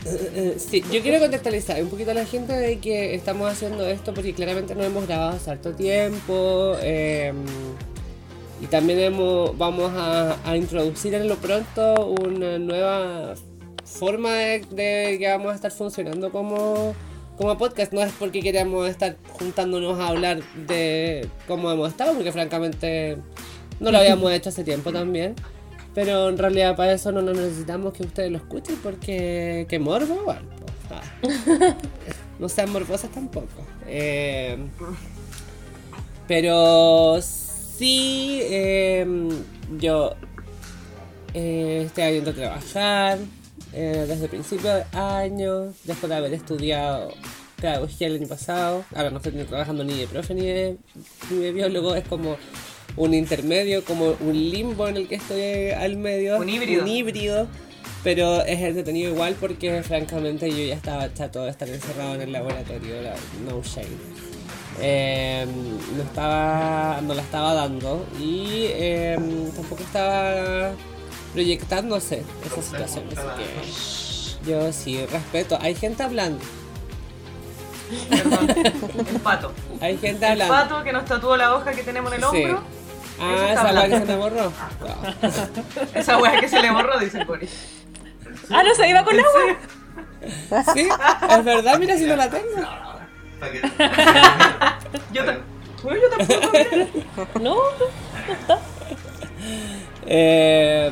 Eh, 0.05 0.57
Sí, 0.59 0.83
yo 0.93 1.03
quiero 1.03 1.21
contextualizar 1.21 1.83
un 1.83 1.89
poquito 1.89 2.11
a 2.11 2.15
la 2.15 2.25
gente 2.25 2.53
de 2.53 2.79
que 2.79 3.15
estamos 3.15 3.51
haciendo 3.51 3.87
esto 3.87 4.13
porque 4.15 4.33
claramente 4.35 4.75
no 4.75 4.83
hemos 4.83 5.07
grabado 5.07 5.37
hace 5.37 5.51
harto 5.51 5.73
tiempo 5.75 6.77
eh, 6.81 7.33
y 8.61 8.67
también 8.67 8.99
hemos, 9.01 9.57
vamos 9.57 9.93
a, 9.95 10.37
a 10.45 10.57
introducir 10.57 11.15
en 11.15 11.29
lo 11.29 11.37
pronto 11.37 12.07
una 12.21 12.59
nueva 12.59 13.35
forma 13.85 14.33
de, 14.35 14.65
de 14.71 15.17
que 15.19 15.29
vamos 15.29 15.53
a 15.53 15.55
estar 15.55 15.71
funcionando 15.71 16.31
como, 16.33 16.95
como 17.37 17.57
podcast. 17.57 17.93
No 17.93 18.03
es 18.03 18.13
porque 18.19 18.41
queramos 18.41 18.89
estar 18.89 19.17
juntándonos 19.39 19.99
a 20.01 20.09
hablar 20.09 20.43
de 20.67 21.29
cómo 21.47 21.71
hemos 21.71 21.91
estado, 21.91 22.15
porque 22.15 22.33
francamente 22.33 23.19
no 23.81 23.91
lo 23.91 23.99
habíamos 23.99 24.33
hecho 24.33 24.49
hace 24.49 24.65
tiempo 24.65 24.93
también. 24.93 25.35
Pero 25.95 26.29
en 26.29 26.39
realidad 26.39 26.77
para 26.77 26.93
eso 26.93 27.11
no 27.11 27.23
nos 27.23 27.37
necesitamos 27.37 27.93
que 27.93 28.05
ustedes 28.05 28.31
lo 28.31 28.39
escuchen 28.39 28.77
porque 28.83 29.67
que 29.69 29.79
morbo 29.79 30.25
po. 30.25 30.35
Ah. 30.91 31.03
No 32.39 32.49
sean 32.49 32.71
morbosas 32.71 33.11
tampoco. 33.11 33.67
Eh, 33.89 34.57
pero 36.29 37.21
sí, 37.21 38.39
eh, 38.43 39.05
yo 39.79 40.15
eh, 41.35 41.83
estoy 41.87 42.19
a 42.19 42.35
trabajar 42.35 43.19
eh, 43.73 44.05
desde 44.07 44.25
el 44.25 44.31
principio 44.31 44.75
de 44.75 44.85
año, 44.93 45.73
después 45.85 46.09
de 46.09 46.15
haber 46.15 46.35
estudiado 46.35 47.13
pedagogía 47.61 48.07
el 48.07 48.17
año 48.17 48.29
pasado. 48.29 48.85
Ahora 48.95 49.11
no 49.11 49.17
estoy 49.17 49.33
trabajando 49.45 49.85
ni 49.85 49.99
de 49.99 50.07
profe 50.07 50.35
ni 50.35 50.47
de, 50.47 50.77
ni 51.31 51.39
de 51.39 51.53
biólogo, 51.53 51.95
es 51.95 52.07
como 52.07 52.37
un 52.99 53.15
intermedio, 53.15 53.85
como 53.85 54.17
un 54.21 54.33
limbo 54.51 54.87
en 54.89 54.97
el 54.97 55.09
que 55.09 55.15
estoy 55.17 55.71
al 55.71 55.97
medio. 55.97 56.37
Un 56.39 56.49
híbrido. 56.49 56.83
Un 56.83 56.89
híbrido. 56.89 57.47
Pero 58.05 58.43
es 58.45 58.61
entretenido 58.61 59.11
igual 59.13 59.35
porque 59.41 59.83
francamente 59.83 60.49
yo 60.51 60.59
ya 60.65 60.75
estaba 60.75 61.13
chato 61.15 61.43
de 61.45 61.51
estar 61.51 61.69
encerrado 61.69 62.15
en 62.15 62.21
el 62.23 62.33
laboratorio, 62.33 63.03
la- 63.03 63.15
no 63.45 63.61
shame. 63.63 63.89
eh, 64.81 65.45
no 65.97 66.03
estaba 66.05 67.01
no 67.03 67.13
la 67.15 67.23
estaba 67.23 67.53
dando 67.55 68.07
y 68.21 68.67
eh, 68.69 69.17
tampoco 69.57 69.83
estaba 69.83 70.71
proyectándose 71.33 72.23
esa 72.47 72.63
situación 72.63 73.05
así 73.11 74.37
que 74.45 74.51
yo 74.51 74.73
sí 74.73 75.05
respeto 75.07 75.59
hay 75.61 75.75
gente 75.75 76.05
hablando 76.05 76.39
Perdón, 78.11 78.49
el 78.55 79.21
pato. 79.21 79.53
hay 79.81 79.97
gente 79.99 80.25
El 80.27 80.33
hablando 80.43 80.55
pato 80.55 80.85
que 80.85 80.93
nos 80.93 81.05
tatuó 81.07 81.37
la 81.37 81.55
hoja 81.57 81.73
que 81.73 81.83
tenemos 81.83 82.13
en 82.13 82.23
el 82.23 82.31
Sí. 82.31 82.45
Ah 83.21 83.53
esa 83.53 83.73
weá 83.73 83.89
que 83.89 83.99
se 83.99 84.05
me 84.07 84.17
borró 84.17 84.53
Wow. 84.81 85.91
Esa 85.95 86.19
wea 86.19 86.41
que 86.41 86.49
se 86.49 86.63
le 86.63 86.71
borró, 86.71 86.99
dice 86.99 87.19
el 87.19 87.25
Boris. 87.27 87.51
Ah, 88.51 88.63
no 88.63 88.75
se 88.75 88.89
iba 88.89 89.05
con 89.05 89.15
agua. 89.19 89.57
sí 90.75 90.89
es 91.31 91.45
verdad 91.45 91.79
mira 91.79 91.97
si 91.97 92.05
no 92.07 92.17
la 92.17 92.29
tengo 92.31 92.47
Yo, 95.13 95.23
Bueno, 95.83 96.01
yo 96.03 96.09
tampoco. 96.17 96.51
mira. 96.53 96.87
No, 97.41 97.57
Eh, 100.07 100.91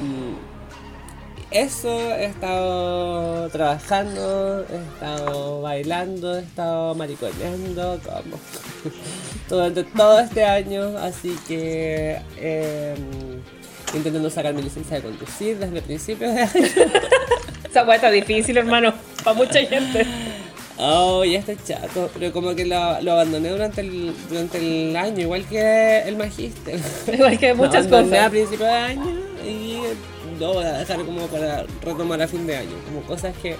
eso, 1.50 1.88
he 2.14 2.26
estado 2.26 3.48
trabajando, 3.48 4.64
he 4.68 4.76
estado 4.76 5.62
bailando, 5.62 6.36
he 6.38 6.42
estado 6.42 6.94
mariconeando, 6.94 7.98
como 8.04 8.36
durante 9.48 9.84
todo 9.84 10.20
este 10.20 10.44
año, 10.44 10.96
así 10.98 11.36
que 11.46 12.18
eh, 12.38 12.94
intentando 13.94 14.28
sacar 14.30 14.54
mi 14.54 14.62
licencia 14.62 14.96
de 14.96 15.02
conducir 15.02 15.58
desde 15.58 15.82
principios 15.82 16.34
de 16.34 16.40
año. 16.42 16.50
esa 17.70 17.84
weá 17.84 17.96
está 17.96 18.10
difícil, 18.10 18.56
hermano. 18.56 18.92
Para 19.24 19.36
mucha 19.36 19.60
gente. 19.60 20.06
Oh, 20.78 21.24
ya 21.24 21.38
estoy 21.38 21.56
chato, 21.64 22.10
pero 22.12 22.32
como 22.32 22.54
que 22.54 22.66
lo, 22.66 23.00
lo 23.00 23.12
abandoné 23.12 23.48
durante 23.48 23.80
el, 23.80 24.12
durante 24.28 24.58
el 24.58 24.94
año, 24.94 25.20
igual 25.20 25.44
que 25.46 26.00
el 26.00 26.16
magíster. 26.16 26.78
Igual 27.12 27.38
que 27.38 27.54
muchas 27.54 27.86
Lo 27.86 27.96
abandoné 27.96 28.18
a 28.18 28.28
cosas. 28.28 28.30
principios 28.30 28.68
de 28.68 28.76
año 28.76 29.10
y 29.46 29.78
lo 30.38 30.54
voy 30.54 30.64
a 30.64 30.78
dejar 30.78 31.02
como 31.04 31.26
para 31.28 31.64
retomar 31.82 32.20
a 32.20 32.28
fin 32.28 32.46
de 32.46 32.56
año, 32.56 32.76
como 32.86 33.00
cosas 33.02 33.34
que 33.42 33.56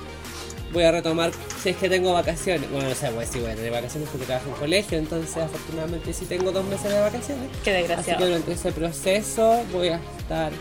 voy 0.76 0.84
a 0.84 0.92
retomar 0.92 1.30
si 1.62 1.70
es 1.70 1.76
que 1.76 1.88
tengo 1.88 2.12
vacaciones. 2.12 2.70
Bueno, 2.70 2.88
no 2.90 2.94
sé, 2.94 3.08
pues 3.10 3.30
sí 3.30 3.40
voy 3.40 3.50
a 3.50 3.54
tener 3.54 3.72
vacaciones 3.72 4.08
porque 4.10 4.26
trabajo 4.26 4.48
en 4.50 4.54
colegio, 4.56 4.98
entonces 4.98 5.36
afortunadamente 5.38 6.12
sí 6.12 6.26
tengo 6.26 6.52
dos 6.52 6.64
meses 6.66 6.92
de 6.92 7.00
vacaciones. 7.00 7.48
Qué 7.64 7.70
Así 7.70 7.82
que 7.82 7.88
desgraciado. 7.88 8.26
durante 8.26 8.52
ese 8.52 8.72
proceso 8.72 9.64
voy 9.72 9.88
a 9.88 10.00
estar 10.18 10.52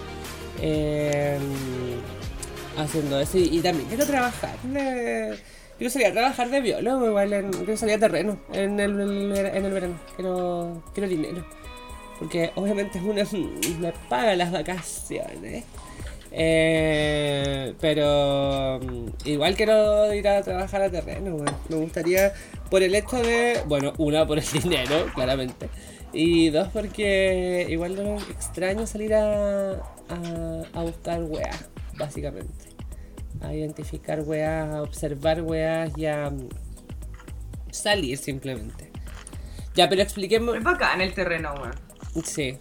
eh, 0.62 1.38
haciendo 2.78 3.20
eso. 3.20 3.38
Y, 3.38 3.58
y 3.58 3.60
también 3.60 3.88
quiero 3.90 4.06
trabajar. 4.06 4.58
de- 4.64 5.38
quiero 5.78 5.92
salir 5.92 6.08
a 6.08 6.12
trabajar 6.14 6.50
de 6.50 6.62
biólogo, 6.62 7.08
igual. 7.08 7.34
En, 7.34 7.52
quiero 7.52 7.78
salir 7.78 7.96
a 7.96 8.00
terreno 8.00 8.38
en 8.54 8.80
el, 8.80 9.00
en 9.02 9.66
el 9.66 9.72
verano. 9.74 10.00
Quiero, 10.16 10.82
quiero 10.94 11.10
dinero. 11.10 11.46
Porque 12.20 12.52
obviamente 12.56 13.00
uno 13.04 13.22
me 13.80 13.92
paga 14.10 14.34
las 14.38 14.50
vacaciones. 14.52 15.66
Eh, 16.38 17.74
pero 17.80 18.82
mm, 18.82 19.08
igual 19.24 19.56
quiero 19.56 20.14
ir 20.14 20.28
a 20.28 20.44
trabajar 20.44 20.82
a 20.82 20.90
terreno, 20.90 21.36
weón. 21.36 21.56
Me 21.70 21.78
gustaría 21.78 22.34
por 22.70 22.84
el 22.84 22.94
hecho 22.94 23.16
de, 23.22 23.62
bueno, 23.68 23.94
una 23.98 24.28
por 24.28 24.40
el 24.40 24.46
dinero, 24.64 25.06
claramente. 25.16 25.70
Y 26.12 26.50
dos 26.50 26.68
porque 26.74 27.66
igual 27.70 27.96
no 27.96 28.18
extraño 28.18 28.86
salir 28.86 29.14
a, 29.14 29.76
a, 29.76 30.64
a 30.74 30.82
buscar 30.84 31.24
weas, 31.24 31.70
básicamente. 31.98 32.66
A 33.42 33.54
identificar 33.54 34.20
weas, 34.20 34.76
a 34.76 34.82
observar 34.82 35.42
weas 35.42 35.98
y 35.98 36.06
a 36.06 36.30
mm, 36.30 36.50
salir 37.72 38.18
simplemente. 38.18 38.92
Ya, 39.74 39.88
pero 39.88 40.02
expliquemos. 40.02 40.58
Es 40.58 40.64
bacán 40.64 41.00
el 41.00 41.14
terreno, 41.14 41.54
weón. 41.54 42.26
Sí. 42.26 42.60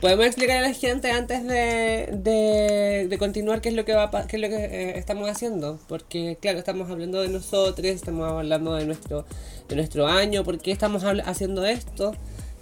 Podemos 0.00 0.26
explicar 0.26 0.58
a 0.58 0.68
la 0.68 0.74
gente 0.74 1.10
antes 1.10 1.44
de, 1.44 3.06
de, 3.08 3.18
continuar 3.18 3.60
qué 3.60 3.68
es 3.70 3.74
lo 3.74 3.84
que 3.84 3.94
va 3.94 4.10
qué 4.26 4.36
es 4.36 4.42
lo 4.42 4.48
que 4.48 4.56
eh, 4.56 4.98
estamos 4.98 5.28
haciendo, 5.28 5.78
porque 5.88 6.36
claro, 6.40 6.58
estamos 6.58 6.90
hablando 6.90 7.20
de 7.22 7.28
nosotros, 7.28 7.86
estamos 7.86 8.30
hablando 8.30 8.74
de 8.74 8.86
nuestro 8.86 9.24
de 9.68 9.76
nuestro 9.76 10.06
año, 10.06 10.44
por 10.44 10.58
qué 10.58 10.72
estamos 10.72 11.04
haciendo 11.04 11.64
esto. 11.64 12.14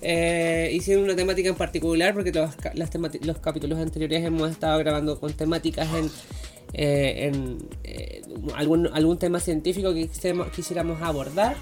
Eh, 0.04 0.80
una 0.98 1.14
temática 1.14 1.48
en 1.48 1.54
particular 1.54 2.12
porque 2.12 2.32
los, 2.32 2.50
las 2.74 2.90
los 3.24 3.38
capítulos 3.38 3.78
anteriores 3.78 4.24
hemos 4.24 4.50
estado 4.50 4.76
grabando 4.80 5.20
con 5.20 5.32
temáticas 5.32 5.88
en, 5.94 6.10
eh, 6.72 7.28
en 7.28 7.58
eh, 7.84 8.22
algún, 8.56 8.88
algún 8.92 9.18
tema 9.18 9.38
científico 9.38 9.94
que 9.94 10.08
quisiéramos 10.54 11.00
abordar. 11.02 11.56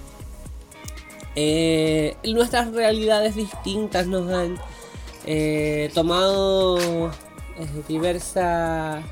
Nuestras 2.24 2.72
realidades 2.72 3.34
distintas 3.34 4.06
nos 4.06 4.30
han 4.32 4.56
eh, 5.26 5.90
tomado 5.94 6.78
eh, 6.78 7.10
diversas, 7.88 9.04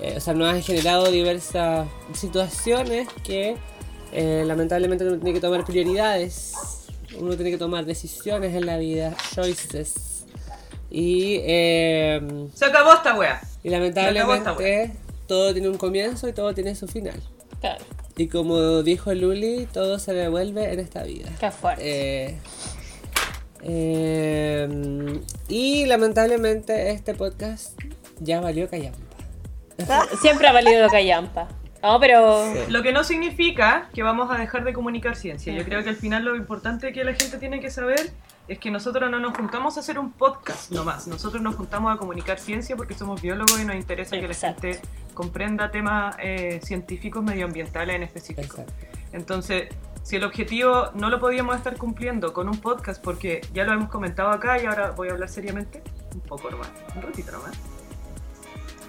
eh, 0.00 0.14
o 0.16 0.20
sea, 0.20 0.34
nos 0.34 0.52
han 0.52 0.62
generado 0.62 1.10
diversas 1.10 1.86
situaciones 2.12 3.08
que 3.24 3.56
eh, 4.12 4.44
lamentablemente 4.46 5.04
uno 5.04 5.16
tiene 5.16 5.32
que 5.32 5.40
tomar 5.40 5.64
prioridades, 5.64 6.52
uno 7.18 7.34
tiene 7.36 7.50
que 7.50 7.58
tomar 7.58 7.84
decisiones 7.84 8.54
en 8.54 8.66
la 8.66 8.78
vida, 8.78 9.14
choices. 9.34 10.24
Y, 10.90 11.36
eh, 11.42 12.20
Se 12.54 12.66
acabó 12.66 12.92
esta 12.92 13.14
wea. 13.18 13.40
y 13.64 13.70
lamentablemente 13.70 14.92
todo 15.26 15.52
tiene 15.54 15.68
un 15.70 15.78
comienzo 15.78 16.28
y 16.28 16.32
todo 16.34 16.52
tiene 16.52 16.74
su 16.74 16.86
final. 16.86 17.18
Claro. 17.60 17.82
Y 18.16 18.26
como 18.28 18.82
dijo 18.82 19.14
Luli, 19.14 19.66
todo 19.72 19.98
se 19.98 20.12
devuelve 20.12 20.70
en 20.70 20.80
esta 20.80 21.04
vida. 21.04 21.30
Qué 21.40 21.50
fuerte. 21.50 22.26
Eh, 22.26 22.36
eh, 23.62 25.20
y 25.48 25.86
lamentablemente 25.86 26.90
este 26.90 27.14
podcast 27.14 27.78
ya 28.20 28.40
valió 28.40 28.68
callampa. 28.68 28.98
Siempre 30.20 30.48
ha 30.48 30.52
valido 30.52 30.88
callampa. 30.88 31.48
No, 31.82 31.98
pero. 31.98 32.44
Lo 32.68 32.82
que 32.82 32.92
no 32.92 33.02
significa 33.02 33.88
que 33.92 34.02
vamos 34.02 34.30
a 34.30 34.38
dejar 34.38 34.64
de 34.64 34.72
comunicar 34.72 35.16
ciencia. 35.16 35.52
Yo 35.52 35.64
creo 35.64 35.82
que 35.82 35.88
al 35.88 35.96
final 35.96 36.24
lo 36.24 36.36
importante 36.36 36.92
que 36.92 37.02
la 37.04 37.12
gente 37.14 37.38
tiene 37.38 37.60
que 37.60 37.70
saber 37.70 38.12
es 38.46 38.58
que 38.58 38.70
nosotros 38.70 39.10
no 39.10 39.18
nos 39.18 39.36
juntamos 39.36 39.76
a 39.76 39.80
hacer 39.80 39.98
un 39.98 40.12
podcast 40.12 40.70
nomás. 40.70 41.08
Nosotros 41.08 41.42
nos 41.42 41.56
juntamos 41.56 41.92
a 41.92 41.98
comunicar 41.98 42.38
ciencia 42.38 42.76
porque 42.76 42.94
somos 42.94 43.20
biólogos 43.20 43.60
y 43.60 43.64
nos 43.64 43.76
interesa 43.76 44.16
que 44.16 44.22
la 44.22 44.32
Exacto. 44.32 44.62
gente 44.62 44.80
comprenda 45.14 45.70
temas 45.70 46.16
eh, 46.22 46.60
científicos 46.62 47.22
medioambientales 47.22 47.96
en 47.96 48.02
específico. 48.04 48.60
Exacto. 48.60 48.72
Entonces, 49.12 49.68
si 50.02 50.16
el 50.16 50.24
objetivo 50.24 50.90
no 50.94 51.10
lo 51.10 51.20
podíamos 51.20 51.56
estar 51.56 51.76
cumpliendo 51.76 52.32
con 52.32 52.48
un 52.48 52.58
podcast, 52.58 53.02
porque 53.02 53.40
ya 53.52 53.64
lo 53.64 53.72
hemos 53.72 53.88
comentado 53.88 54.30
acá 54.30 54.60
y 54.60 54.66
ahora 54.66 54.90
voy 54.90 55.08
a 55.08 55.12
hablar 55.12 55.28
seriamente, 55.28 55.82
un 56.14 56.20
poco 56.20 56.50
nomás, 56.50 56.70
un 56.94 57.02
ratito 57.02 57.32
nomás. 57.32 57.52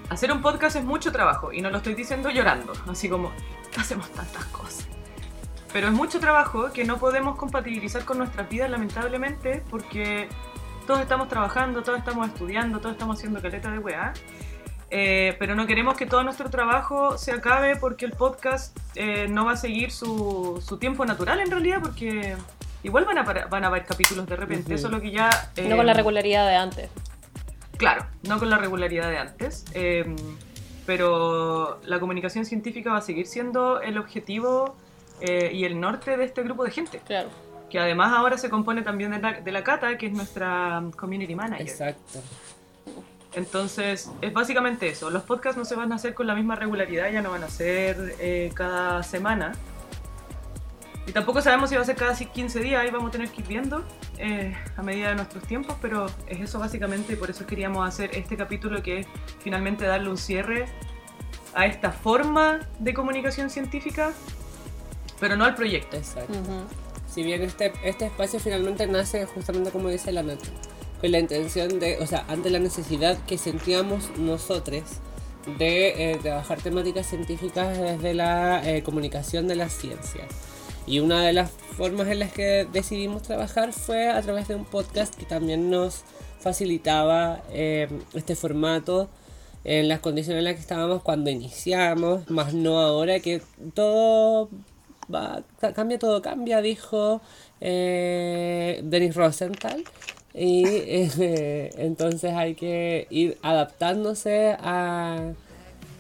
Hacer 0.10 0.32
un 0.32 0.42
podcast 0.42 0.76
es 0.76 0.84
mucho 0.84 1.12
trabajo 1.12 1.54
y 1.54 1.62
no 1.62 1.70
lo 1.70 1.78
estoy 1.78 1.94
diciendo 1.94 2.30
llorando, 2.30 2.74
así 2.88 3.10
como 3.10 3.32
hacemos 3.78 4.10
tantas 4.12 4.46
cosas. 4.46 4.88
Pero 5.72 5.88
es 5.88 5.94
mucho 5.94 6.20
trabajo 6.20 6.72
que 6.72 6.86
no 6.86 6.98
podemos 6.98 7.36
compatibilizar 7.36 8.06
con 8.06 8.20
nuestras 8.20 8.48
vidas, 8.50 8.70
lamentablemente, 8.70 9.64
porque 9.70 10.30
todos 10.86 11.00
estamos 11.00 11.30
trabajando, 11.30 11.82
todos 11.82 12.00
estamos 12.00 12.28
estudiando, 12.28 12.80
todos 12.80 12.94
estamos 12.94 13.18
haciendo 13.18 13.42
caleta 13.42 13.72
de 13.72 13.80
weá. 13.80 14.14
Eh, 14.96 15.36
pero 15.40 15.56
no 15.56 15.66
queremos 15.66 15.98
que 15.98 16.06
todo 16.06 16.24
nuestro 16.24 16.52
trabajo 16.52 17.18
se 17.18 17.32
acabe 17.32 17.76
porque 17.78 18.06
el 18.06 18.12
podcast 18.12 18.78
eh, 18.94 19.28
no 19.28 19.44
va 19.44 19.54
a 19.54 19.58
seguir 19.58 19.90
su, 19.92 20.62
su 20.64 20.78
tiempo 20.78 21.04
natural 21.04 21.40
en 21.40 21.50
realidad, 21.50 21.80
porque 21.82 22.36
igual 22.84 23.04
van 23.06 23.18
a, 23.18 23.24
van 23.24 23.64
a 23.64 23.68
haber 23.68 23.86
capítulos 23.86 24.28
de 24.28 24.36
repente, 24.36 24.76
Ujú. 24.76 24.82
solo 24.84 25.02
que 25.02 25.10
ya... 25.10 25.30
No 25.58 25.64
eh, 25.64 25.76
con 25.78 25.86
la 25.88 25.94
regularidad 25.96 26.48
de 26.48 26.56
antes. 26.56 26.90
Claro, 27.78 28.06
no 28.28 28.38
con 28.38 28.52
la 28.52 28.58
regularidad 28.60 29.10
de 29.10 29.18
antes, 29.18 29.66
eh, 29.74 30.16
pero 30.86 31.80
la 31.86 32.00
comunicación 32.00 32.46
científica 32.46 32.92
va 32.92 32.98
a 33.00 33.02
seguir 33.02 33.26
siendo 33.26 33.82
el 33.82 33.98
objetivo 33.98 34.76
eh, 35.22 35.50
y 35.54 35.66
el 35.66 35.80
norte 35.80 36.18
de 36.18 36.26
este 36.26 36.44
grupo 36.44 36.64
de 36.66 36.72
gente, 36.72 37.02
Claro. 37.06 37.30
que 37.70 37.80
además 37.80 38.14
ahora 38.14 38.38
se 38.38 38.50
compone 38.50 38.84
también 38.84 39.10
de 39.12 39.20
la, 39.20 39.34
de 39.42 39.52
la 39.52 39.64
Cata, 39.64 39.98
que 39.98 40.06
es 40.06 40.14
nuestra 40.14 40.84
community 40.96 41.34
manager. 41.34 41.68
Exacto. 41.68 42.20
Entonces, 43.36 44.12
es 44.22 44.34
básicamente 44.34 44.88
eso. 44.88 45.10
Los 45.10 45.24
podcasts 45.24 45.58
no 45.58 45.66
se 45.66 45.76
van 45.76 45.92
a 45.92 45.96
hacer 45.96 46.14
con 46.14 46.28
la 46.28 46.36
misma 46.36 46.56
regularidad, 46.56 47.12
ya 47.12 47.22
no 47.22 47.32
van 47.32 47.44
a 47.44 47.50
ser 47.50 48.16
eh, 48.20 48.52
cada 48.54 49.02
semana. 49.04 49.54
Y 51.06 51.12
tampoco 51.12 51.42
sabemos 51.42 51.70
si 51.70 51.76
va 51.76 51.82
a 51.82 51.86
ser 51.86 51.96
cada 51.96 52.16
15 52.16 52.60
días, 52.60 52.82
ahí 52.82 52.90
vamos 52.90 53.10
a 53.10 53.12
tener 53.12 53.30
que 53.30 53.42
ir 53.42 53.48
viendo 53.48 53.84
eh, 54.20 54.56
a 54.78 54.84
medida 54.84 55.10
de 55.10 55.16
nuestros 55.16 55.44
tiempos, 55.44 55.76
pero 55.82 56.06
es 56.28 56.40
eso 56.40 56.60
básicamente 56.60 57.14
y 57.14 57.16
por 57.18 57.30
eso 57.30 57.46
queríamos 57.46 57.86
hacer 57.86 58.12
este 58.16 58.38
capítulo 58.38 58.82
que 58.82 59.00
es 59.00 59.08
finalmente 59.40 59.86
darle 59.86 60.10
un 60.10 60.18
cierre 60.18 60.66
a 61.54 61.66
esta 61.66 61.92
forma 61.92 62.62
de 62.80 62.94
comunicación 62.94 63.50
científica, 63.50 64.14
pero 65.20 65.36
no 65.36 65.44
al 65.44 65.56
proyecto. 65.56 65.98
Exacto. 65.98 66.32
Ujú. 66.32 66.64
Si 67.08 67.22
bien 67.22 67.42
este, 67.42 67.74
este 67.84 68.06
espacio 68.06 68.40
finalmente 68.40 68.88
nace 68.88 69.26
justamente 69.26 69.72
como 69.72 69.90
dice 69.90 70.12
la 70.12 70.24
Nata, 70.24 70.48
con 71.04 71.12
la 71.12 71.20
intención 71.20 71.82
de, 71.82 71.98
o 71.98 72.08
sea, 72.08 72.24
ante 72.30 72.50
la 72.50 72.60
necesidad 72.60 73.18
que 73.26 73.38
sentíamos 73.38 74.18
nosotros 74.18 74.84
de 75.60 76.14
eh, 76.14 76.18
trabajar 76.22 76.62
temáticas 76.62 77.08
científicas 77.08 77.78
desde 77.78 78.14
la 78.14 78.62
eh, 78.64 78.84
comunicación 78.84 79.50
de 79.50 79.56
las 79.58 79.74
ciencias. 79.74 80.28
Y 80.88 81.00
una 81.00 81.22
de 81.22 81.34
las 81.34 81.52
formas 81.76 82.08
en 82.08 82.20
las 82.20 82.32
que 82.32 82.66
decidimos 82.72 83.24
trabajar 83.24 83.74
fue 83.74 84.12
a 84.12 84.22
través 84.22 84.48
de 84.48 84.56
un 84.56 84.64
podcast 84.64 85.14
que 85.14 85.26
también 85.26 85.70
nos 85.70 86.04
facilitaba 86.40 87.42
eh, 87.52 87.90
este 88.14 88.38
formato 88.38 89.10
en 89.66 89.90
las 89.90 90.00
condiciones 90.00 90.40
en 90.40 90.46
las 90.46 90.54
que 90.54 90.62
estábamos 90.62 91.02
cuando 91.02 91.30
iniciamos, 91.30 92.30
más 92.30 92.54
no 92.54 92.80
ahora 92.80 93.20
que 93.20 93.42
todo 93.74 94.48
va, 95.14 95.44
cambia, 95.76 96.00
todo 96.00 96.22
cambia, 96.22 96.62
dijo 96.62 97.22
eh, 97.60 98.80
Denis 98.86 99.16
Rosenthal. 99.16 99.84
Y 100.34 100.64
entonces 101.78 102.34
hay 102.34 102.56
que 102.56 103.08
ir 103.10 103.38
adaptándose 103.42 104.56
a, 104.60 105.34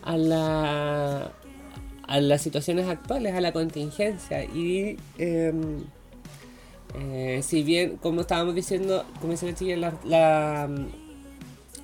a, 0.01 0.17
la, 0.17 1.31
a 2.07 2.21
las 2.21 2.41
situaciones 2.41 2.87
actuales, 2.87 3.35
a 3.35 3.41
la 3.41 3.51
contingencia. 3.51 4.43
Y 4.43 4.97
em, 5.17 5.83
eh, 6.95 7.41
si 7.43 7.63
bien, 7.63 7.97
como 7.97 8.21
estábamos 8.21 8.55
diciendo, 8.55 9.05
como 9.21 9.33
dice 9.33 9.77
la, 9.77 9.93
la, 10.03 10.69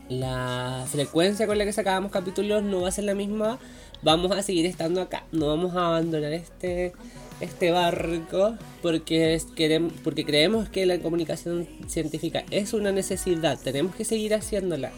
la 0.10 0.86
frecuencia 0.88 1.48
con 1.48 1.58
la 1.58 1.66
que 1.66 1.74
sacábamos 1.74 2.12
capítulos 2.12 2.64
no 2.64 2.82
va 2.82 2.90
a 2.90 2.92
ser 2.92 3.06
la 3.06 3.16
misma, 3.16 3.60
vamos 4.02 4.32
a 4.32 4.42
seguir 4.42 4.66
estando 4.66 5.02
acá, 5.02 5.24
no 5.32 5.48
vamos 5.48 5.76
a 5.76 5.88
abandonar 5.88 6.34
este 6.34 6.94
este 7.40 7.72
barco 7.72 8.56
porque, 8.82 9.42
queremos, 9.56 9.94
porque 10.04 10.26
creemos 10.26 10.70
que 10.70 10.86
la 10.86 11.00
comunicación 11.00 11.68
científica 11.88 12.44
es 12.52 12.74
una 12.74 12.92
necesidad, 12.92 13.60
tenemos 13.62 13.96
que 13.96 14.06
seguir 14.06 14.34
haciéndola. 14.34 14.92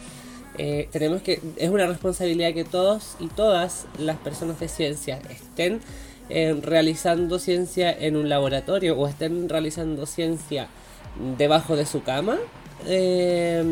Eh, 0.57 0.89
tenemos 0.91 1.21
que, 1.21 1.41
es 1.55 1.69
una 1.69 1.87
responsabilidad 1.87 2.53
que 2.53 2.65
todos 2.65 3.15
y 3.19 3.27
todas 3.27 3.85
las 3.97 4.17
personas 4.17 4.59
de 4.59 4.67
ciencia 4.67 5.19
estén 5.29 5.79
eh, 6.29 6.59
realizando 6.61 7.39
ciencia 7.39 7.91
en 7.91 8.17
un 8.17 8.27
laboratorio 8.27 8.97
o 8.97 9.07
estén 9.07 9.47
realizando 9.47 10.05
ciencia 10.05 10.67
debajo 11.37 11.75
de 11.75 11.85
su 11.85 12.03
cama. 12.03 12.37
Eh, 12.87 13.63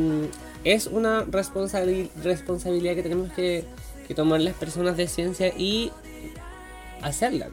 es 0.63 0.87
una 0.87 1.23
responsabilidad 1.23 2.95
que 2.95 3.03
tenemos 3.03 3.31
que, 3.33 3.65
que 4.07 4.13
tomar 4.13 4.41
las 4.41 4.55
personas 4.55 4.97
de 4.97 5.07
ciencia 5.07 5.53
y 5.57 5.91
hacerla. 7.01 7.49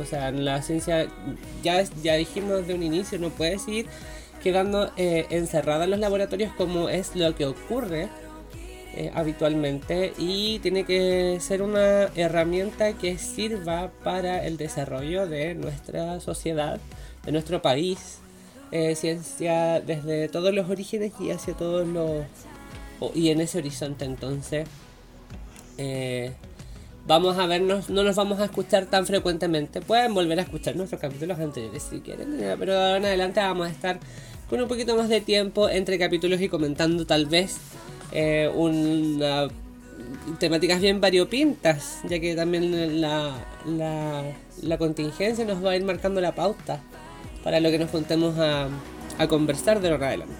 O 0.00 0.04
sea, 0.04 0.30
la 0.30 0.62
ciencia, 0.62 1.06
ya, 1.62 1.82
ya 2.02 2.14
dijimos 2.14 2.58
desde 2.58 2.74
un 2.74 2.82
inicio, 2.82 3.18
no 3.18 3.30
puede 3.30 3.58
seguir 3.58 3.86
quedando 4.42 4.90
eh, 4.96 5.26
encerrada 5.30 5.84
en 5.84 5.90
los 5.90 6.00
laboratorios 6.00 6.52
como 6.52 6.90
es 6.90 7.16
lo 7.16 7.34
que 7.34 7.46
ocurre 7.46 8.10
eh, 8.94 9.10
habitualmente 9.14 10.12
y 10.18 10.58
tiene 10.58 10.84
que 10.84 11.38
ser 11.40 11.62
una 11.62 12.10
herramienta 12.14 12.92
que 12.92 13.16
sirva 13.16 13.90
para 14.04 14.44
el 14.44 14.58
desarrollo 14.58 15.26
de 15.26 15.54
nuestra 15.54 16.20
sociedad, 16.20 16.78
de 17.24 17.32
nuestro 17.32 17.62
país. 17.62 18.18
Eh, 18.70 18.96
ciencia 18.96 19.80
desde 19.80 20.28
todos 20.28 20.52
los 20.52 20.68
orígenes 20.68 21.12
y 21.20 21.30
hacia 21.30 21.54
todos 21.54 21.86
los... 21.86 22.24
y 23.14 23.30
en 23.30 23.40
ese 23.40 23.58
horizonte 23.58 24.04
entonces 24.04 24.66
vamos 27.06 27.38
a 27.38 27.46
vernos, 27.46 27.90
no 27.90 28.02
nos 28.02 28.16
vamos 28.16 28.40
a 28.40 28.46
escuchar 28.46 28.86
tan 28.86 29.06
frecuentemente. 29.06 29.80
Pueden 29.80 30.14
volver 30.14 30.38
a 30.38 30.42
escuchar 30.42 30.76
nuestros 30.76 31.00
capítulos 31.00 31.38
anteriores 31.38 31.82
si 31.82 32.00
quieren, 32.00 32.36
pero 32.58 32.72
de 32.72 32.78
ahora 32.78 32.96
en 32.96 33.04
adelante 33.04 33.40
vamos 33.40 33.68
a 33.68 33.70
estar 33.70 33.98
con 34.48 34.60
un 34.60 34.68
poquito 34.68 34.96
más 34.96 35.08
de 35.08 35.20
tiempo 35.20 35.68
entre 35.68 35.98
capítulos 35.98 36.40
y 36.40 36.48
comentando 36.48 37.06
tal 37.06 37.26
vez 37.26 37.56
eh, 38.12 38.50
una 38.54 39.48
temáticas 40.38 40.80
bien 40.80 41.00
variopintas, 41.00 42.00
ya 42.04 42.18
que 42.18 42.34
también 42.34 43.00
la, 43.00 43.32
la, 43.66 44.78
contingencia 44.78 45.44
nos 45.44 45.64
va 45.64 45.72
a 45.72 45.76
ir 45.76 45.84
marcando 45.84 46.20
la 46.20 46.34
pauta 46.34 46.80
para 47.42 47.60
lo 47.60 47.70
que 47.70 47.78
nos 47.78 47.90
juntemos 47.90 48.38
a, 48.38 48.68
a 49.18 49.28
conversar 49.28 49.80
de 49.80 49.90
ahora 49.90 50.08
adelante. 50.08 50.34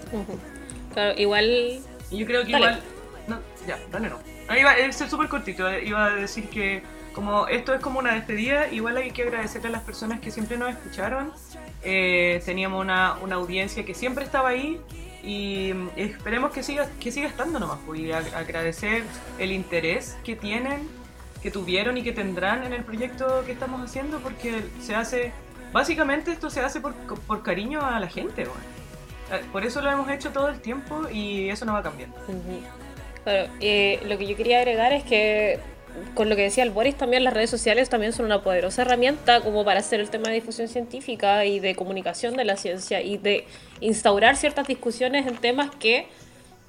Claro, 0.92 1.20
igual... 1.20 1.80
Yo 2.10 2.26
creo 2.26 2.44
que 2.44 2.52
igual... 2.52 2.80
No, 3.28 3.38
ya, 3.66 3.78
dale 3.90 4.08
no. 4.08 4.33
Ah, 4.48 4.58
iba, 4.58 4.76
es 4.76 4.96
súper 4.96 5.28
cortito, 5.28 5.68
eh, 5.68 5.84
iba 5.84 6.04
a 6.04 6.10
decir 6.10 6.48
que 6.48 6.82
como 7.14 7.46
esto 7.46 7.72
es 7.72 7.80
como 7.80 8.00
una 8.00 8.12
despedida, 8.12 8.68
igual 8.68 8.96
hay 8.96 9.10
que 9.12 9.22
agradecerle 9.22 9.68
a 9.68 9.72
las 9.72 9.82
personas 9.82 10.20
que 10.20 10.30
siempre 10.30 10.58
nos 10.58 10.70
escucharon. 10.70 11.32
Eh, 11.82 12.42
teníamos 12.44 12.82
una, 12.82 13.16
audiencia 13.32 13.84
que 13.84 13.94
siempre 13.94 14.24
estaba 14.24 14.48
ahí 14.50 14.80
y 15.22 15.72
mm, 15.72 15.90
esperemos 15.96 16.50
que 16.50 16.62
siga, 16.62 16.88
que 17.00 17.12
siga 17.12 17.28
estando 17.28 17.60
nomás. 17.60 17.78
Pues, 17.86 18.00
y 18.00 18.12
agradecer 18.12 19.04
el 19.38 19.52
interés 19.52 20.16
que 20.24 20.34
tienen, 20.34 20.88
que 21.42 21.50
tuvieron 21.50 21.96
y 21.96 22.02
que 22.02 22.12
tendrán 22.12 22.64
en 22.64 22.72
el 22.72 22.84
proyecto 22.84 23.44
que 23.46 23.52
estamos 23.52 23.80
haciendo 23.80 24.18
porque 24.18 24.64
se 24.80 24.94
hace, 24.94 25.32
básicamente 25.72 26.32
esto 26.32 26.50
se 26.50 26.60
hace 26.60 26.80
por, 26.80 26.94
por 26.94 27.42
cariño 27.42 27.80
a 27.86 28.00
la 28.00 28.08
gente. 28.08 28.42
Eh, 28.42 29.40
por 29.52 29.64
eso 29.64 29.80
lo 29.80 29.90
hemos 29.90 30.10
hecho 30.10 30.30
todo 30.30 30.48
el 30.48 30.60
tiempo 30.60 31.08
y 31.10 31.48
eso 31.48 31.64
no 31.64 31.74
va 31.74 31.78
a 31.78 31.82
cambiar. 31.84 32.10
Claro, 33.24 33.50
eh, 33.60 34.00
lo 34.06 34.18
que 34.18 34.26
yo 34.26 34.36
quería 34.36 34.58
agregar 34.58 34.92
es 34.92 35.02
que 35.02 35.58
con 36.14 36.28
lo 36.28 36.36
que 36.36 36.42
decía 36.42 36.64
el 36.64 36.70
Boris, 36.70 36.96
también 36.96 37.24
las 37.24 37.34
redes 37.34 37.50
sociales 37.50 37.88
también 37.88 38.12
son 38.12 38.26
una 38.26 38.42
poderosa 38.42 38.82
herramienta 38.82 39.40
como 39.40 39.64
para 39.64 39.80
hacer 39.80 40.00
el 40.00 40.10
tema 40.10 40.28
de 40.28 40.34
difusión 40.34 40.68
científica 40.68 41.44
y 41.44 41.60
de 41.60 41.74
comunicación 41.74 42.36
de 42.36 42.44
la 42.44 42.56
ciencia 42.56 43.00
y 43.00 43.16
de 43.16 43.46
instaurar 43.80 44.36
ciertas 44.36 44.66
discusiones 44.66 45.26
en 45.26 45.36
temas 45.36 45.70
que 45.76 46.06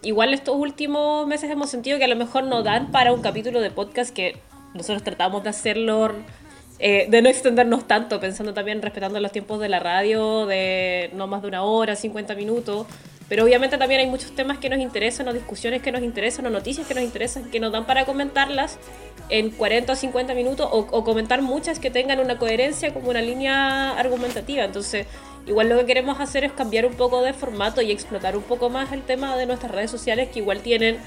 igual 0.02 0.34
estos 0.34 0.56
últimos 0.56 1.28
meses 1.28 1.50
hemos 1.50 1.70
sentido 1.70 1.98
que 1.98 2.06
a 2.06 2.08
lo 2.08 2.16
mejor 2.16 2.44
no 2.44 2.64
dan 2.64 2.92
para 2.92 3.12
un 3.14 3.22
capítulo 3.22 3.62
de 3.62 3.72
podcast 3.72 4.14
que 4.14 4.38
nosotros 4.74 5.04
tratamos 5.04 5.44
de 5.44 5.50
hacerlo, 5.50 6.14
eh, 6.80 7.08
de 7.10 7.22
no 7.22 7.30
extendernos 7.30 7.88
tanto, 7.88 8.20
pensando 8.20 8.54
también 8.54 8.82
respetando 8.82 9.20
los 9.20 9.32
tiempos 9.32 9.60
de 9.60 9.70
la 9.70 9.80
radio, 9.80 10.46
de 10.46 11.10
no 11.14 11.28
más 11.28 11.42
de 11.42 11.48
una 11.48 11.64
hora, 11.64 11.96
50 11.96 12.36
minutos 12.36 12.86
pero 13.28 13.44
obviamente 13.44 13.78
también 13.78 14.02
hay 14.02 14.08
muchos 14.08 14.36
temas 14.36 14.60
que 14.60 14.70
nos 14.70 14.80
interesan, 14.80 15.28
o 15.28 15.34
discusiones 15.34 15.82
que 15.82 15.92
nos 15.92 16.04
interesan, 16.04 16.46
o 16.46 16.50
noticias 16.50 16.88
que 16.88 16.94
nos 16.94 17.04
interesan, 17.04 17.50
que 17.50 17.60
nos 17.60 17.72
dan 17.72 17.86
para 17.86 18.06
comentarlas 18.06 18.78
en 19.30 19.50
40 19.50 19.94
o 19.94 19.96
50 19.96 20.36
minutos, 20.36 20.70
o, 20.72 21.04
comentar 21.04 21.42
muchas 21.42 21.80
que 21.80 21.90
tengan 21.90 22.20
una 22.20 22.38
coherencia 22.38 22.94
como 22.94 23.10
una 23.10 23.22
línea 23.22 23.98
argumentativa. 23.98 24.64
Entonces, 24.64 25.08
igual 25.48 25.70
lo 25.70 25.78
que 25.80 25.86
queremos 25.88 26.20
hacer 26.20 26.44
es 26.44 26.52
cambiar 26.52 26.86
un 26.86 26.94
poco 26.94 27.24
de 27.24 27.34
formato 27.34 27.82
y 27.82 27.92
explotar 27.92 28.38
un 28.38 28.44
poco 28.44 28.70
más 28.70 28.92
el 28.92 29.02
tema 29.02 29.36
de 29.38 29.48
nuestras 29.48 29.72
redes 29.72 29.90
sociales, 29.90 30.30
que 30.30 30.40
igual 30.40 30.62
tienen 30.62 30.98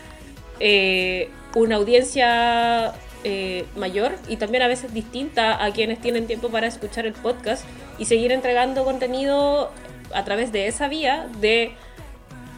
eh, 0.59 1.31
una 1.55 1.77
audiencia 1.77 2.95
eh, 3.25 3.65
mayor 3.77 4.13
y 4.29 4.37
también 4.37 4.63
a 4.63 4.69
veces 4.69 4.95
distinta 4.95 5.65
a 5.65 5.73
quienes 5.73 6.01
tienen 6.01 6.27
tiempo 6.27 6.49
para 6.51 6.67
escuchar 6.67 7.07
el 7.07 7.15
podcast 7.15 7.65
y 7.99 8.05
seguir 8.05 8.33
entregando 8.33 8.85
contenido 8.85 9.71
a 10.15 10.25
través 10.25 10.53
de 10.53 10.69
esa 10.69 10.89
vía 10.89 11.29
de 11.41 11.73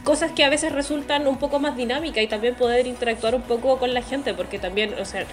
cosas 0.04 0.32
que 0.32 0.44
a 0.44 0.50
veces 0.50 0.72
resultan 0.72 1.26
un 1.26 1.38
poco 1.38 1.58
más 1.58 1.76
dinámicas 1.76 2.22
y 2.22 2.26
también 2.26 2.54
poder 2.54 2.86
interactuar 2.86 3.34
un 3.34 3.42
poco 3.42 3.78
con 3.78 3.92
la 3.94 4.02
gente, 4.02 4.34
porque 4.34 4.58
también, 4.58 4.94
o 5.00 5.04
sea, 5.04 5.24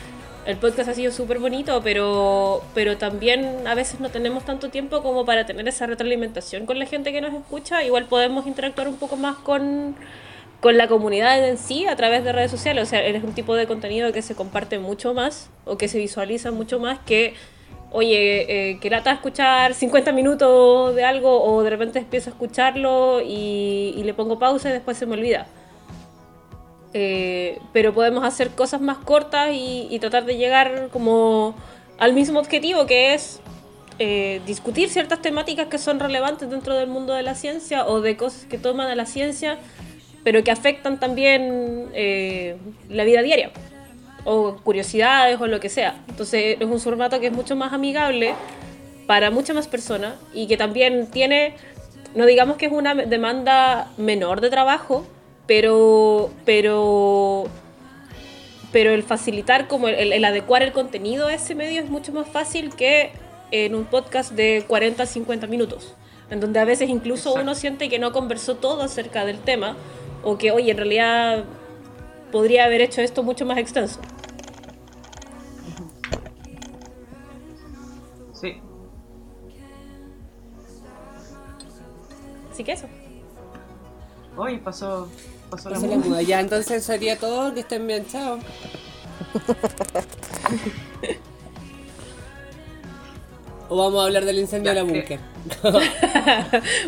el 0.45 0.57
podcast 0.57 0.89
ha 0.89 0.93
sido 0.93 1.11
súper 1.11 1.39
bonito, 1.39 1.81
pero, 1.83 2.63
pero 2.73 2.97
también 2.97 3.67
a 3.67 3.75
veces 3.75 3.99
no 3.99 4.09
tenemos 4.09 4.45
tanto 4.45 4.69
tiempo 4.69 5.03
como 5.03 5.25
para 5.25 5.45
tener 5.45 5.67
esa 5.67 5.87
retroalimentación 5.87 6.65
con 6.65 6.79
la 6.79 6.85
gente 6.85 7.11
que 7.11 7.19
nos 7.19 7.33
escucha. 7.33 7.83
Igual 7.83 8.05
podemos 8.05 8.47
interactuar 8.47 8.87
un 8.87 8.95
poco 8.95 9.17
más 9.17 9.35
con, 9.37 9.95
con 10.61 10.77
la 10.77 10.87
comunidad 10.87 11.47
en 11.47 11.57
sí 11.57 11.85
a 11.85 11.95
través 11.95 12.23
de 12.23 12.31
redes 12.31 12.51
sociales. 12.51 12.83
O 12.83 12.89
sea, 12.89 13.01
eres 13.01 13.23
un 13.23 13.33
tipo 13.33 13.55
de 13.55 13.67
contenido 13.67 14.11
que 14.11 14.21
se 14.21 14.35
comparte 14.35 14.79
mucho 14.79 15.13
más 15.13 15.49
o 15.65 15.77
que 15.77 15.87
se 15.87 15.97
visualiza 15.99 16.51
mucho 16.51 16.79
más 16.79 16.99
que 16.99 17.35
oye, 17.91 18.71
eh, 18.71 18.79
que 18.79 18.89
lata 18.89 19.11
escuchar 19.11 19.73
50 19.73 20.11
minutos 20.11 20.95
de 20.95 21.03
algo 21.03 21.43
o 21.43 21.63
de 21.63 21.69
repente 21.69 21.99
empiezo 21.99 22.29
a 22.29 22.33
escucharlo 22.33 23.21
y, 23.21 24.01
le 24.03 24.13
pongo 24.13 24.39
pausa 24.39 24.69
y 24.69 24.73
después 24.73 24.97
se 24.97 25.05
me 25.05 25.13
olvida. 25.13 25.47
Eh, 26.93 27.59
pero 27.73 27.93
podemos 27.93 28.23
hacer 28.23 28.49
cosas 28.51 28.81
más 28.81 28.97
cortas 28.97 29.49
y, 29.53 29.97
tratar 29.99 30.25
de 30.25 30.37
llegar 30.37 30.89
como 30.91 31.55
al 31.97 32.13
mismo 32.13 32.39
objetivo 32.39 32.85
que 32.85 33.13
es 33.13 33.41
eh, 33.99 34.41
discutir 34.45 34.89
ciertas 34.89 35.21
temáticas 35.21 35.67
que 35.67 35.77
son 35.77 35.99
relevantes 35.99 36.49
dentro 36.49 36.75
del 36.75 36.87
mundo 36.87 37.13
de 37.13 37.23
la 37.23 37.35
ciencia 37.35 37.87
o 37.87 38.01
de 38.01 38.15
cosas 38.15 38.45
que 38.45 38.57
toman 38.57 38.87
a 38.87 38.95
la 38.95 39.05
ciencia 39.05 39.57
pero 40.23 40.43
que 40.43 40.51
afectan 40.51 40.99
también 40.99 41.89
eh, 41.93 42.57
la 42.89 43.03
vida 43.03 43.21
diaria 43.21 43.51
o 44.23 44.57
curiosidades 44.57 45.39
o 45.39 45.47
lo 45.47 45.59
que 45.59 45.69
sea. 45.69 46.03
Entonces 46.09 46.57
es 46.59 46.67
un 46.67 46.79
formato 46.79 47.19
que 47.19 47.27
es 47.27 47.33
mucho 47.33 47.55
más 47.55 47.71
amigable 47.71 48.33
para 49.07 49.31
muchas 49.31 49.55
más 49.55 49.67
personas 49.67 50.15
y 50.33 50.47
que 50.47 50.57
también 50.57 51.07
tiene, 51.07 51.55
no 52.13 52.25
digamos 52.25 52.57
que 52.57 52.65
es 52.65 52.71
una 52.71 52.93
demanda 52.93 53.89
menor 53.97 54.41
de 54.41 54.49
trabajo, 54.49 55.07
pero, 55.47 56.29
pero, 56.45 57.45
pero 58.73 58.91
el 58.91 59.03
facilitar, 59.03 59.67
como 59.67 59.87
el, 59.87 60.23
adecuar 60.25 60.61
el 60.61 60.73
contenido 60.73 61.27
a 61.27 61.33
ese 61.33 61.55
medio 61.55 61.81
es 61.81 61.89
mucho 61.89 62.11
más 62.11 62.27
fácil 62.27 62.75
que 62.75 63.11
en 63.51 63.75
un 63.75 63.85
podcast 63.85 64.33
de 64.33 64.65
40 64.67 65.05
50 65.05 65.47
minutos, 65.47 65.95
en 66.29 66.39
donde 66.39 66.59
a 66.59 66.65
veces 66.65 66.89
incluso 66.89 67.33
uno 67.33 67.55
siente 67.55 67.89
que 67.89 67.99
no 67.99 68.11
conversó 68.11 68.55
todo 68.55 68.83
acerca 68.83 69.25
del 69.25 69.39
tema 69.39 69.75
o 70.23 70.37
que, 70.37 70.51
oye, 70.51 70.71
en 70.71 70.77
realidad 70.77 71.45
podría 72.31 72.65
haber 72.65 72.81
hecho 72.81 73.01
esto 73.01 73.23
mucho 73.23 73.45
más 73.45 73.57
extenso. 73.57 73.99
Sí. 78.33 78.61
Así 82.51 82.63
que 82.63 82.73
eso. 82.73 82.87
Hoy 84.35 84.57
pasó, 84.57 85.07
pasó 85.49 85.69
la 85.69 85.79
la 85.79 85.87
muda. 85.87 85.97
muda. 85.97 86.21
Ya, 86.21 86.41
entonces 86.41 86.83
sería 86.83 87.17
todo. 87.17 87.53
Que 87.53 87.61
estén 87.61 87.87
bien, 87.87 88.05
chao. 88.05 88.39
O 93.69 93.75
vamos 93.77 94.01
a 94.01 94.05
hablar 94.05 94.23
del 94.25 94.39
incendio 94.39 94.71
Ya, 94.73 94.79
de 94.79 94.85
la 94.85 94.91
búnker. 94.91 95.19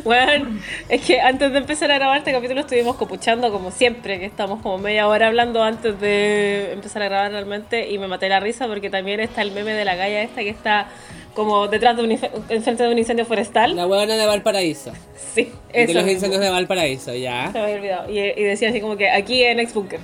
Bueno, 0.03 0.59
es 0.89 1.01
que 1.01 1.19
antes 1.19 1.51
de 1.51 1.57
empezar 1.57 1.91
a 1.91 1.95
grabar 1.95 2.17
este 2.19 2.31
capítulo 2.31 2.61
estuvimos 2.61 2.95
copuchando 2.95 3.51
como 3.51 3.71
siempre, 3.71 4.19
que 4.19 4.25
estamos 4.25 4.61
como 4.61 4.77
media 4.77 5.07
hora 5.07 5.27
hablando 5.27 5.61
antes 5.61 5.99
de 5.99 6.71
empezar 6.73 7.01
a 7.01 7.05
grabar 7.09 7.31
realmente 7.31 7.89
y 7.89 7.97
me 7.97 8.07
maté 8.07 8.29
la 8.29 8.39
risa 8.39 8.67
porque 8.67 8.89
también 8.89 9.19
está 9.19 9.41
el 9.41 9.51
meme 9.51 9.73
de 9.73 9.83
la 9.85 9.95
galla 9.95 10.21
esta 10.21 10.41
que 10.41 10.49
está 10.49 10.87
como 11.33 11.67
detrás 11.67 11.95
de 11.97 12.03
un 12.03 12.11
enfrente 12.11 12.83
de 12.83 12.89
un 12.89 12.97
incendio 12.97 13.25
forestal. 13.25 13.75
La 13.75 13.85
huevona 13.87 14.15
de 14.15 14.25
Valparaíso. 14.25 14.91
Sí, 15.33 15.51
Y 15.69 15.73
de 15.73 15.83
eso. 15.83 15.93
los 15.93 16.07
incendios 16.09 16.41
de 16.41 16.49
Valparaíso, 16.49 17.13
ya. 17.13 17.51
Se 17.51 17.59
me 17.59 17.63
había 17.65 17.75
olvidado. 17.75 18.09
Y, 18.11 18.19
y 18.19 18.43
decía 18.43 18.69
así 18.69 18.81
como 18.81 18.97
que 18.97 19.09
aquí 19.09 19.43
en 19.43 19.59
Ex 19.59 19.73
Bunker. 19.73 19.99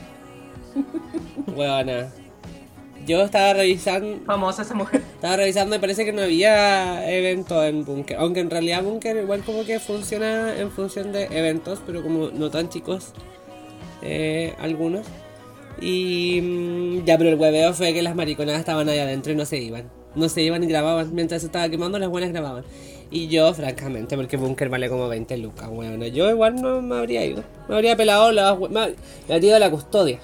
Huevona. 1.56 2.08
Yo 3.06 3.22
estaba 3.24 3.54
revisando. 3.54 4.20
Famosa 4.26 4.64
esa 4.64 4.74
mujer. 4.74 5.02
Estaba 5.16 5.38
revisando 5.38 5.76
y 5.76 5.80
parece 5.80 6.06
que 6.06 6.12
no 6.14 6.22
había 6.24 7.10
evento 7.12 7.64
en 7.64 7.86
Bunker. 7.86 8.18
Aunque 8.18 8.40
en 8.40 8.50
realidad 8.50 8.84
Bunker 8.84 9.18
igual 9.18 9.42
como 9.44 9.64
que 9.66 9.80
funciona 9.80 10.58
en 10.58 10.72
función 10.72 11.12
de 11.12 11.26
eventos, 11.32 11.80
pero 11.86 12.02
como 12.04 12.30
no 12.30 12.50
tan 12.50 12.70
chicos. 12.70 13.14
eh, 14.02 14.54
algunos. 14.60 15.06
Y 15.82 16.40
mm, 16.42 17.06
ya, 17.06 17.18
pero 17.18 17.30
el 17.32 17.36
hueveo 17.36 17.74
fue 17.74 17.94
que 17.94 18.02
las 18.02 18.16
mariconadas 18.16 18.60
estaban 18.60 18.88
ahí 18.90 19.00
adentro 19.00 19.34
y 19.34 19.36
no 19.36 19.46
se 19.46 19.58
iban. 19.58 19.90
No 20.16 20.30
se 20.30 20.42
iban 20.42 20.64
y 20.64 20.68
grababan. 20.68 21.14
Mientras 21.14 21.42
se 21.42 21.48
estaba 21.48 21.68
quemando, 21.70 22.00
las 22.00 22.10
buenas 22.10 22.32
grababan. 22.32 22.64
Y 23.12 23.28
yo, 23.28 23.54
francamente, 23.54 24.16
porque 24.16 24.38
Bunker 24.38 24.70
vale 24.70 24.90
como 24.90 25.08
20 25.08 25.38
lucas, 25.38 25.70
weón. 25.72 26.02
Yo 26.06 26.30
igual 26.30 26.56
no 26.62 26.82
me 26.82 26.96
habría 26.98 27.26
ido. 27.26 27.44
Me 27.68 27.76
habría 27.76 27.96
pelado 27.96 28.32
la, 28.32 28.56
me, 28.56 28.70
me 29.28 29.34
habría 29.36 29.48
ido 29.50 29.56
a 29.58 29.60
la 29.60 29.70
custodia. 29.72 30.20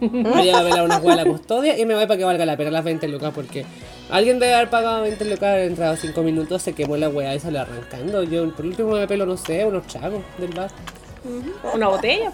Me 0.00 0.22
pelado 0.22 0.84
una 0.84 0.98
hueá 0.98 1.14
a 1.14 1.16
la 1.16 1.24
custodia 1.24 1.78
y 1.78 1.86
me 1.86 1.94
voy 1.94 2.06
para 2.06 2.18
que 2.18 2.24
valga 2.24 2.46
la 2.46 2.56
pena 2.56 2.70
las 2.70 2.84
20 2.84 3.08
lucas 3.08 3.32
porque 3.34 3.64
alguien 4.10 4.38
debe 4.38 4.54
haber 4.54 4.70
pagado 4.70 5.02
20 5.02 5.24
lucas, 5.24 5.42
haber 5.42 5.68
entrado 5.68 5.96
5 5.96 6.22
minutos, 6.22 6.62
se 6.62 6.72
quemó 6.72 6.96
la 6.96 7.08
hueá 7.08 7.34
y 7.34 7.40
salió 7.40 7.60
arrancando. 7.60 8.22
Yo 8.22 8.50
por 8.54 8.66
último 8.66 8.92
me 8.92 9.06
pelo, 9.06 9.26
no 9.26 9.36
sé, 9.36 9.64
unos 9.64 9.86
chagos 9.86 10.22
del 10.38 10.52
bar. 10.52 10.70
Una 11.74 11.88
botella. 11.88 12.32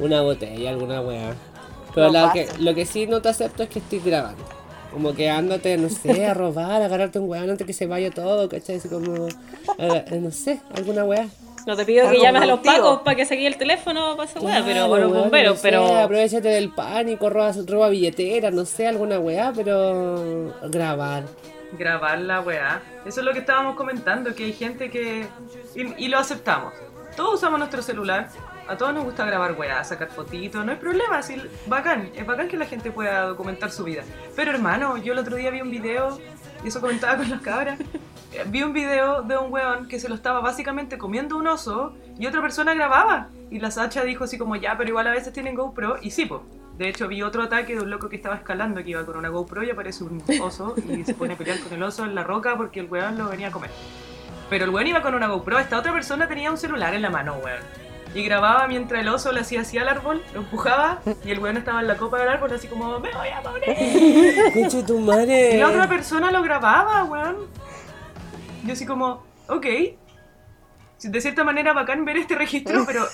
Una 0.00 0.22
botella, 0.22 0.70
alguna 0.70 1.00
weá. 1.00 1.34
Pero 1.94 2.10
No 2.10 2.26
lo 2.26 2.32
que, 2.32 2.48
lo 2.58 2.74
que 2.74 2.86
sí 2.86 3.06
no 3.06 3.20
te 3.20 3.28
acepto 3.28 3.62
es 3.62 3.68
que 3.68 3.80
estoy 3.80 4.00
grabando. 4.00 4.44
Como 4.92 5.14
que 5.14 5.30
ándate, 5.30 5.76
no 5.76 5.88
sé, 5.88 6.26
a 6.26 6.34
robar, 6.34 6.82
a 6.82 6.86
agarrarte 6.86 7.18
un 7.18 7.28
weón 7.28 7.50
antes 7.50 7.66
que 7.66 7.72
se 7.72 7.86
vaya 7.86 8.10
todo, 8.10 8.48
¿cachai? 8.48 8.76
Así 8.76 8.88
como, 8.88 9.28
no 10.20 10.30
sé, 10.30 10.60
alguna 10.74 11.04
weá. 11.04 11.28
No 11.66 11.76
te 11.76 11.84
pido 11.84 12.10
que 12.10 12.18
llames 12.20 12.42
a 12.42 12.46
los 12.46 12.60
pacos 12.60 13.02
para 13.02 13.16
que 13.16 13.24
saque 13.24 13.46
el 13.46 13.56
teléfono 13.56 14.16
para 14.16 14.28
esa 14.28 14.40
weá, 14.40 14.62
pero 14.64 14.86
Claro, 14.86 14.92
o 14.92 14.98
los 14.98 15.12
bomberos, 15.12 15.52
no 15.54 15.56
sé, 15.56 15.62
pero. 15.62 15.96
aprovechate 15.98 16.48
del 16.48 16.70
pánico, 16.70 17.28
roba, 17.30 17.52
roba 17.66 17.88
billetera, 17.88 18.50
no 18.50 18.64
sé, 18.64 18.86
alguna 18.88 19.18
weá, 19.18 19.52
pero 19.54 20.54
grabar. 20.62 21.24
grabar 21.72 22.18
la 22.20 22.40
weá. 22.40 22.82
Eso 23.04 23.20
es 23.20 23.26
lo 23.26 23.32
que 23.32 23.40
estábamos 23.40 23.76
comentando, 23.76 24.34
que 24.34 24.44
hay 24.44 24.52
gente 24.52 24.90
que... 24.90 25.26
Y, 25.74 26.04
y 26.04 26.08
lo 26.08 26.18
aceptamos. 26.18 26.72
Todos 27.16 27.34
usamos 27.34 27.58
nuestro 27.58 27.82
celular, 27.82 28.28
a 28.68 28.76
todos 28.76 28.94
nos 28.94 29.04
gusta 29.04 29.24
grabar 29.26 29.52
weá, 29.58 29.82
sacar 29.84 30.08
fotitos, 30.08 30.64
no 30.64 30.70
hay 30.72 30.78
problema, 30.78 31.22
sí, 31.22 31.36
bacán, 31.66 32.10
es 32.14 32.24
bacán 32.24 32.46
que 32.48 32.56
la 32.56 32.66
gente 32.66 32.90
pueda 32.92 33.22
documentar 33.22 33.70
su 33.70 33.84
vida. 33.84 34.02
Pero 34.36 34.52
hermano, 34.52 34.96
yo 34.96 35.12
el 35.12 35.18
otro 35.18 35.36
día 35.36 35.50
vi 35.50 35.60
un 35.60 35.70
video, 35.70 36.18
y 36.64 36.68
eso 36.68 36.80
comentaba 36.80 37.16
con 37.16 37.30
las 37.30 37.40
cabras, 37.40 37.78
vi 38.46 38.62
un 38.62 38.72
video 38.72 39.22
de 39.22 39.36
un 39.36 39.52
weón 39.52 39.88
que 39.88 39.98
se 39.98 40.08
lo 40.08 40.14
estaba 40.14 40.40
básicamente 40.40 40.98
comiendo 40.98 41.36
un 41.36 41.46
oso 41.46 41.94
y 42.18 42.26
otra 42.26 42.40
persona 42.40 42.74
grababa. 42.74 43.28
Y 43.50 43.58
la 43.58 43.70
Sacha 43.70 44.04
dijo 44.04 44.24
así 44.24 44.38
como, 44.38 44.56
ya, 44.56 44.76
pero 44.76 44.90
igual 44.90 45.06
a 45.06 45.12
veces 45.12 45.32
tienen 45.32 45.54
GoPro, 45.54 45.98
y 46.00 46.10
sí, 46.10 46.26
pues. 46.26 46.42
De 46.78 46.88
hecho, 46.88 47.08
vi 47.08 47.20
otro 47.20 47.42
ataque 47.42 47.74
de 47.74 47.82
un 47.82 47.90
loco 47.90 48.08
que 48.08 48.16
estaba 48.16 48.36
escalando, 48.36 48.82
que 48.82 48.90
iba 48.90 49.04
con 49.04 49.16
una 49.18 49.28
GoPro 49.28 49.62
y 49.62 49.68
aparece 49.68 50.02
un 50.02 50.22
oso 50.40 50.74
y 50.88 51.04
se 51.04 51.12
pone 51.12 51.34
a 51.34 51.36
pelear 51.36 51.60
con 51.60 51.74
el 51.74 51.82
oso 51.82 52.06
en 52.06 52.14
la 52.14 52.24
roca 52.24 52.56
porque 52.56 52.80
el 52.80 52.86
weón 52.86 53.18
lo 53.18 53.28
venía 53.28 53.48
a 53.48 53.50
comer. 53.50 53.70
Pero 54.48 54.64
el 54.64 54.70
weón 54.70 54.86
iba 54.86 55.02
con 55.02 55.14
una 55.14 55.26
GoPro, 55.26 55.58
esta 55.58 55.78
otra 55.78 55.92
persona 55.92 56.26
tenía 56.26 56.50
un 56.50 56.56
celular 56.56 56.94
en 56.94 57.02
la 57.02 57.10
mano, 57.10 57.34
weón. 57.44 57.89
Y 58.14 58.24
grababa 58.24 58.66
mientras 58.66 59.00
el 59.02 59.08
oso 59.08 59.30
le 59.30 59.40
hacía 59.40 59.60
así 59.60 59.78
al 59.78 59.88
árbol, 59.88 60.22
lo 60.34 60.40
empujaba 60.40 60.98
y 61.24 61.30
el 61.30 61.38
weón 61.38 61.56
estaba 61.56 61.80
en 61.80 61.86
la 61.86 61.96
copa 61.96 62.18
del 62.18 62.28
árbol 62.28 62.52
así 62.52 62.66
como, 62.66 62.98
me 62.98 63.10
voy 63.12 63.28
a 63.28 63.40
morir. 63.48 64.52
Conche 64.54 64.82
tu 64.82 64.98
madre. 64.98 65.54
Y 65.54 65.58
la 65.58 65.68
otra 65.68 65.88
persona 65.88 66.30
lo 66.32 66.42
grababa, 66.42 67.04
weón. 67.04 67.36
Yo 68.64 68.72
así 68.72 68.84
como, 68.84 69.24
ok. 69.48 69.66
De 71.02 71.20
cierta 71.22 71.44
manera 71.44 71.72
bacán 71.72 72.04
ver 72.04 72.16
este 72.18 72.34
registro, 72.34 72.84
pero 72.86 73.06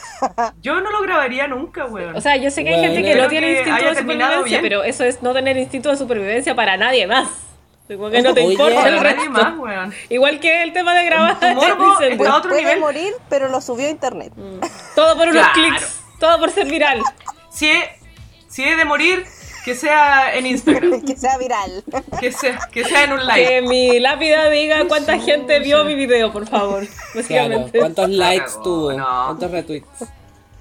yo 0.61 0.80
no 0.80 0.90
lo 0.90 1.02
grabaría 1.02 1.46
nunca, 1.46 1.85
weón. 1.85 2.16
O 2.16 2.20
sea, 2.20 2.37
yo 2.37 2.50
sé 2.50 2.64
que 2.64 2.70
hay 2.70 2.76
Bueno. 2.80 2.94
gente 2.94 3.12
que 3.12 3.20
no 3.22 3.28
tiene 3.28 3.50
instinto 3.52 3.85
de 3.85 3.94
supervivencia, 3.96 4.42
bien. 4.44 4.62
pero 4.62 4.82
eso 4.82 5.04
es 5.04 5.22
no 5.22 5.32
tener 5.35 5.56
instinto 5.59 5.90
de 5.90 5.96
supervivencia 5.96 6.54
para 6.56 6.76
nadie 6.78 7.06
más. 7.06 7.28
Como 7.88 8.11
que 8.11 8.20
no 8.20 8.35
te 8.35 8.40
Oye, 8.42 8.53
importa 8.53 8.88
el 8.88 8.99
resto. 9.01 9.31
más, 9.31 9.59
weón. 9.59 9.94
Igual 10.09 10.40
que 10.40 10.62
el 10.62 10.72
tema 10.72 10.92
de 10.94 11.05
grabar 11.05 11.38
Tu 11.38 11.46
morbo 11.46 11.92
incendios. 11.92 12.20
está 12.20 12.33
a 12.33 12.37
otro 12.38 12.51
Puede 12.51 12.62
nivel. 12.62 12.81
morir, 12.81 13.14
pero 13.29 13.49
lo 13.49 13.61
subió 13.61 13.87
a 13.87 13.90
internet. 13.90 14.33
Todo 14.96 15.16
por 15.16 15.29
unos 15.29 15.35
Claro. 15.46 15.53
clics, 15.55 16.01
todo 16.18 16.38
por 16.40 16.51
ser 16.51 16.66
viral. 16.66 17.01
Si 17.51 17.68
es, 17.70 17.85
si 18.49 18.64
es 18.64 18.77
de 18.77 18.85
morir, 18.85 19.25
que 19.64 19.75
sea 19.77 20.35
en 20.35 20.46
Instagram. 20.46 21.01
que 21.07 21.16
sea 21.16 21.38
viral. 21.38 21.85
Que 22.20 22.33
sea, 22.33 22.59
que 22.72 22.85
sea 22.85 23.05
en 23.05 23.12
un 23.12 23.25
live. 23.27 23.46
Que 23.49 23.62
mi 23.62 24.01
lápida 24.01 24.49
diga 24.51 24.87
cuánta 24.88 25.18
gente 25.20 25.61
vio 25.61 25.85
mi 25.85 25.94
video, 25.94 26.33
por 26.33 26.46
favor. 26.49 26.85
Claro, 27.12 27.14
Básicamente. 27.14 27.79
¿cuántos 27.79 28.09
likes 28.11 28.53
tuvo? 28.64 28.92
no. 28.92 29.25
¿Cuántos 29.27 29.51
retweets? 29.51 29.87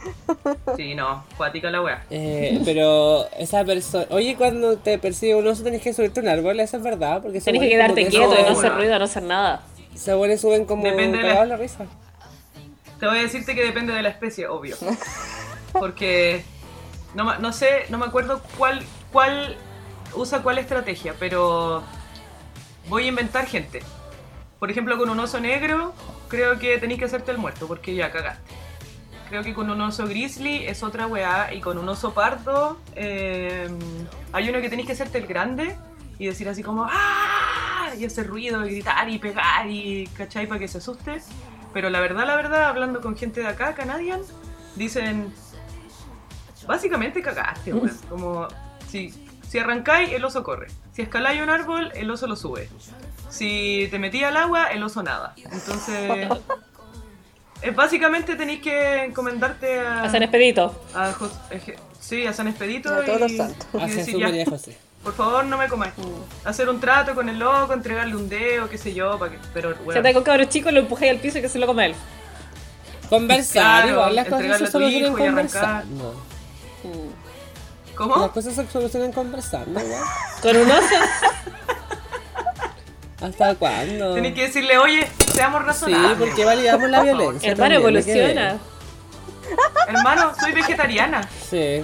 Sí, 0.78 0.94
no, 0.96 1.24
cuática 1.38 1.70
la 1.72 1.82
wea. 1.82 2.04
Eh, 2.10 2.62
pero 2.66 3.28
esa 3.38 3.64
persona. 3.64 4.06
Oye, 4.10 4.36
cuando 4.36 4.78
te 4.78 4.98
persigue 5.00 5.36
un 5.36 5.48
oso 5.48 5.64
tenés 5.64 5.82
que 5.82 5.94
subirte 5.94 6.20
un 6.20 6.28
árbol, 6.28 6.60
eso 6.60 6.78
es 6.78 6.84
verdad. 6.84 7.22
Porque 7.22 7.40
Tenés 7.42 7.62
que 7.62 7.70
quedarte 7.70 8.04
que 8.04 8.10
quieto 8.10 8.36
y 8.38 8.42
no 8.44 8.50
hacer 8.50 8.74
ruido, 8.74 8.98
no 9.00 9.06
hacer 9.06 9.24
nada. 9.24 9.64
Se 9.96 10.14
ponen, 10.14 10.38
suben 10.38 10.66
como 10.66 10.84
Depende 10.84 11.20
de 11.20 11.24
la- 11.34 11.46
la 11.46 11.56
risa. 11.58 11.86
Te 13.00 13.08
voy 13.08 13.20
a 13.20 13.22
decirte 13.22 13.56
que 13.56 13.64
depende 13.64 13.94
de 13.94 14.02
la 14.02 14.10
especie, 14.10 14.48
obvio. 14.48 14.76
Porque 15.74 16.44
no, 17.14 17.38
no 17.40 17.54
sé, 17.54 17.86
no 17.90 17.98
me 17.98 18.06
acuerdo 18.06 18.42
cuál, 18.58 18.82
cuál 19.12 19.58
usa 20.16 20.42
cuál 20.44 20.58
estrategia, 20.58 21.14
pero 21.20 21.84
voy 22.90 23.06
a 23.06 23.08
inventar 23.08 23.46
gente. 23.48 23.82
Por 24.60 24.70
ejemplo, 24.72 24.98
con 24.98 25.10
un 25.10 25.20
oso 25.20 25.40
negro, 25.40 25.94
creo 26.28 26.60
que 26.60 26.78
tenéis 26.78 27.00
que 27.00 27.06
hacerte 27.06 27.32
el 27.32 27.38
muerto, 27.38 27.68
porque 27.68 27.94
ya 27.96 28.12
cagaste. 28.12 28.52
Creo 29.30 29.44
que 29.44 29.54
con 29.54 29.70
un 29.70 29.82
oso 29.82 30.08
grizzly 30.08 30.66
es 30.66 30.84
otra 30.84 31.08
weá, 31.08 31.54
y 31.54 31.60
con 31.60 31.78
un 31.78 31.90
oso 31.90 32.14
pardo 32.14 32.80
eh, 32.96 33.68
hay 34.32 34.50
uno 34.50 34.62
que 34.62 34.70
tenéis 34.70 34.88
que 34.88 34.94
hacerte 34.94 35.18
el 35.18 35.28
grande 35.28 35.76
y 36.20 36.28
decir 36.28 36.48
así 36.48 36.64
como 36.64 36.86
¡Ah! 36.90 37.92
y 37.98 38.06
hacer 38.06 38.28
ruido 38.28 38.66
y 38.66 38.72
gritar 38.72 39.10
y 39.10 39.18
pegar 39.20 39.70
y 39.70 40.08
¿cachai? 40.08 40.48
para 40.48 40.60
que 40.60 40.68
se 40.68 40.78
asuste. 40.78 41.22
Pero 41.74 41.90
la 41.90 42.00
verdad, 42.00 42.26
la 42.26 42.36
verdad, 42.36 42.66
hablando 42.66 43.02
con 43.02 43.18
gente 43.18 43.42
de 43.42 43.48
acá, 43.48 43.74
Canadian, 43.74 44.22
dicen 44.76 45.34
básicamente 46.66 47.22
cagaste, 47.22 47.74
weón. 47.74 47.98
Como 48.10 48.48
si, 48.88 49.14
si 49.48 49.60
arrancáis, 49.60 50.12
el 50.12 50.24
oso 50.24 50.44
corre. 50.44 50.68
Si 50.94 51.02
escaláis 51.02 51.42
un 51.42 51.50
árbol, 51.50 51.92
el 51.96 52.10
oso 52.10 52.28
lo 52.28 52.36
sube. 52.36 52.70
Si 53.30 53.88
te 53.92 54.00
metí 54.00 54.24
al 54.24 54.38
agua, 54.38 54.68
el 54.68 54.84
oso 54.84 55.04
nada. 55.04 55.34
Entonces, 55.38 56.30
es 56.30 56.30
básicamente 57.72 58.36
tenéis 58.36 58.62
que 58.62 59.06
encomendarte 59.06 59.80
a, 59.80 60.04
A 60.04 60.10
San 60.12 60.24
Expedito. 60.24 60.80
a 60.94 61.12
Jos- 61.14 61.32
eje- 61.52 61.78
sí, 62.00 62.26
a 62.28 62.34
San 62.34 62.48
Expedito 62.48 62.94
A 62.94 63.04
todos 63.06 63.20
los 63.22 63.32
y, 63.32 63.38
santos. 63.38 63.68
y 63.74 63.78
A 63.78 63.86
decir, 63.88 64.06
Jesús 64.06 64.20
ya, 64.20 64.28
María 64.28 64.46
José. 64.46 64.78
por 65.04 65.14
favor 65.14 65.46
no 65.46 65.58
me 65.58 65.68
comáis. 65.68 65.94
Hacer 66.44 66.70
un 66.70 66.80
trato 66.80 67.16
con 67.16 67.30
el 67.30 67.40
loco, 67.40 67.74
entregarle 67.74 68.16
un 68.16 68.28
dedo, 68.30 68.70
qué 68.70 68.78
sé 68.78 68.94
yo, 68.94 69.18
para 69.18 69.32
que, 69.32 69.38
pero 69.54 69.74
Se 69.76 69.82
bueno, 69.84 70.02
te 70.02 70.14
con 70.14 70.24
cabros 70.24 70.50
chicos, 70.50 70.74
lo 70.74 70.80
empujáis 70.82 71.12
al 71.12 71.18
piso 71.20 71.38
y 71.40 71.42
que 71.42 71.50
se 71.50 71.60
lo 71.60 71.68
come 71.68 71.88
él. 71.88 71.96
Conversar, 73.10 73.84
Claro, 73.84 73.90
igual 73.90 74.16
las 74.16 74.26
cosas 74.26 74.40
se 74.40 74.46
entregarle 74.46 74.66
a 74.66 74.68
tu 74.68 74.72
solucionan 74.72 75.12
hijo 75.12 75.20
y 75.20 75.28
arrancar. 75.28 75.84
conversando. 75.84 76.24
Las 77.86 77.96
¿cómo? 77.96 78.32
cosas 78.32 78.54
se 78.56 78.68
solucionan 78.68 79.12
conversando, 79.12 79.80
igual. 79.80 80.02
Con 80.42 80.58
un 80.58 80.72
oso. 80.72 80.96
¿Hasta 83.26 83.56
cuándo? 83.56 84.14
Tenéis 84.14 84.36
que 84.36 84.42
decirle, 84.44 84.78
oye, 84.78 85.08
seamos 85.34 85.62
Sí, 85.62 85.68
razonables. 85.68 86.18
porque 86.20 86.46
validamos 86.46 86.90
la 86.90 87.02
violencia. 87.04 87.52
Hermano, 87.52 87.76
también, 87.76 88.04
que 88.04 88.12
evoluciona. 88.12 88.58
Hermano, 89.88 90.32
soy 90.40 90.52
vegetariana. 90.54 91.30
Sí. 91.50 91.84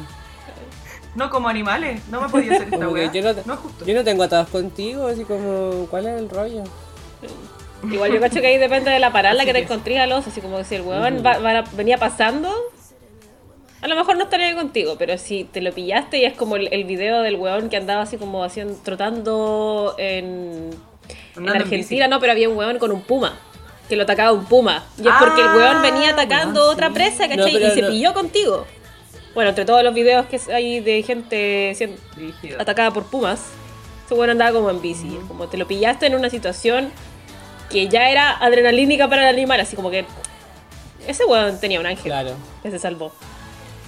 no 1.15 1.29
como 1.29 1.49
animales, 1.49 2.01
no 2.09 2.21
me 2.21 2.29
podía 2.29 2.53
hacer 2.53 2.63
esta 2.73 2.77
que 2.79 2.85
weá. 2.85 3.11
yo 3.11 3.21
no, 3.21 3.29
es 3.29 3.59
justo. 3.59 3.85
yo 3.85 3.93
no 3.93 4.03
tengo 4.03 4.23
atados 4.23 4.47
contigo, 4.49 5.07
así 5.07 5.23
como, 5.25 5.85
¿cuál 5.89 6.07
es 6.07 6.19
el 6.19 6.29
rollo? 6.29 6.63
Igual 7.83 8.13
yo 8.13 8.19
cacho 8.21 8.39
que 8.41 8.47
ahí 8.47 8.57
depende 8.57 8.91
de 8.91 8.99
la 8.99 9.11
parada 9.11 9.35
Así 9.35 9.45
que 9.45 9.53
te 9.53 9.59
que- 9.59 9.65
encontrís 9.65 9.97
al 9.99 10.11
oso. 10.11 10.29
Así 10.29 10.39
como 10.39 10.63
si 10.63 10.75
el 10.75 10.83
va- 10.87 11.39
va- 11.39 11.63
venía 11.73 11.97
pasando, 11.97 12.49
a 13.81 13.87
lo 13.87 13.95
mejor 13.95 14.15
no 14.17 14.23
estaría 14.25 14.55
contigo, 14.55 14.95
pero 14.99 15.17
si 15.17 15.43
te 15.45 15.61
lo 15.61 15.71
pillaste 15.73 16.19
y 16.19 16.25
es 16.25 16.33
como 16.33 16.55
el, 16.55 16.69
el 16.71 16.83
video 16.85 17.21
del 17.21 17.35
huevón 17.35 17.69
que 17.69 17.77
andaba 17.77 18.03
así 18.03 18.17
como 18.17 18.43
haciendo, 18.43 18.75
trotando 18.83 19.95
en 19.97 20.69
Andando 21.35 21.55
en 21.55 21.61
Argentina, 21.63 22.07
no, 22.07 22.19
pero 22.19 22.31
había 22.33 22.49
un 22.49 22.57
huevón 22.57 22.77
con 22.79 22.91
un 22.91 23.01
puma. 23.01 23.37
que 23.89 23.97
lo 23.97 24.03
atacaba 24.03 24.31
un 24.31 24.45
puma. 24.45 24.85
Y 24.97 25.05
es 25.05 25.13
porque 25.19 25.41
el 25.41 25.47
Ah, 25.49 25.53
weón 25.57 25.81
venía 25.81 26.11
atacando 26.11 26.61
weón, 26.61 26.73
otra 26.73 26.87
sí. 26.87 26.93
presa, 26.93 27.27
¿cachai? 27.27 27.53
No, 27.53 27.59
y 27.67 27.71
se 27.71 27.83
pilló 27.83 28.13
contigo. 28.13 28.65
Bueno, 29.33 29.49
entre 29.49 29.65
todos 29.65 29.83
los 29.83 29.93
videos 29.93 30.27
que 30.27 30.39
hay 30.53 30.79
de 30.79 31.03
gente 31.03 31.73
siendo 31.75 31.97
Rígido. 32.15 32.61
atacada 32.61 32.91
por 32.91 33.03
pumas, 33.07 33.41
ese 34.05 34.13
weón 34.13 34.29
andaba 34.29 34.53
como 34.53 34.69
en 34.69 34.81
bici. 34.81 35.19
Como 35.27 35.47
te 35.49 35.57
lo 35.57 35.67
pillaste 35.67 36.05
en 36.05 36.15
una 36.15 36.29
situación 36.29 36.89
que 37.69 37.89
ya 37.89 38.09
era 38.09 38.31
adrenalínica 38.37 39.09
para 39.09 39.27
el 39.29 39.35
animal, 39.35 39.59
así 39.59 39.75
como 39.75 39.91
que 39.91 40.05
ese 41.05 41.25
weón 41.25 41.59
tenía 41.59 41.79
un 41.81 41.85
ángel 41.85 42.05
Claro. 42.13 42.31
que 42.63 42.71
se 42.71 42.79
salvó. 42.79 43.11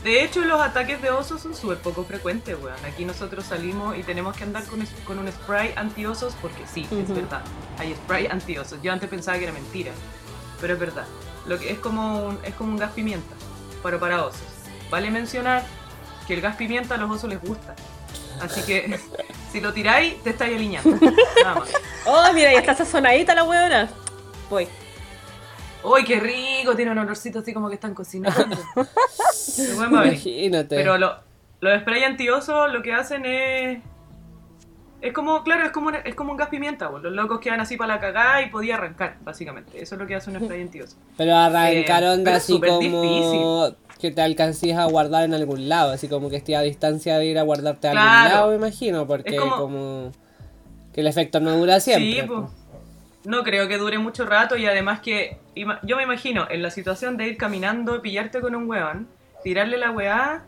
De 0.03 0.21
hecho, 0.21 0.41
los 0.41 0.59
ataques 0.59 1.01
de 1.01 1.11
osos 1.11 1.41
son 1.41 1.55
súper 1.55 1.77
poco 1.77 2.03
frecuentes, 2.03 2.57
weón. 2.61 2.75
Aquí 2.85 3.05
nosotros 3.05 3.45
salimos 3.45 3.97
y 3.97 4.03
tenemos 4.03 4.35
que 4.35 4.43
andar 4.43 4.63
con, 4.65 5.17
un 5.17 5.31
spray 5.31 5.73
anti-osos 5.77 6.35
porque 6.41 6.67
sí, 6.71 6.85
es 6.91 7.07
verdad. 7.07 7.41
Hay 7.77 7.93
spray 7.93 8.27
anti-osos. 8.27 8.81
Yo 8.81 8.91
antes 8.91 9.09
pensaba 9.09 9.37
que 9.37 9.45
era 9.45 9.53
mentira, 9.53 9.93
pero 10.59 10.73
es 10.73 10.79
verdad. 10.79 11.05
Lo 11.45 11.57
que 11.57 11.71
es 11.71 11.79
como 11.79 12.27
un, 12.27 12.39
es 12.43 12.53
como 12.55 12.71
un 12.71 12.77
gas 12.77 12.91
pimienta, 12.91 13.33
pero 13.81 13.97
para 13.97 14.25
osos. 14.25 14.41
Vale 14.91 15.09
mencionar 15.09 15.63
que 16.27 16.33
el 16.33 16.41
gas 16.41 16.57
pimienta 16.57 16.95
a 16.95 16.97
los 16.97 17.09
osos 17.09 17.29
les 17.29 17.41
gusta. 17.41 17.73
Así 18.41 18.61
que 18.63 18.99
si 19.53 19.61
lo 19.61 19.71
tiráis, 19.71 20.21
te 20.21 20.31
estáis 20.31 20.55
alineando. 20.55 20.97
Nada 21.41 21.59
más. 21.59 21.69
Oh, 22.05 22.33
mira, 22.33 22.51
ya 22.51 22.59
está 22.59 22.75
sazonadita 22.75 23.33
la 23.33 23.45
weona. 23.45 23.89
Voy. 24.49 24.67
¡Uy, 25.83 26.03
qué 26.05 26.19
rico! 26.19 26.75
Tiene 26.75 26.91
un 26.91 26.97
olorcito 26.99 27.39
así 27.39 27.53
como 27.53 27.67
que 27.69 27.75
están 27.75 27.93
cocinando. 27.93 28.57
Imagínate. 29.87 30.75
Pero 30.75 30.97
lo- 30.97 31.15
los 31.59 31.81
spray 31.81 32.03
antiosos 32.03 32.71
lo 32.71 32.81
que 32.81 32.93
hacen 32.93 33.25
es. 33.25 33.79
Es 35.01 35.11
como, 35.11 35.43
claro, 35.43 35.65
es 35.65 35.71
como, 35.71 35.87
un- 35.89 35.95
es 35.95 36.15
como 36.15 36.31
un 36.31 36.37
gas 36.37 36.47
pimienta, 36.47 36.89
pues. 36.89 37.03
los 37.03 37.11
locos 37.11 37.39
quedan 37.41 37.59
así 37.59 37.75
para 37.75 37.95
la 37.95 37.99
cagada 37.99 38.41
y 38.41 38.49
podía 38.49 38.75
arrancar, 38.75 39.17
básicamente. 39.21 39.81
Eso 39.81 39.95
es 39.95 40.01
lo 40.01 40.07
que 40.07 40.15
hace 40.15 40.29
un 40.29 40.39
spray 40.39 40.61
antioso. 40.61 40.95
Pero 41.17 41.35
arrancar 41.35 42.03
Eh, 42.03 42.21
es 42.23 42.27
así 42.27 42.59
como 42.61 43.75
que 43.99 44.11
te 44.11 44.21
alcances 44.21 44.75
a 44.77 44.85
guardar 44.85 45.23
en 45.25 45.33
algún 45.33 45.67
lado, 45.67 45.91
así 45.91 46.07
como 46.07 46.29
que 46.29 46.37
esté 46.37 46.55
a 46.55 46.61
distancia 46.61 47.17
de 47.17 47.25
ir 47.25 47.37
a 47.37 47.41
guardarte 47.43 47.87
a 47.89 47.91
algún 47.91 48.05
lado, 48.05 48.49
me 48.51 48.55
imagino, 48.55 49.05
porque 49.07 49.35
como... 49.35 49.55
como- 49.57 50.11
que 50.93 51.01
el 51.01 51.07
efecto 51.07 51.39
no 51.39 51.57
dura 51.57 51.79
siempre. 51.79 52.21
sí, 52.21 52.27
pues. 52.27 52.49
No 53.25 53.43
creo 53.43 53.67
que 53.67 53.77
dure 53.77 53.97
mucho 53.97 54.25
rato 54.25 54.57
y 54.57 54.65
además 54.65 54.99
que 54.99 55.37
yo 55.83 55.97
me 55.97 56.03
imagino 56.03 56.45
en 56.49 56.61
la 56.61 56.69
situación 56.69 57.15
de 57.15 57.27
ir 57.27 57.37
caminando, 57.37 58.01
pillarte 58.01 58.41
con 58.41 58.53
un 58.55 58.69
weón, 58.69 59.07
tirarle 59.43 59.77
la 59.77 59.91
weá. 59.91 60.43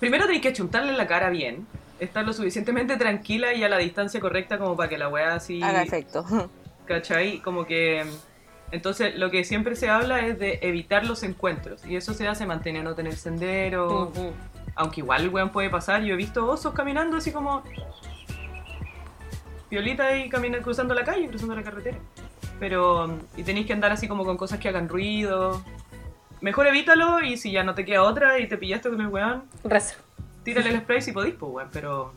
Primero 0.00 0.26
tenés 0.26 0.42
que 0.42 0.52
chuntarle 0.52 0.92
la 0.92 1.06
cara 1.06 1.30
bien, 1.30 1.66
estar 2.00 2.24
lo 2.24 2.32
suficientemente 2.32 2.96
tranquila 2.96 3.54
y 3.54 3.62
a 3.62 3.68
la 3.68 3.78
distancia 3.78 4.20
correcta 4.20 4.58
como 4.58 4.76
para 4.76 4.88
que 4.88 4.98
la 4.98 5.08
weá 5.08 5.34
así. 5.34 5.62
Haga 5.62 5.82
efecto. 5.82 6.24
¿Cachai? 6.86 7.40
Como 7.40 7.66
que... 7.66 8.04
Entonces, 8.70 9.16
lo 9.16 9.30
que 9.30 9.44
siempre 9.44 9.76
se 9.76 9.88
habla 9.88 10.26
es 10.26 10.38
de 10.38 10.58
evitar 10.62 11.06
los 11.06 11.22
encuentros. 11.22 11.84
Y 11.86 11.96
eso 11.96 12.12
se 12.12 12.28
hace 12.28 12.46
manteniéndote 12.46 13.00
en 13.00 13.06
el 13.06 13.16
sendero. 13.16 14.12
Aunque 14.74 15.00
igual 15.00 15.22
el 15.22 15.28
weón 15.30 15.50
puede 15.50 15.70
pasar. 15.70 16.02
Yo 16.02 16.14
he 16.14 16.16
visto 16.16 16.46
osos 16.46 16.74
caminando 16.74 17.16
así 17.16 17.32
como... 17.32 17.62
Violita 19.70 20.16
y 20.16 20.28
caminan 20.28 20.62
cruzando 20.62 20.94
la 20.94 21.04
calle, 21.04 21.28
cruzando 21.28 21.54
la 21.54 21.62
carretera. 21.62 21.98
Pero... 22.60 23.18
Y 23.36 23.42
tenéis 23.42 23.66
que 23.66 23.72
andar 23.72 23.92
así 23.92 24.08
como 24.08 24.24
con 24.24 24.36
cosas 24.36 24.58
que 24.58 24.68
hagan 24.68 24.88
ruido. 24.88 25.62
Mejor 26.40 26.66
evítalo 26.68 27.20
y 27.22 27.36
si 27.36 27.50
ya 27.52 27.62
no 27.64 27.74
te 27.74 27.84
queda 27.84 28.02
otra 28.02 28.38
y 28.38 28.48
te 28.48 28.56
pillaste 28.56 28.88
con 28.90 29.00
el 29.00 29.08
weón, 29.08 29.44
Rezo. 29.64 29.96
tírale 30.44 30.70
el 30.70 30.78
spray 30.80 31.02
si 31.02 31.12
podís, 31.12 31.34
pues 31.34 31.52
weón. 31.52 31.68
Pero... 31.72 32.12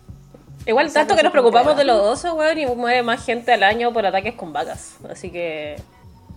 Igual 0.65 0.93
tanto 0.93 1.15
que 1.15 1.23
nos 1.23 1.31
preocupamos 1.31 1.75
de 1.75 1.83
los 1.83 1.99
osos, 1.99 2.33
weón, 2.33 2.57
y 2.57 2.65
muere 2.67 3.01
más 3.01 3.25
gente 3.25 3.51
al 3.51 3.63
año 3.63 3.91
por 3.91 4.05
ataques 4.05 4.35
con 4.35 4.53
vacas. 4.53 4.95
Así 5.09 5.31
que. 5.31 5.75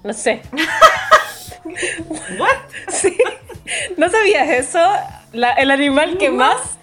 No 0.02 0.12
sé. 0.14 0.40
¿What? 2.38 2.56
Sí. 2.88 3.16
¿No 3.96 4.08
sabías 4.08 4.48
eso? 4.50 4.78
La- 5.32 5.52
el 5.54 5.70
animal 5.70 6.16
que 6.18 6.30
más. 6.30 6.73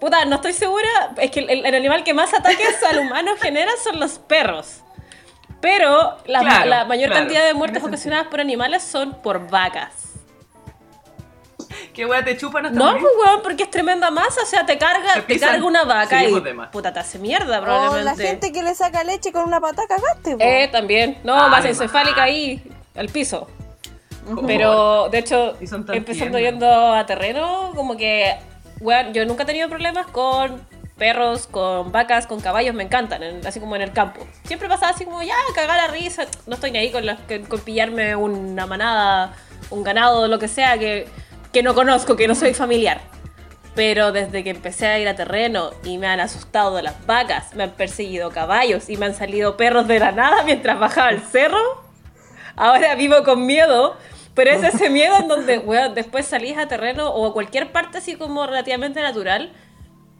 Puta, 0.00 0.24
no 0.24 0.36
estoy 0.36 0.52
segura. 0.52 0.88
Es 1.16 1.30
que 1.30 1.40
el, 1.40 1.66
el 1.66 1.74
animal 1.74 2.04
que 2.04 2.14
más 2.14 2.32
ataques 2.34 2.82
al 2.88 2.98
humano 3.06 3.32
genera 3.40 3.70
son 3.82 3.98
los 4.00 4.18
perros. 4.18 4.80
Pero 5.60 6.16
la, 6.26 6.40
Claro, 6.40 6.66
la 6.70 6.84
mayor 6.84 7.08
claro, 7.10 7.24
cantidad 7.24 7.44
de 7.44 7.54
muertes 7.54 7.82
ocasionadas 7.82 8.28
por 8.28 8.40
animales 8.40 8.82
son 8.82 9.14
por 9.22 9.50
vacas. 9.50 9.92
¿Qué 11.92 12.06
weón 12.06 12.24
te 12.24 12.36
chupan 12.36 12.66
hasta 12.66 12.78
No, 12.78 12.92
pues 12.92 13.12
weón, 13.24 13.42
porque 13.42 13.64
es 13.64 13.70
tremenda 13.70 14.10
masa. 14.12 14.42
O 14.42 14.46
sea, 14.46 14.64
te 14.64 14.78
carga, 14.78 15.20
Te 15.26 15.38
carga 15.38 15.64
una 15.64 15.82
vaca 15.82 16.20
Sí, 16.20 16.26
y 16.26 16.66
puta, 16.70 16.92
te 16.92 17.00
hace 17.00 17.18
mierda 17.18 17.58
O 17.58 17.62
probablemente. 17.62 18.04
la 18.04 18.28
gente 18.28 18.52
que 18.52 18.62
le 18.62 18.74
saca 18.74 19.02
leche 19.02 19.32
con 19.32 19.42
una 19.44 19.60
pata 19.60 19.82
cagaste, 19.88 20.36
po. 20.36 20.42
Eh, 20.44 20.68
también. 20.70 21.18
No, 21.24 21.34
Ah, 21.34 21.60
de 21.60 21.70
encefálica 21.70 22.22
ahí, 22.22 22.62
al 22.94 23.08
piso. 23.08 23.48
Pero, 24.46 25.08
de 25.08 25.18
hecho, 25.18 25.56
empezando 25.92 26.38
yendo 26.38 26.92
a 26.92 27.04
terreno, 27.06 27.72
como 27.74 27.96
que, 27.96 28.36
weón, 28.80 29.12
yo 29.14 29.24
nunca 29.26 29.42
he 29.42 29.46
tenido 29.46 29.68
problemas 29.68 30.06
con 30.06 30.60
perros, 30.96 31.46
con 31.46 31.92
vacas, 31.92 32.26
con 32.26 32.40
caballos, 32.40 32.74
me 32.74 32.82
encantan, 32.82 33.22
en- 33.22 33.46
así 33.46 33.60
como 33.60 33.76
en 33.76 33.82
el 33.82 33.92
campo. 33.92 34.26
Siempre 34.44 34.68
pasaba 34.68 34.90
así 34.92 35.04
como, 35.04 35.22
ya, 35.22 35.36
cagar 35.54 35.76
la 35.76 35.86
risa, 35.92 36.26
no 36.46 36.54
estoy 36.54 36.72
ni 36.72 36.78
ahí 36.78 36.90
con, 36.90 37.04
con, 37.48 37.60
pillarme 37.60 38.16
una 38.16 38.66
manada, 38.66 39.32
un 39.70 39.84
ganado, 39.84 40.26
lo 40.26 40.38
que 40.38 40.48
sea, 40.48 40.76
que, 40.78 41.06
que 41.52 41.62
no 41.62 41.74
conozco, 41.74 42.16
que 42.16 42.26
no 42.26 42.34
soy 42.34 42.52
familiar. 42.52 43.00
Pero 43.76 44.10
desde 44.10 44.42
que 44.42 44.50
empecé 44.50 44.88
a 44.88 44.98
ir 44.98 45.06
a 45.06 45.14
terreno 45.14 45.70
y 45.84 45.98
me 45.98 46.08
han 46.08 46.18
asustado 46.18 46.82
las 46.82 47.06
vacas, 47.06 47.54
me 47.54 47.62
han 47.62 47.70
perseguido 47.70 48.30
caballos 48.30 48.88
y 48.88 48.96
me 48.96 49.06
han 49.06 49.14
salido 49.14 49.56
perros 49.56 49.86
de 49.86 50.00
la 50.00 50.10
nada 50.10 50.42
mientras 50.42 50.80
bajaba 50.80 51.10
el 51.10 51.20
cerro, 51.20 51.84
ahora 52.56 52.96
vivo 52.96 53.22
con 53.24 53.46
miedo. 53.46 53.96
Pero 54.38 54.52
es 54.52 54.62
ese 54.62 54.88
miedo 54.88 55.16
en 55.18 55.26
donde, 55.26 55.58
weón, 55.58 55.94
después 55.94 56.24
salís 56.24 56.56
a 56.56 56.68
terreno 56.68 57.08
o 57.08 57.26
a 57.26 57.32
cualquier 57.32 57.72
parte 57.72 57.98
así 57.98 58.14
como 58.14 58.46
relativamente 58.46 59.02
natural 59.02 59.50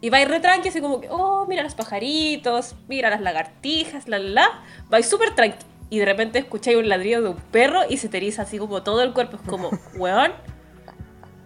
y 0.01 0.09
vais 0.09 0.27
re 0.27 0.41
tranqui, 0.41 0.67
así 0.67 0.81
como 0.81 0.99
que, 0.99 1.07
oh, 1.09 1.45
mira 1.47 1.63
los 1.63 1.73
pajaritos, 1.73 2.75
mira 2.89 3.09
las 3.09 3.21
lagartijas, 3.21 4.09
la, 4.09 4.19
la, 4.19 4.29
la. 4.29 4.63
Vais 4.89 5.07
súper 5.07 5.35
tranqui. 5.35 5.65
Y 5.89 5.99
de 5.99 6.05
repente 6.05 6.37
escucháis 6.37 6.75
un 6.75 6.89
ladrido 6.89 7.21
de 7.21 7.29
un 7.29 7.37
perro 7.37 7.83
y 7.89 7.95
se 7.95 8.09
te 8.09 8.17
eriza 8.17 8.41
así 8.41 8.57
como 8.57 8.83
todo 8.83 9.03
el 9.03 9.13
cuerpo. 9.13 9.37
Es 9.37 9.49
como, 9.49 9.69
weón, 9.95 10.33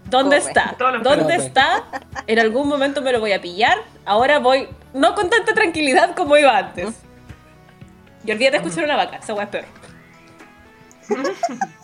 ¿dónde 0.09 0.37
está? 0.37 0.75
¿Dónde 1.03 1.35
está? 1.35 1.83
En 2.25 2.39
algún 2.39 2.67
momento 2.67 3.03
me 3.03 3.11
lo 3.11 3.19
voy 3.19 3.33
a 3.33 3.39
pillar. 3.39 3.77
Ahora 4.03 4.39
voy, 4.39 4.67
no 4.95 5.13
con 5.13 5.29
tanta 5.29 5.53
tranquilidad 5.53 6.15
como 6.15 6.37
iba 6.37 6.57
antes. 6.57 6.95
Y 8.25 8.31
olvídate 8.31 8.57
de 8.57 8.63
escuchar 8.63 8.85
una 8.85 8.95
vaca, 8.95 9.17
esa 9.17 9.35
weá 9.35 9.43
es 9.43 9.49
peor. 9.51 9.65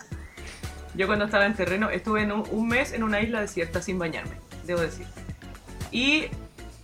Yo 1.00 1.06
cuando 1.06 1.24
estaba 1.24 1.46
en 1.46 1.54
terreno 1.54 1.88
estuve 1.88 2.24
en 2.24 2.30
un, 2.30 2.44
un 2.50 2.68
mes 2.68 2.92
en 2.92 3.02
una 3.02 3.22
isla 3.22 3.40
desierta 3.40 3.80
sin 3.80 3.98
bañarme, 3.98 4.32
debo 4.64 4.82
decir. 4.82 5.06
Y 5.90 6.26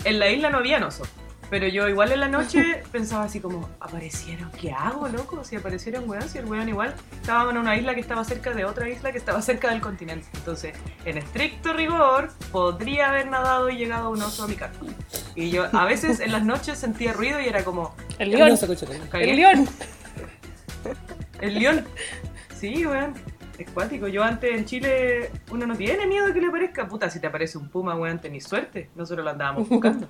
en 0.04 0.18
la 0.18 0.30
isla 0.30 0.48
no 0.48 0.56
había 0.56 0.78
osos. 0.86 1.06
Pero 1.50 1.68
yo 1.68 1.86
igual 1.86 2.10
en 2.12 2.20
la 2.20 2.28
noche 2.28 2.82
pensaba 2.92 3.24
así 3.24 3.40
como, 3.40 3.68
¿aparecieron? 3.78 4.50
¿Qué 4.52 4.72
hago, 4.72 5.06
loco? 5.08 5.44
Si 5.44 5.54
aparecieron 5.56 6.08
weón, 6.08 6.26
si 6.30 6.38
el 6.38 6.46
weón 6.46 6.66
igual 6.66 6.94
estábamos 7.12 7.52
en 7.52 7.58
una 7.58 7.76
isla 7.76 7.94
que 7.94 8.00
estaba 8.00 8.24
cerca 8.24 8.54
de 8.54 8.64
otra 8.64 8.88
isla 8.88 9.12
que 9.12 9.18
estaba 9.18 9.42
cerca 9.42 9.68
del 9.68 9.82
continente. 9.82 10.26
Entonces, 10.32 10.74
en 11.04 11.18
estricto 11.18 11.74
rigor, 11.74 12.32
podría 12.50 13.10
haber 13.10 13.26
nadado 13.26 13.68
y 13.68 13.76
llegado 13.76 14.08
un 14.08 14.22
oso 14.22 14.44
a 14.44 14.48
mi 14.48 14.54
carro. 14.54 14.78
Y 15.34 15.50
yo 15.50 15.66
a 15.74 15.84
veces 15.84 16.20
en 16.20 16.32
las 16.32 16.42
noches 16.46 16.78
sentía 16.78 17.12
ruido 17.12 17.38
y 17.38 17.48
era 17.48 17.64
como, 17.64 17.94
El 18.18 18.30
león. 18.30 18.48
El 19.12 19.36
león. 19.36 19.68
El 21.42 21.58
león. 21.58 21.84
Sí, 22.58 22.86
weón. 22.86 23.35
Es 23.58 23.70
cuático. 23.70 24.06
Yo 24.08 24.22
antes 24.22 24.50
en 24.52 24.64
Chile, 24.64 25.30
uno 25.50 25.66
no 25.66 25.76
tiene 25.76 26.06
miedo 26.06 26.26
de 26.26 26.34
que 26.34 26.40
le 26.40 26.48
aparezca. 26.48 26.86
Puta, 26.86 27.08
si 27.08 27.20
te 27.20 27.26
aparece 27.26 27.56
un 27.56 27.68
puma, 27.68 27.96
weón, 27.96 28.18
tenés 28.18 28.44
suerte. 28.44 28.90
Nosotros 28.94 29.24
lo 29.24 29.30
andábamos 29.30 29.68
buscando. 29.68 30.08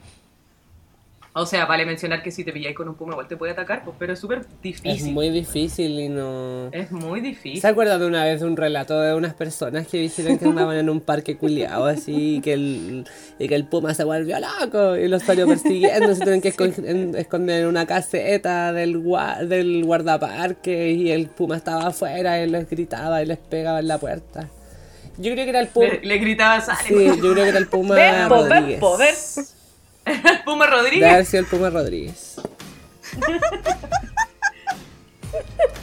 O 1.38 1.44
sea, 1.44 1.66
vale 1.66 1.84
mencionar 1.84 2.22
que 2.22 2.30
si 2.30 2.44
te 2.44 2.52
pilláis 2.52 2.74
con 2.74 2.88
un 2.88 2.94
puma, 2.94 3.12
igual 3.12 3.28
te 3.28 3.36
puede 3.36 3.52
atacar, 3.52 3.84
pues, 3.84 3.94
pero 3.98 4.14
es 4.14 4.18
súper 4.18 4.38
Es 4.38 4.62
difícil. 4.62 5.12
muy 5.12 5.28
difícil 5.28 6.00
y 6.00 6.08
no... 6.08 6.68
Es 6.72 6.90
muy 6.90 7.20
difícil. 7.20 7.60
¿Se 7.60 7.68
acuerdan 7.68 8.00
de 8.00 8.06
una 8.06 8.24
vez 8.24 8.40
de 8.40 8.46
un 8.46 8.56
relato 8.56 8.98
de 8.98 9.14
unas 9.14 9.34
personas 9.34 9.86
que 9.86 9.98
dijeron 9.98 10.38
que 10.38 10.46
andaban 10.46 10.78
en 10.78 10.88
un 10.88 11.00
parque 11.02 11.36
culiado 11.36 11.84
así 11.84 12.36
y 12.36 12.40
que 12.40 12.54
el, 12.54 13.04
y 13.38 13.48
que 13.48 13.54
el 13.54 13.66
puma 13.66 13.92
se 13.92 14.04
volvió 14.04 14.36
loco 14.40 14.96
y 14.96 15.08
los 15.08 15.22
salió 15.24 15.46
persiguiendo, 15.46 16.14
se 16.14 16.20
tuvieron 16.20 16.40
que 16.40 16.48
esconder 16.48 17.60
en 17.60 17.66
una 17.66 17.84
caseta 17.86 18.72
del, 18.72 18.96
gua- 19.02 19.40
del 19.46 19.84
guardaparque 19.84 20.92
y 20.92 21.10
el 21.10 21.26
puma 21.28 21.56
estaba 21.58 21.88
afuera 21.88 22.42
y 22.42 22.48
les 22.48 22.66
gritaba 22.70 23.22
y 23.22 23.26
les 23.26 23.36
pegaba 23.36 23.80
en 23.80 23.88
la 23.88 23.98
puerta. 23.98 24.48
Yo 25.18 25.32
creo 25.32 25.44
que 25.44 25.50
era 25.50 25.60
el 25.60 25.68
puma. 25.68 25.86
Le, 25.86 26.00
le 26.02 26.16
gritaba, 26.18 26.62
sale. 26.62 26.88
Sí, 26.88 26.94
yo 27.22 27.32
creo 27.34 27.34
que 27.44 27.48
era 27.50 27.58
el 27.58 27.68
puma 27.68 27.94
po, 28.28 28.36
Rodríguez. 28.36 28.80
Puma 30.44 30.66
Rodríguez. 30.66 31.12
haber 31.12 31.26
sido 31.26 31.40
el 31.42 31.46
Puma 31.46 31.70
Rodríguez. 31.70 32.36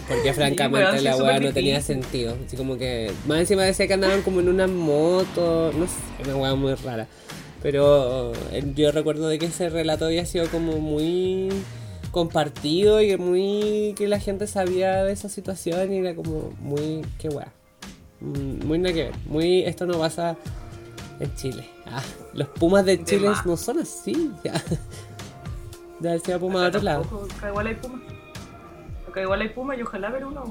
Porque 0.07 0.33
francamente 0.33 1.01
la 1.01 1.15
weá 1.17 1.39
no 1.39 1.53
tenía 1.53 1.81
sentido. 1.81 2.35
Así 2.45 2.57
como 2.57 2.77
que. 2.77 3.11
Más 3.27 3.39
encima 3.39 3.63
decía 3.63 3.87
que 3.87 3.93
andaban 3.93 4.21
como 4.21 4.39
en 4.41 4.49
una 4.49 4.67
moto. 4.67 5.71
No 5.73 5.87
sé, 5.87 5.93
una 6.25 6.35
weá 6.35 6.55
muy 6.55 6.73
rara. 6.75 7.07
Pero 7.61 8.33
eh, 8.51 8.63
yo 8.75 8.91
recuerdo 8.91 9.27
de 9.29 9.39
que 9.39 9.45
ese 9.47 9.69
relato 9.69 10.05
había 10.05 10.25
sido 10.25 10.47
como 10.49 10.79
muy. 10.79 11.49
compartido 12.11 13.01
y 13.01 13.17
muy 13.17 13.95
que 13.97 14.07
la 14.07 14.19
gente 14.19 14.45
sabía 14.47 15.03
de 15.03 15.13
esa 15.13 15.29
situación 15.29 15.91
y 15.93 15.97
era 15.99 16.13
como 16.15 16.53
muy 16.59 17.01
qué 17.17 17.29
weá. 17.29 17.51
Mm, 18.19 18.65
Muy 18.65 18.77
nada 18.79 18.93
que 18.93 19.03
ver. 19.05 19.13
Muy 19.25 19.63
esto 19.63 19.85
no 19.85 19.97
pasa 19.97 20.37
en 21.23 21.35
Chile. 21.35 21.69
Ah, 21.85 22.01
los 22.33 22.47
Pumas 22.49 22.85
de 22.85 22.97
De 22.97 23.03
Chile 23.05 23.29
más. 23.29 23.45
no 23.45 23.57
son 23.57 23.79
así. 23.79 24.31
Ya. 24.43 24.53
De 25.99 26.09
haber 26.09 26.21
sido 26.21 26.39
Puma 26.39 26.61
de 26.63 26.67
otro 26.67 26.81
lado. 26.81 27.27
Acá 27.37 27.49
igual 27.49 27.67
hay 27.67 27.75
puma. 27.75 28.01
Acá 29.09 29.21
igual 29.21 29.41
hay 29.41 29.49
puma 29.49 29.75
y 29.75 29.81
ojalá 29.81 30.09
ver 30.09 30.25
uno. 30.25 30.43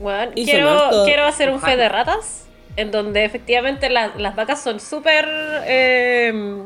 Bueno, 0.00 0.32
quiero, 0.34 1.04
quiero 1.04 1.24
hacer 1.26 1.50
un 1.50 1.60
fe 1.60 1.76
de 1.76 1.88
ratas, 1.88 2.44
en 2.76 2.90
donde 2.90 3.24
efectivamente 3.24 3.88
la- 3.90 4.14
las 4.16 4.34
vacas 4.36 4.60
son 4.62 4.80
súper 4.80 5.26
eh, 5.66 6.62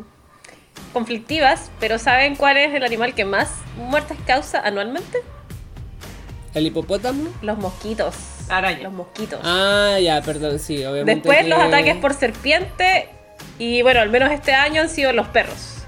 conflictivas, 0.92 1.70
pero 1.80 1.98
¿saben 1.98 2.36
cuál 2.36 2.56
es 2.58 2.74
el 2.74 2.82
animal 2.84 3.14
que 3.14 3.24
más 3.24 3.50
muertes 3.76 4.18
causa 4.26 4.60
anualmente? 4.60 5.18
¿El 6.54 6.66
hipopótamo? 6.66 7.30
Los 7.40 7.56
mosquitos. 7.58 8.14
Araña. 8.59 8.82
Los 8.84 8.92
mosquitos. 8.92 9.40
Ah, 9.42 9.98
ya, 10.00 10.20
perdón, 10.22 10.59
sí, 10.59 10.84
obviamente. 10.84 11.14
Después 11.28 11.48
los 11.48 11.59
que- 11.59 11.64
ataques 11.64 11.96
por 11.96 12.14
serpiente 12.14 13.09
y 13.59 13.82
bueno, 13.82 14.00
al 14.00 14.11
menos 14.11 14.30
este 14.30 14.53
año 14.55 14.82
han 14.82 14.88
sido 14.88 15.12
los 15.12 15.26
perros. 15.28 15.78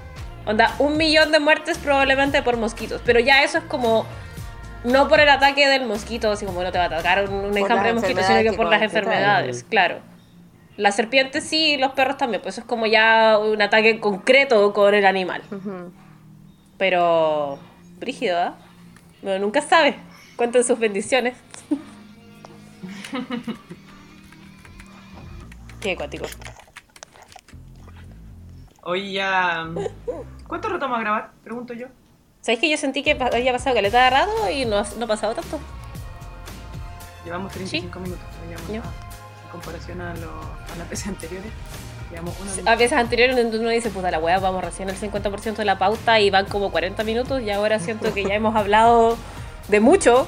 Onda, 0.45 0.75
un 0.79 0.97
millón 0.97 1.31
de 1.31 1.39
muertes 1.39 1.77
probablemente 1.77 2.41
por 2.43 2.57
mosquitos, 2.57 3.01
pero 3.05 3.19
ya 3.19 3.43
eso 3.43 3.57
es 3.59 3.63
como... 3.65 4.05
No 4.83 5.07
por 5.07 5.19
el 5.19 5.29
ataque 5.29 5.67
del 5.67 5.85
mosquito, 5.85 6.29
así 6.31 6.45
como 6.45 6.61
no 6.61 6.71
te 6.71 6.77
va 6.77 6.83
a 6.83 6.87
atacar 6.87 7.27
un, 7.27 7.33
un 7.33 7.57
enjambre 7.57 7.87
de 7.87 7.93
mosquitos, 7.95 8.23
sino 8.27 8.43
que 8.43 8.53
por 8.53 8.67
las 8.69 8.83
enfermedades, 8.83 9.63
claro. 9.63 9.97
Las 10.77 10.95
serpientes 10.95 11.43
sí, 11.43 11.71
y 11.73 11.77
los 11.77 11.93
perros 11.93 12.17
también, 12.17 12.41
pues 12.43 12.53
eso 12.55 12.61
es 12.61 12.67
como 12.67 12.85
ya 12.85 13.39
un 13.39 13.59
ataque 13.63 13.99
concreto 13.99 14.73
con 14.73 14.93
el 14.93 15.05
animal. 15.07 15.41
Pero... 16.77 17.57
Brígido, 17.99 18.37
¿ah? 18.39 18.55
Bueno, 19.21 19.39
nunca 19.39 19.61
sabe. 19.61 19.95
Cuenten 20.35 20.63
sus 20.63 20.77
bendiciones. 20.77 21.35
Qué 25.81 25.91
acuático. 25.91 26.25
Hoy 28.83 29.13
ya. 29.13 29.67
¿Cuánto 30.47 30.69
rato 30.69 30.81
vamos 30.85 30.99
a 30.99 31.01
grabar? 31.01 31.31
Pregunto 31.43 31.73
yo. 31.73 31.87
¿Sabéis 32.41 32.59
que 32.59 32.69
yo 32.69 32.77
sentí 32.77 33.01
que 33.03 33.11
había 33.13 33.51
pasado 33.51 33.75
caleta 33.75 34.03
de 34.03 34.09
rato 34.11 34.49
y 34.51 34.65
no 34.65 34.77
ha, 34.77 34.85
no 34.97 35.05
ha 35.05 35.07
pasado 35.07 35.33
tanto? 35.33 35.59
Llevamos 37.23 37.51
35 37.51 37.99
minutos. 37.99 38.23
Llevamos, 38.69 38.87
ah, 38.87 39.45
En 39.45 39.51
comparación 39.51 40.01
a, 40.01 40.13
lo- 40.15 40.41
a 40.41 40.75
las 40.77 40.89
veces 40.89 41.07
anteriores. 41.07 41.51
Una. 42.61 42.71
A 42.71 42.75
veces 42.75 42.97
anteriores 42.97 43.35
uno 43.53 43.69
dice, 43.69 43.89
puta 43.89 44.09
la 44.11 44.19
weá, 44.19 44.39
vamos 44.39 44.63
recién 44.63 44.89
al 44.89 44.95
50% 44.95 45.55
de 45.55 45.65
la 45.65 45.77
pauta 45.79 46.19
y 46.19 46.29
van 46.29 46.45
como 46.45 46.71
40 46.71 47.03
minutos 47.03 47.41
y 47.41 47.49
ahora 47.49 47.79
siento 47.79 48.13
que 48.13 48.23
ya 48.23 48.35
hemos 48.35 48.55
hablado 48.55 49.17
de 49.67 49.79
mucho 49.81 50.27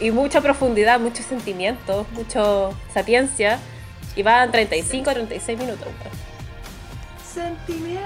y 0.00 0.10
mucha 0.10 0.40
profundidad, 0.40 1.00
mucho 1.00 1.22
sentimiento, 1.22 2.06
mucho 2.12 2.74
sapiencia 2.92 3.58
y 4.16 4.22
van 4.22 4.50
35 4.50 5.10
a 5.10 5.14
36 5.14 5.58
minutos. 5.58 5.88
¡Sentimiento! 7.24 7.98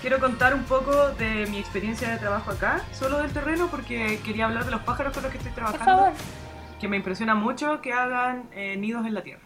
Quiero 0.00 0.20
contar 0.20 0.54
un 0.54 0.64
poco 0.64 1.10
de 1.10 1.46
mi 1.46 1.58
experiencia 1.58 2.10
de 2.10 2.18
trabajo 2.18 2.50
acá, 2.50 2.82
solo 2.92 3.18
del 3.18 3.32
terreno, 3.32 3.68
porque 3.70 4.20
quería 4.24 4.44
hablar 4.46 4.64
de 4.66 4.70
los 4.70 4.82
pájaros 4.82 5.14
con 5.14 5.22
los 5.22 5.32
que 5.32 5.38
estoy 5.38 5.52
Por 5.52 5.62
trabajando. 5.62 5.96
favor. 6.04 6.12
que 6.80 6.88
me 6.88 6.96
impresiona 6.98 7.34
mucho 7.34 7.80
que 7.80 7.92
hagan 7.94 8.44
eh, 8.52 8.76
nidos 8.76 9.06
en 9.06 9.14
la 9.14 9.22
tierra. 9.22 9.40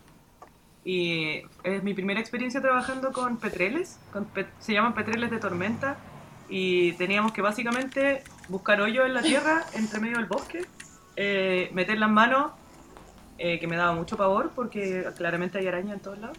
Y 0.84 1.42
es 1.62 1.82
mi 1.84 1.94
primera 1.94 2.18
experiencia 2.18 2.61
trabajando 2.61 3.12
con 3.12 3.36
petreles, 3.36 4.00
con 4.12 4.24
pe- 4.24 4.46
se 4.59 4.72
llaman 4.72 4.94
petreles 4.94 5.30
de 5.30 5.38
tormenta, 5.38 5.98
y 6.48 6.92
teníamos 6.94 7.30
que 7.32 7.40
básicamente 7.42 8.24
buscar 8.49 8.80
hoyos 8.80 9.07
en 9.07 9.14
la 9.14 9.22
tierra, 9.22 9.64
entre 9.74 10.01
medio 10.01 10.16
del 10.16 10.26
bosque, 10.26 10.64
eh, 11.16 11.70
meter 11.72 11.99
las 11.99 12.11
manos, 12.11 12.53
eh, 13.38 13.59
que 13.61 13.66
me 13.66 13.76
daba 13.76 13.92
mucho 13.92 14.16
pavor, 14.16 14.51
porque 14.55 15.05
claramente 15.16 15.59
hay 15.59 15.66
araña 15.66 15.94
en 15.94 16.01
todos 16.01 16.18
lados, 16.18 16.38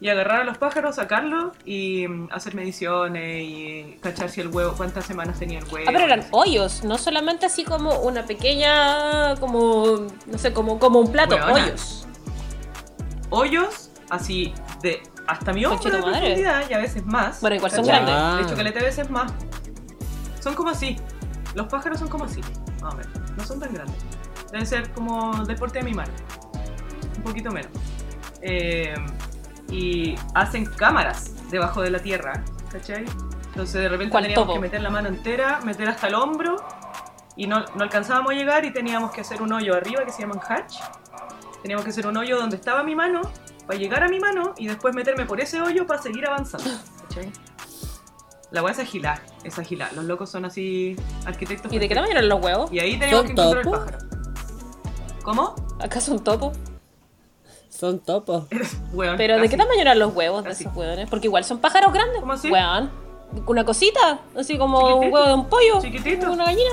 y 0.00 0.08
agarrar 0.08 0.42
a 0.42 0.44
los 0.44 0.58
pájaros, 0.58 0.96
sacarlos 0.96 1.54
y 1.64 2.06
mm, 2.06 2.28
hacer 2.30 2.54
mediciones 2.54 3.42
y 3.42 3.98
cachar 4.02 4.28
si 4.28 4.42
el 4.42 4.48
huevo, 4.48 4.74
cuántas 4.76 5.06
semanas 5.06 5.38
tenía 5.38 5.58
el 5.58 5.64
huevo. 5.64 5.86
Ah, 5.88 5.92
pero 5.92 6.04
eran 6.04 6.26
hoyos, 6.32 6.84
no 6.84 6.98
solamente 6.98 7.46
así 7.46 7.64
como 7.64 8.00
una 8.00 8.26
pequeña, 8.26 9.36
como, 9.36 10.06
no 10.26 10.38
sé, 10.38 10.52
como, 10.52 10.78
como 10.78 11.00
un 11.00 11.10
plato, 11.10 11.36
Weona. 11.36 11.64
hoyos. 11.64 12.06
hoyos 13.30 13.90
así 14.10 14.52
de 14.82 15.02
hasta 15.26 15.52
mi 15.52 15.64
hombro 15.64 15.90
de 15.90 15.98
madre. 15.98 16.18
profundidad 16.18 16.70
y 16.70 16.74
a 16.74 16.78
veces 16.78 17.04
más. 17.04 17.40
Bueno, 17.40 17.56
igual 17.56 17.72
son 17.72 17.86
grandes. 17.86 18.14
De 18.14 18.42
hecho, 18.42 18.56
caleta 18.56 18.80
veces 18.80 19.10
más. 19.10 19.32
Son 20.46 20.54
como 20.54 20.70
así. 20.70 20.96
Los 21.56 21.66
pájaros 21.66 21.98
son 21.98 22.06
como 22.06 22.22
así. 22.22 22.40
Más 22.80 22.94
o 22.94 22.96
menos. 22.96 23.30
No 23.36 23.44
son 23.44 23.58
tan 23.58 23.74
grandes. 23.74 23.96
Deben 24.52 24.64
ser 24.64 24.92
como 24.92 25.44
del 25.44 25.56
porte 25.56 25.80
de 25.80 25.84
mi 25.84 25.92
mano. 25.92 26.12
Un 27.16 27.22
poquito 27.24 27.50
menos. 27.50 27.72
Eh, 28.42 28.94
y 29.68 30.14
hacen 30.34 30.66
cámaras 30.66 31.32
debajo 31.50 31.82
de 31.82 31.90
la 31.90 31.98
tierra. 31.98 32.44
¿Cachai? 32.70 33.06
Entonces 33.48 33.74
de 33.74 33.88
repente 33.88 34.12
¿Cuál 34.12 34.22
teníamos 34.22 34.46
topo? 34.46 34.54
que 34.54 34.60
meter 34.60 34.82
la 34.82 34.90
mano 34.90 35.08
entera, 35.08 35.58
meter 35.64 35.88
hasta 35.88 36.06
el 36.06 36.14
hombro. 36.14 36.64
Y 37.34 37.48
no, 37.48 37.64
no 37.74 37.82
alcanzábamos 37.82 38.30
a 38.30 38.34
llegar 38.36 38.64
y 38.64 38.72
teníamos 38.72 39.10
que 39.10 39.22
hacer 39.22 39.42
un 39.42 39.52
hoyo 39.52 39.74
arriba 39.74 40.04
que 40.04 40.12
se 40.12 40.22
llaman 40.22 40.38
hatch. 40.48 40.76
Teníamos 41.60 41.84
que 41.84 41.90
hacer 41.90 42.06
un 42.06 42.16
hoyo 42.16 42.38
donde 42.38 42.54
estaba 42.54 42.84
mi 42.84 42.94
mano, 42.94 43.22
para 43.66 43.80
llegar 43.80 44.04
a 44.04 44.08
mi 44.08 44.20
mano 44.20 44.54
y 44.56 44.68
después 44.68 44.94
meterme 44.94 45.26
por 45.26 45.40
ese 45.40 45.60
hoyo 45.60 45.88
para 45.88 46.00
seguir 46.00 46.24
avanzando. 46.24 46.70
¿cachai? 47.08 47.32
La 48.52 48.62
weá 48.62 48.72
es 48.72 48.78
agilar, 48.78 49.20
es 49.44 49.58
agilar. 49.58 49.92
Los 49.94 50.04
locos 50.04 50.30
son 50.30 50.44
así 50.44 50.96
arquitectos. 51.26 51.72
¿Y 51.72 51.78
de 51.78 51.88
qué 51.88 51.94
tamaño 51.94 52.12
eran 52.12 52.28
los 52.28 52.42
huevos? 52.42 52.72
Y 52.72 52.78
ahí 52.78 52.98
teníamos 52.98 53.26
¿Son 53.26 53.26
que 53.26 53.32
encontrar 53.42 53.58
el 53.58 53.64
topos? 53.64 53.78
pájaro. 53.80 53.98
¿Cómo? 55.24 55.54
¿Acaso 55.80 56.12
un 56.12 56.22
topo? 56.22 56.52
Son 57.68 57.98
topos. 57.98 58.44
Weón, 58.92 59.16
¿Pero 59.16 59.38
de 59.38 59.48
qué 59.48 59.56
tamaño 59.56 59.80
eran 59.80 59.98
los 59.98 60.14
huevos 60.14 60.44
de 60.44 60.50
Así. 60.50 60.64
esos 60.64 60.76
hueones? 60.76 61.10
Porque 61.10 61.26
igual 61.26 61.44
son 61.44 61.58
pájaros 61.58 61.92
grandes. 61.92 62.20
¿Cómo 62.20 62.32
así? 62.32 62.50
Weón. 62.50 62.90
Una 63.46 63.64
cosita, 63.64 64.20
así 64.36 64.56
como 64.56 64.78
un 64.78 64.86
Chiquitito. 65.02 65.14
huevo 65.14 65.26
de 65.28 65.34
un 65.34 65.46
pollo. 65.48 65.80
Chiquitito. 65.82 66.32
Una 66.32 66.44
gallina. 66.44 66.70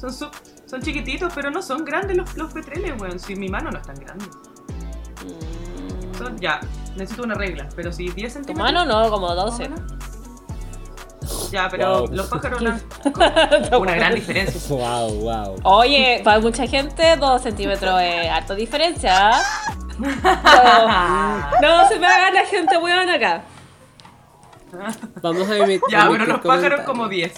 Son, 0.00 0.12
su- 0.12 0.30
son 0.66 0.80
chiquititos, 0.82 1.30
pero 1.34 1.50
no 1.50 1.60
son 1.60 1.84
grandes 1.84 2.16
los, 2.16 2.34
los 2.36 2.52
petreles, 2.52 2.98
weón. 3.00 3.18
Si 3.20 3.36
mi 3.36 3.48
mano 3.50 3.70
no 3.70 3.78
es 3.78 3.86
tan 3.86 3.96
grande. 3.96 4.24
Son, 6.16 6.36
ya, 6.38 6.60
necesito 6.96 7.22
una 7.22 7.34
regla, 7.34 7.68
pero 7.76 7.92
si 7.92 8.08
10 8.08 8.14
Tu 8.32 8.38
centímetros. 8.38 8.72
mano 8.72 8.84
no, 8.84 9.10
como 9.10 9.28
más 9.28 9.36
o 9.38 9.50
12. 9.50 9.70
Ya, 11.50 11.68
pero 11.68 12.00
Wow. 12.00 12.08
los 12.12 12.26
pájaros 12.26 12.60
no. 12.62 12.78
Una 13.78 13.94
gran 13.94 14.14
diferencia. 14.14 14.60
Wow, 14.68 15.10
wow. 15.20 15.56
Oye, 15.62 16.20
para 16.24 16.40
mucha 16.40 16.66
gente 16.66 17.16
2 17.16 17.42
centímetros 17.42 18.00
es 18.02 18.28
harta 18.30 18.54
diferencia. 18.54 19.30
¿ah? 19.32 19.42
No, 21.60 21.82
no 21.82 21.88
se 21.88 21.98
me 21.98 22.06
haga 22.06 22.30
la 22.30 22.44
gente 22.46 22.76
weón 22.78 23.08
acá. 23.10 23.42
Vamos 25.22 25.48
a 25.48 25.56
emitir. 25.56 25.80
Ya, 25.90 26.08
pero 26.10 26.24
los 26.26 26.40
pájaros 26.40 26.82
como 26.82 27.08
10. 27.08 27.32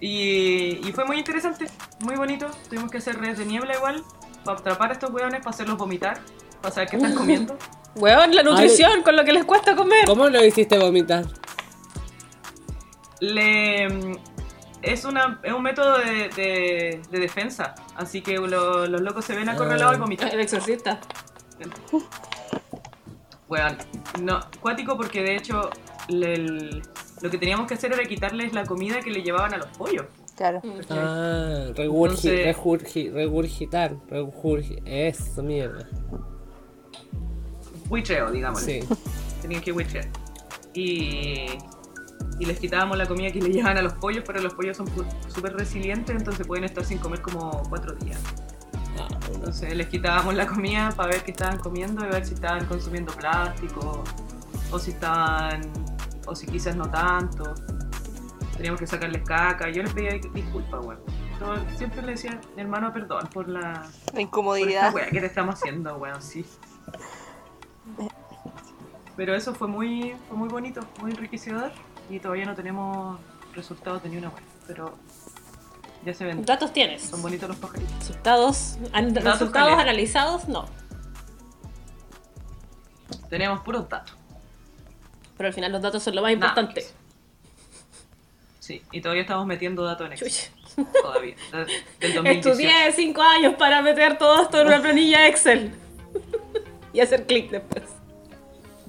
Y, 0.00 0.80
y 0.88 0.92
fue 0.94 1.04
muy 1.04 1.18
interesante, 1.18 1.66
muy 2.00 2.14
bonito. 2.16 2.46
Tuvimos 2.68 2.90
que 2.90 2.98
hacer 2.98 3.18
redes 3.18 3.38
de 3.38 3.44
niebla 3.46 3.74
igual, 3.76 4.04
para 4.44 4.58
atrapar 4.58 4.90
a 4.90 4.92
estos 4.92 5.10
hueones, 5.10 5.40
para 5.40 5.50
hacerlos 5.50 5.76
vomitar, 5.76 6.20
para 6.62 6.72
saber 6.74 6.88
qué 6.88 6.96
están 6.96 7.14
comiendo. 7.14 7.58
Weón, 7.96 8.32
la 8.34 8.42
nutrición, 8.44 9.02
con 9.02 9.16
lo 9.16 9.24
que 9.24 9.32
les 9.32 9.44
cuesta 9.44 9.74
comer. 9.74 10.04
¿Cómo 10.06 10.28
lo 10.28 10.44
hiciste 10.44 10.78
vomitar? 10.78 11.24
Le, 13.20 13.86
es, 14.82 15.04
una, 15.04 15.40
es 15.42 15.52
un 15.52 15.62
método 15.62 15.98
de, 15.98 16.28
de- 16.36 17.02
de 17.10 17.18
defensa, 17.20 17.74
así 17.96 18.20
que 18.22 18.36
lo- 18.38 18.86
los 18.86 19.00
locos 19.00 19.24
se 19.24 19.34
ven 19.34 19.48
acorralados 19.48 19.96
y 19.96 20.00
vomitan. 20.00 20.28
El 20.30 20.40
exorcista. 20.40 21.00
Bueno, 23.48 23.76
no, 24.22 24.40
cuático 24.60 24.96
porque 24.96 25.22
de 25.22 25.36
hecho 25.36 25.70
le- 26.08 26.34
el- 26.34 26.82
lo 27.20 27.30
que 27.30 27.38
teníamos 27.38 27.66
que 27.66 27.74
hacer 27.74 27.92
era 27.92 28.04
quitarles 28.04 28.52
la 28.52 28.64
comida 28.64 29.00
que 29.00 29.10
le 29.10 29.22
llevaban 29.22 29.54
a 29.54 29.56
los 29.58 29.66
pollos. 29.76 30.04
Claro. 30.36 30.60
¿cachai? 30.62 30.98
Ah, 31.00 31.64
regurgi, 31.74 32.28
Entonces- 32.28 32.44
regurgi, 32.56 33.10
regurgitar, 33.10 33.96
regurgi, 34.08 34.76
eso, 34.84 35.42
mierda. 35.42 35.88
Buitreo, 37.86 38.30
digamos. 38.30 38.60
Sí. 38.60 38.80
Tenían 39.42 39.62
que 39.62 39.72
buitrear. 39.72 40.06
Y, 40.74 41.46
y 42.38 42.44
les 42.46 42.58
quitábamos 42.58 42.96
la 42.96 43.06
comida 43.06 43.30
que 43.32 43.40
le 43.40 43.50
llevaban 43.50 43.78
a 43.78 43.82
los 43.82 43.94
pollos, 43.94 44.22
pero 44.26 44.40
los 44.40 44.54
pollos 44.54 44.76
son 44.76 44.86
súper 45.28 45.54
resilientes, 45.54 46.14
entonces 46.14 46.46
pueden 46.46 46.64
estar 46.64 46.84
sin 46.84 46.98
comer 46.98 47.20
como 47.20 47.62
cuatro 47.68 47.94
días. 47.96 48.20
Ah, 48.98 49.06
bueno. 49.08 49.34
Entonces 49.34 49.76
les 49.76 49.88
quitábamos 49.88 50.34
la 50.34 50.46
comida 50.46 50.90
para 50.96 51.10
ver 51.10 51.22
qué 51.24 51.32
estaban 51.32 51.58
comiendo 51.58 52.04
y 52.04 52.08
ver 52.08 52.24
si 52.24 52.34
estaban 52.34 52.64
consumiendo 52.66 53.12
plástico 53.12 54.04
o 54.70 54.78
si 54.78 54.90
estaban 54.90 55.62
o 56.26 56.34
si 56.34 56.46
quizás 56.46 56.76
no 56.76 56.88
tanto. 56.90 57.54
Teníamos 58.56 58.80
que 58.80 58.86
sacarles 58.86 59.22
caca. 59.22 59.70
Yo 59.70 59.82
les 59.82 59.92
pedía 59.92 60.18
disculpas, 60.34 60.84
weón. 60.84 60.98
Yo 61.40 61.54
Siempre 61.76 62.02
le 62.02 62.12
decía, 62.12 62.40
hermano, 62.56 62.92
perdón 62.92 63.28
por 63.32 63.48
la 63.48 63.60
La 63.60 63.80
por 63.82 63.84
esta 64.06 64.20
incomodidad. 64.20 64.94
que 64.94 65.20
te 65.20 65.26
estamos 65.26 65.54
haciendo, 65.54 65.96
weón, 65.96 66.20
sí. 66.20 66.44
Pero 69.16 69.34
eso 69.34 69.52
fue 69.52 69.66
muy, 69.66 70.14
fue 70.28 70.36
muy 70.36 70.48
bonito, 70.48 70.80
muy 71.00 71.10
enriquecedor 71.10 71.72
y 72.10 72.18
todavía 72.20 72.44
no 72.46 72.54
tenemos 72.54 73.18
resultados 73.54 74.02
de 74.02 74.08
ni 74.08 74.16
una 74.16 74.28
web, 74.30 74.42
pero 74.66 74.96
ya 76.04 76.14
se 76.14 76.24
ven. 76.24 76.44
Datos 76.44 76.72
tienes. 76.72 77.02
Son 77.02 77.20
bonitos 77.22 77.48
los 77.48 77.58
pajaritos. 77.58 77.94
Resultados, 77.98 78.76
an- 78.92 79.12
Datos 79.14 79.32
resultados 79.32 79.78
analizados, 79.78 80.48
no. 80.48 80.66
Tenemos 83.28 83.60
puros 83.60 83.88
datos. 83.88 84.14
Pero 85.36 85.48
al 85.48 85.54
final 85.54 85.72
los 85.72 85.82
datos 85.82 86.02
son 86.02 86.14
lo 86.14 86.22
más 86.22 86.32
importante. 86.32 86.84
Sí, 88.58 88.82
y 88.92 89.00
todavía 89.00 89.22
estamos 89.22 89.46
metiendo 89.46 89.84
datos 89.84 90.06
en 90.06 90.12
Excel. 90.12 90.32
Todavía. 91.02 91.36
de- 91.52 91.66
Del 92.06 92.14
2018. 92.14 92.48
Estudié 92.50 92.92
5 92.92 93.22
años 93.22 93.54
para 93.54 93.82
meter 93.82 94.18
todo 94.18 94.42
esto 94.42 94.60
en 94.60 94.66
una 94.68 94.80
planilla 94.80 95.26
Excel. 95.28 95.74
y 96.92 97.00
hacer 97.00 97.26
clic 97.26 97.50
después. 97.50 97.84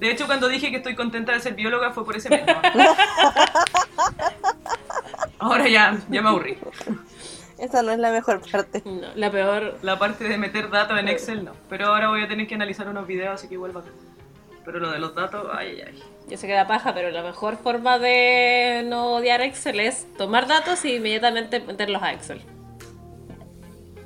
De 0.00 0.10
hecho, 0.10 0.24
cuando 0.26 0.48
dije 0.48 0.70
que 0.70 0.78
estoy 0.78 0.94
contenta 0.94 1.32
de 1.32 1.40
ser 1.40 1.54
bióloga 1.54 1.90
fue 1.90 2.06
por 2.06 2.16
ese 2.16 2.30
mes. 2.30 2.42
¿no? 2.46 2.84
Ahora 5.38 5.68
ya, 5.68 5.98
ya 6.08 6.22
me 6.22 6.28
aburrí. 6.30 6.56
Esa 7.58 7.82
no 7.82 7.92
es 7.92 7.98
la 7.98 8.10
mejor 8.10 8.40
parte. 8.50 8.82
No, 8.86 9.08
la 9.14 9.30
peor. 9.30 9.78
La 9.82 9.98
parte 9.98 10.24
de 10.24 10.38
meter 10.38 10.70
datos 10.70 10.98
en 10.98 11.08
Excel 11.08 11.44
no. 11.44 11.52
Pero 11.68 11.88
ahora 11.88 12.08
voy 12.08 12.22
a 12.22 12.28
tener 12.28 12.46
que 12.46 12.54
analizar 12.54 12.88
unos 12.88 13.06
videos, 13.06 13.34
así 13.34 13.46
que 13.46 13.54
igual 13.54 13.76
va. 13.76 13.82
Pero 14.64 14.78
lo 14.78 14.90
de 14.90 14.98
los 14.98 15.14
datos, 15.14 15.46
ay, 15.52 15.82
ay, 15.86 15.92
ay. 15.94 16.02
Yo 16.30 16.38
sé 16.38 16.46
que 16.46 16.54
da 16.54 16.66
paja, 16.66 16.94
pero 16.94 17.10
la 17.10 17.22
mejor 17.22 17.58
forma 17.58 17.98
de 17.98 18.82
no 18.86 19.16
odiar 19.16 19.42
Excel 19.42 19.80
es 19.80 20.06
tomar 20.16 20.46
datos 20.46 20.82
y 20.86 20.94
inmediatamente 20.94 21.60
meterlos 21.60 22.02
a 22.02 22.14
Excel. 22.14 22.40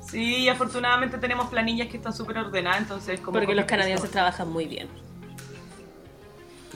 Sí, 0.01 0.49
afortunadamente 0.49 1.17
tenemos 1.19 1.47
planillas 1.47 1.87
que 1.87 1.95
están 1.95 2.11
súper 2.11 2.37
ordenadas, 2.37 2.81
entonces 2.81 3.21
como... 3.21 3.39
Porque 3.39 3.55
los 3.55 3.65
canadienses 3.65 4.11
trabajan 4.11 4.49
muy 4.49 4.65
bien. 4.65 4.89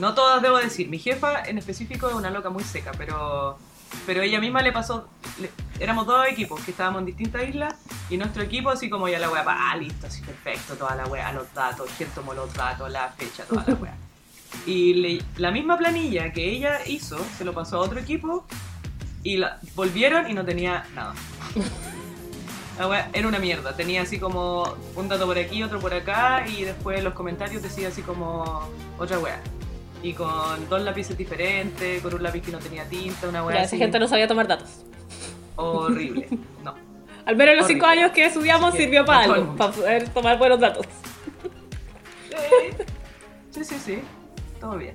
No 0.00 0.14
todas 0.14 0.42
debo 0.42 0.56
decir. 0.58 0.88
Mi 0.88 0.98
jefa 0.98 1.42
en 1.44 1.58
específico 1.58 2.08
es 2.08 2.14
una 2.14 2.30
loca 2.30 2.50
muy 2.50 2.64
seca, 2.64 2.92
pero 2.96 3.58
pero 4.06 4.22
ella 4.22 4.40
misma 4.40 4.62
le 4.62 4.72
pasó. 4.72 5.08
le- 5.40 5.50
éramos 5.78 6.06
dos 6.06 6.26
equipos 6.28 6.60
que 6.62 6.70
estábamos 6.70 7.00
en 7.00 7.06
distintas 7.06 7.42
islas 7.48 7.74
y 8.08 8.16
nuestro 8.16 8.42
equipo, 8.42 8.70
así 8.70 8.88
como 8.88 9.08
ya 9.08 9.18
la 9.18 9.28
wea, 9.30 9.44
ah, 9.46 9.76
listo, 9.76 10.06
así 10.06 10.20
perfecto, 10.22 10.74
toda 10.76 10.94
la 10.94 11.06
wea, 11.06 11.32
los 11.32 11.52
datos, 11.54 11.88
quién 11.96 12.08
tomó 12.10 12.32
los 12.34 12.52
datos, 12.54 12.90
la 12.90 13.08
fecha, 13.08 13.44
toda 13.44 13.64
la 13.66 13.74
wea. 13.74 13.94
Y 14.66 15.20
la 15.36 15.50
misma 15.50 15.76
planilla 15.78 16.32
que 16.32 16.48
ella 16.50 16.80
hizo 16.86 17.18
se 17.36 17.44
lo 17.44 17.52
pasó 17.52 17.76
a 17.76 17.80
otro 17.80 17.98
equipo 17.98 18.46
y 19.22 19.36
la, 19.38 19.58
volvieron 19.74 20.30
y 20.30 20.34
no 20.34 20.44
tenía 20.44 20.84
nada. 20.94 21.14
La 22.78 22.88
wea 22.88 23.10
era 23.12 23.26
una 23.28 23.38
mierda, 23.38 23.74
tenía 23.76 24.02
así 24.02 24.18
como 24.18 24.76
un 24.96 25.08
dato 25.08 25.26
por 25.26 25.36
aquí, 25.38 25.62
otro 25.62 25.80
por 25.80 25.92
acá 25.94 26.46
y 26.48 26.64
después 26.64 27.02
los 27.04 27.12
comentarios 27.14 27.62
decía 27.62 27.88
así 27.88 28.02
como 28.02 28.68
otra 28.98 29.18
wea. 29.18 29.40
Y 30.02 30.14
con 30.14 30.68
dos 30.68 30.80
lápices 30.82 31.16
diferentes, 31.16 32.02
con 32.02 32.14
un 32.14 32.22
lápiz 32.22 32.40
que 32.42 32.52
no 32.52 32.58
tenía 32.58 32.84
tinta, 32.84 33.28
una 33.28 33.40
así 33.48 33.76
esa 33.76 33.76
gente 33.76 33.98
no 33.98 34.08
sabía 34.08 34.26
tomar 34.26 34.46
datos. 34.48 34.68
horrible. 35.56 36.28
No. 36.64 36.74
Al 37.26 37.36
menos 37.36 37.54
los 37.56 37.66
5 37.66 37.84
Horrible. 37.84 38.02
años 38.02 38.12
que 38.14 38.24
estudiamos 38.24 38.72
Sí, 38.72 38.78
sirvió 38.78 39.04
para 39.04 39.24
algo, 39.24 39.54
para 39.56 39.72
poder 39.72 40.08
tomar 40.08 40.38
buenos 40.38 40.58
datos. 40.58 40.86
Sí, 43.50 43.64
sí, 43.64 43.74
sí. 43.78 43.98
Todo 44.58 44.76
bien. 44.78 44.94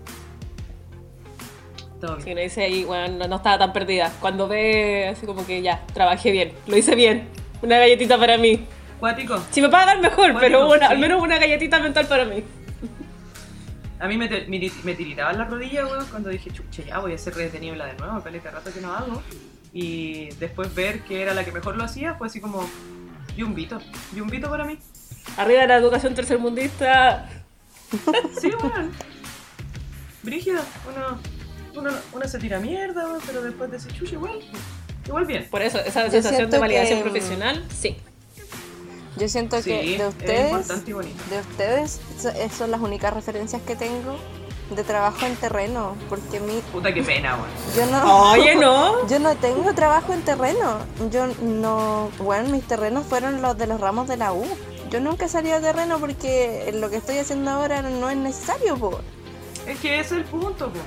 Todo 2.02 2.18
Si 2.18 2.26
bien. 2.26 2.38
uno 2.38 2.44
dice 2.44 2.64
ahí, 2.64 2.84
bueno, 2.84 3.28
no, 3.28 3.36
estaba 3.36 3.58
tan 3.60 3.74
perdida. 3.74 4.12
Cuando 4.20 4.48
ve 4.48 5.08
así 5.10 5.26
como 5.26 5.46
que 5.46 5.62
ya, 5.62 5.86
trabajé 5.94 6.32
bien, 6.32 6.54
lo 6.68 6.76
hice 6.78 6.96
bien. 6.96 7.28
Una 7.62 7.78
galletita 7.78 8.18
para 8.18 8.38
mí. 8.38 8.66
Cuático. 9.00 9.40
Si 9.52 9.62
me 9.62 9.70
pagan 9.70 10.02
mejor, 10.02 10.34
Bueno, 10.34 10.40
pero 10.40 10.68
una, 10.68 10.88
sí. 10.88 10.94
al 10.94 11.00
menos 11.00 11.22
una 11.22 11.38
galletita 11.38 11.80
mental 11.80 12.08
para 12.08 12.26
mí. 12.26 12.44
A 14.00 14.08
mí 14.08 14.18
me, 14.18 14.28
te- 14.28 14.46
me, 14.48 14.60
me 14.84 14.94
tiritaban 14.94 15.38
las 15.38 15.50
rodillas, 15.50 15.86
weón, 15.90 16.06
cuando 16.08 16.30
dije, 16.30 16.52
chucha, 16.52 16.84
ya 16.84 17.00
voy 17.00 17.14
a 17.14 17.16
hacer 17.16 17.34
redes 17.36 17.54
de 17.54 17.60
niebla 17.62 17.86
de 17.86 17.94
nuevo, 17.96 18.22
caleta 18.22 18.52
rato 18.52 18.72
que 18.74 18.82
no 18.82 18.94
hago. 18.94 19.24
Y 19.74 20.30
después 20.36 20.74
ver 20.76 21.02
que 21.04 21.22
era 21.22 21.34
la 21.34 21.44
que 21.46 21.52
mejor 21.52 21.76
lo 21.78 21.84
hacía, 21.84 22.16
fue 22.16 22.28
así 22.28 22.40
como, 22.42 22.68
y 23.38 23.44
un 23.44 23.54
vito, 23.56 23.80
y 24.16 24.20
un 24.22 24.28
vito 24.30 24.50
para 24.50 24.66
mí. 24.66 24.78
Arriba 25.38 25.62
de 25.62 25.68
la 25.68 25.76
educación 25.78 26.14
tercermundista. 26.16 27.30
Sí, 28.42 28.50
weón. 28.62 28.92
Brígida, 30.24 30.62
uno, 30.90 31.20
uno, 31.80 31.96
uno 32.14 32.28
se 32.28 32.40
tira 32.40 32.60
mierda, 32.60 33.06
weón, 33.06 33.22
pero 33.26 33.42
después 33.42 33.70
de 33.72 33.78
ese 33.78 33.90
chucha, 33.92 34.14
igual, 34.14 34.40
igual 35.06 35.26
bien. 35.26 35.48
Por 35.50 35.62
eso, 35.62 35.80
esa 35.80 36.10
sensación 36.10 36.50
de 36.50 36.58
validación 36.60 37.00
que, 37.00 37.04
profesional, 37.04 37.64
sí. 37.70 37.96
Yo 39.18 39.30
siento 39.30 39.58
Sí, 39.58 39.64
que 39.70 39.78
de 39.82 39.96
es 39.96 40.02
ustedes, 40.08 40.68
de 40.86 41.40
ustedes 41.40 42.00
eh, 42.26 42.50
son 42.56 42.72
las 42.72 42.82
únicas 42.82 43.14
referencias 43.14 43.62
que 43.62 43.76
tengo 43.76 44.18
de 44.72 44.84
trabajo 44.84 45.26
en 45.26 45.36
terreno, 45.36 45.96
porque 46.10 46.40
mi, 46.40 46.60
Puta, 46.74 46.92
qué 46.94 47.04
pena, 47.04 47.36
weón. 47.36 47.48
yo 47.76 47.86
no, 47.92 48.32
Oye, 48.32 48.56
no. 48.56 49.08
yo 49.10 49.20
no 49.20 49.36
tengo 49.36 49.74
trabajo 49.76 50.12
en 50.14 50.22
terreno. 50.24 50.78
Yo 51.12 51.28
no, 51.42 52.10
bueno, 52.18 52.50
mis 52.50 52.64
terrenos 52.68 53.06
fueron 53.06 53.42
los 53.42 53.58
de 53.58 53.68
los 53.68 53.80
ramos 53.80 54.08
de 54.08 54.18
la 54.18 54.34
U. 54.34 54.44
Yo 54.90 55.00
nunca 55.00 55.28
salí 55.28 55.52
a 55.52 55.62
terreno 55.62 56.00
porque 56.00 56.72
lo 56.74 56.90
que 56.90 56.98
estoy 56.98 57.18
haciendo 57.20 57.52
ahora 57.52 57.82
no 57.84 58.10
es 58.10 58.18
necesario, 58.18 58.76
po. 58.78 59.00
Es 59.68 59.80
que 59.80 60.00
ese 60.00 60.16
es 60.16 60.22
el 60.22 60.24
punto, 60.26 60.70
po. 60.72 60.80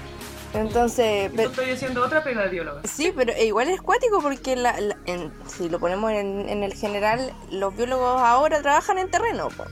Entonces, 0.55 1.31
pero- 1.37 1.51
estoy 1.51 1.71
haciendo 1.71 2.03
otra 2.05 2.23
pega 2.25 2.43
de 2.43 2.49
bióloga. 2.49 2.81
Sí, 2.85 3.13
pero 3.15 3.33
igual 3.41 3.69
es 3.69 3.81
cuático 3.83 4.21
porque 4.23 4.57
la, 4.57 4.81
la- 4.81 4.97
en- 5.07 5.33
si 5.47 5.69
lo 5.69 5.79
ponemos 5.79 6.11
en, 6.13 6.49
en 6.49 6.63
el 6.65 6.75
general, 6.75 7.33
los 7.51 7.77
biólogos 7.77 8.21
ahora 8.21 8.63
trabajan 8.63 8.99
en 8.99 9.11
terreno. 9.11 9.49
po. 9.51 9.65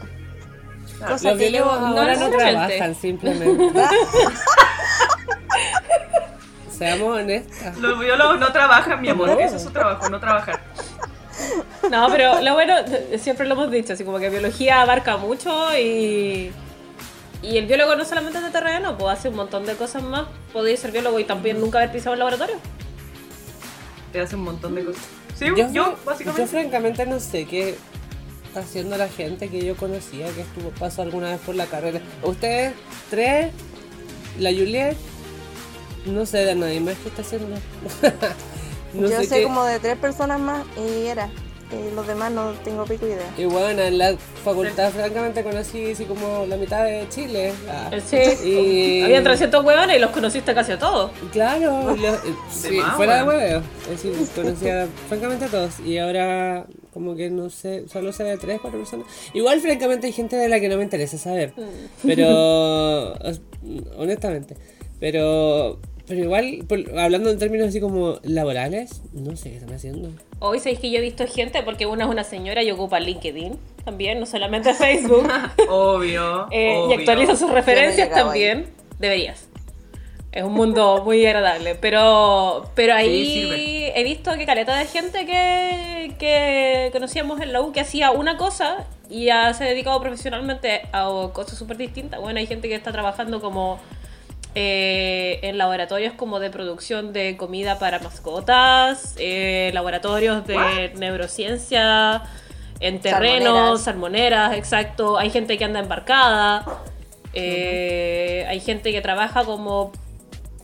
Cosa 0.99 1.09
Los 1.09 1.21
que 1.23 1.29
yo 1.31 1.37
biólogos 1.65 1.79
ahora 1.99 2.15
no 2.17 2.31
trabajan, 2.31 2.95
simplemente. 2.95 3.81
Seamos 6.71 7.19
honestas. 7.21 7.77
Los 7.79 7.99
biólogos 7.99 8.39
no 8.39 8.53
trabajan, 8.53 9.01
mi 9.01 9.09
amor. 9.09 9.31
Ese 9.41 9.57
es 9.57 9.63
su 9.63 9.71
trabajo, 9.71 10.09
no 10.11 10.21
trabajar. 10.21 10.61
No, 11.91 12.09
pero 12.11 12.41
lo 12.43 12.55
bueno, 12.55 12.75
siempre 13.19 13.47
lo 13.47 13.55
hemos 13.55 13.71
dicho, 13.71 13.93
así 13.95 14.05
como 14.05 14.19
que 14.19 14.29
biología 14.31 14.83
abarca 14.83 15.17
mucho 15.17 15.75
y. 15.79 16.53
Y 17.43 17.59
el 17.59 17.67
biólogo 17.67 17.95
no 17.97 18.05
solamente 18.05 18.39
es 18.39 18.45
de 18.45 18.51
terreno, 18.51 18.97
pues 18.99 19.19
hace 19.19 19.29
un 19.29 19.37
montón 19.37 19.67
de 19.67 19.75
cosas 19.75 20.03
más. 20.03 20.27
Podéis 20.53 20.81
ser 20.81 20.91
biólogo 20.93 21.19
y 21.21 21.25
también 21.25 21.61
nunca 21.61 21.79
haber 21.79 21.93
pisado 21.93 22.15
el 22.15 22.19
laboratorio. 22.21 22.57
Te 24.13 24.21
hace 24.21 24.37
un 24.37 24.43
montón 24.43 24.75
de 24.75 24.85
cosas. 24.85 25.03
Sí, 25.39 25.45
Yo, 25.47 25.55
yo, 25.57 25.65
fran- 25.65 25.73
yo 25.75 25.97
básicamente. 26.05 26.47
francamente 26.47 27.07
no 27.07 27.21
sé 27.21 27.45
qué 27.47 27.77
está 28.47 28.61
haciendo 28.61 28.97
la 28.97 29.09
gente 29.09 29.49
que 29.51 29.65
yo 29.65 29.77
conocía, 29.77 30.27
que 30.33 30.41
estuvo 30.41 30.71
pasó 30.71 31.03
alguna 31.03 31.31
vez 31.31 31.41
por 31.41 31.55
la 31.55 31.67
carrera. 31.67 32.01
Ustedes 32.23 32.73
tres, 33.11 33.53
la 34.39 34.51
Juliet, 34.51 34.97
no 36.07 36.25
sé 36.25 36.39
de 36.39 36.55
nadie 36.55 36.81
más 36.81 36.95
que 36.97 37.09
está 37.11 37.21
haciendo. 37.23 37.49
no 38.95 39.09
yo 39.09 39.23
sé, 39.23 39.29
qué- 39.29 39.43
como 39.43 39.63
de 39.65 39.79
tres 39.79 39.97
personas 39.99 40.41
más 40.41 40.65
y 40.79 41.07
era. 41.07 41.29
Y 41.73 41.95
los 41.95 42.07
demás 42.07 42.31
no 42.31 42.53
tengo 42.65 42.85
pico 42.85 43.07
idea. 43.07 43.29
Y 43.37 43.45
bueno, 43.45 43.83
en 43.83 43.99
la 43.99 44.17
facultad 44.45 44.93
francamente 44.93 45.43
conocí 45.43 45.91
así 45.93 46.05
como 46.05 46.47
la 46.47 46.57
mitad 46.57 46.85
de 46.85 47.09
Chile. 47.09 47.53
Ah. 47.69 47.91
Sí. 48.05 48.19
Y... 48.49 49.03
Habían 49.03 49.25
300 49.25 49.65
hueones 49.65 49.97
y 49.97 49.99
los 49.99 50.11
conociste 50.13 50.55
casi 50.55 50.73
a 50.73 50.79
todos. 50.79 51.11
Claro, 51.33 51.97
lo- 51.97 52.15
eh, 52.15 52.19
sí, 52.51 52.77
más, 52.77 52.95
fuera 52.97 53.17
de 53.17 53.23
hueveo. 53.29 53.63
Es 53.93 54.03
decir, 54.03 54.13
conocía 54.35 54.87
francamente 55.09 55.47
a 55.47 55.49
todos. 55.49 55.81
Y 55.81 55.99
ahora, 55.99 56.67
como 56.95 57.17
que 57.17 57.31
no 57.31 57.51
sé, 57.51 57.89
solo 57.89 58.13
sé 58.13 58.23
de 58.23 58.39
tres, 58.39 58.61
cuatro 58.61 58.79
personas. 58.79 59.07
Igual, 59.35 59.61
francamente, 59.61 60.07
hay 60.07 60.13
gente 60.13 60.37
de 60.37 60.49
la 60.49 60.61
que 60.61 60.69
no 60.69 60.77
me 60.77 60.85
interesa 60.85 61.19
saber. 61.19 61.53
Pero, 62.05 63.13
os- 63.25 63.41
honestamente. 63.99 64.57
Pero, 65.01 65.81
pero 66.07 66.23
igual, 66.23 66.65
por- 66.69 66.99
hablando 66.99 67.31
en 67.31 67.39
términos 67.39 67.69
así 67.69 67.81
como 67.81 68.19
laborales, 68.23 69.03
no 69.13 69.37
sé 69.37 69.51
qué 69.51 69.57
están 69.57 69.75
haciendo. 69.75 70.11
Hoy 70.39 70.59
sabéis 70.59 70.81
que 70.81 70.91
yo 70.91 70.99
he 70.99 71.03
visto 71.03 71.27
gente, 71.27 71.63
porque 71.63 71.87
una 71.87 72.05
es 72.05 72.11
una 72.11 72.25
señora 72.25 72.63
y 72.63 72.71
ocupa 72.71 73.01
LinkedIn 73.01 73.59
también, 73.85 74.21
no 74.21 74.27
solamente 74.27 74.73
Facebook. 74.75 75.29
Obvio. 75.69 76.47
Eh, 76.51 76.87
y 76.91 76.93
actualiza 76.93 77.37
sus 77.37 77.51
referencias 77.51 78.11
también. 78.11 78.67
Deberías. 78.99 79.49
Es 80.33 80.43
un 80.43 80.53
mundo 80.53 81.03
muy 81.03 81.25
agradable. 81.25 81.75
Pero, 81.77 82.71
pero 82.75 82.95
ahí 82.95 83.91
he 83.95 84.05
visto 84.05 84.35
que 84.37 84.45
caleta 84.45 84.77
de 84.77 84.85
gente 84.85 85.25
que, 85.25 86.13
que 86.19 86.91
conocíamos 86.93 87.41
en 87.41 87.55
la 87.55 87.63
U 87.63 87.73
que 87.73 87.81
hacía 87.81 88.11
una 88.11 88.37
cosa 88.37 88.85
y 89.09 89.25
ya 89.27 89.55
se 89.55 89.65
ha 89.65 89.67
dedicado 89.69 89.99
profesionalmente 90.01 90.83
a 90.93 91.09
cosas 91.33 91.57
súper 91.59 91.79
distintas. 91.79 92.21
Bueno, 92.21 92.39
hay 92.39 92.47
gente 92.47 92.69
que 92.69 92.75
está 92.75 92.93
trabajando 92.93 93.41
como 93.41 93.79
eh, 94.59 95.39
en 95.43 95.59
laboratorios 95.59 96.15
como 96.15 96.41
de 96.41 96.49
producción 96.49 97.13
de 97.13 97.37
comida 97.37 97.79
para 97.79 97.99
mascotas, 97.99 99.15
eh, 99.19 99.71
laboratorios 99.75 100.47
de 100.47 100.57
What? 100.57 100.95
neurociencia, 100.95 102.23
en 102.81 102.99
terrenos, 103.03 103.83
salmoneras, 103.83 104.57
exacto. 104.57 105.19
Hay 105.19 105.29
gente 105.29 105.59
que 105.59 105.65
anda 105.67 105.81
embarcada, 105.81 106.65
eh, 107.35 108.47
hay 108.49 108.61
gente 108.61 108.93
que 108.93 109.03
trabaja 109.03 109.45
como 109.45 109.93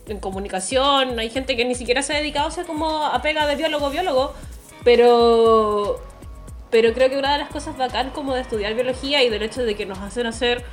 en 0.09 0.21
comunicación, 0.21 1.19
hay 1.19 1.29
gente 1.29 1.55
que 1.55 1.67
ni 1.67 1.75
siquiera 1.75 2.01
se 2.01 2.15
ha 2.15 2.17
dedicado 2.17 2.49
a 2.49 2.51
ser 2.51 2.65
como 2.65 3.05
a 3.05 3.21
pega 3.21 3.47
de 3.47 3.57
biólogo, 3.57 3.91
biólogo, 3.91 4.33
pero 4.85 6.01
pero 6.71 6.95
creo 6.95 7.11
que 7.11 7.19
una 7.19 7.35
de 7.35 7.41
las 7.41 7.51
cosas 7.51 7.77
bacán 7.77 8.09
como 8.09 8.35
de 8.35 8.41
estudiar 8.41 8.73
biología 8.73 9.23
y 9.23 9.29
del 9.29 9.43
hecho 9.43 9.63
de 9.63 9.75
que 9.75 9.85
nos 9.85 9.99
hacen 9.99 10.27
hacer 10.27 10.65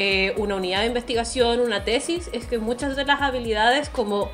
eh, 0.00 0.32
una 0.36 0.54
unidad 0.54 0.82
de 0.82 0.86
investigación, 0.86 1.58
una 1.58 1.82
tesis, 1.82 2.30
es 2.32 2.46
que 2.46 2.58
muchas 2.58 2.94
de 2.94 3.04
las 3.04 3.20
habilidades 3.20 3.88
como 3.88 4.30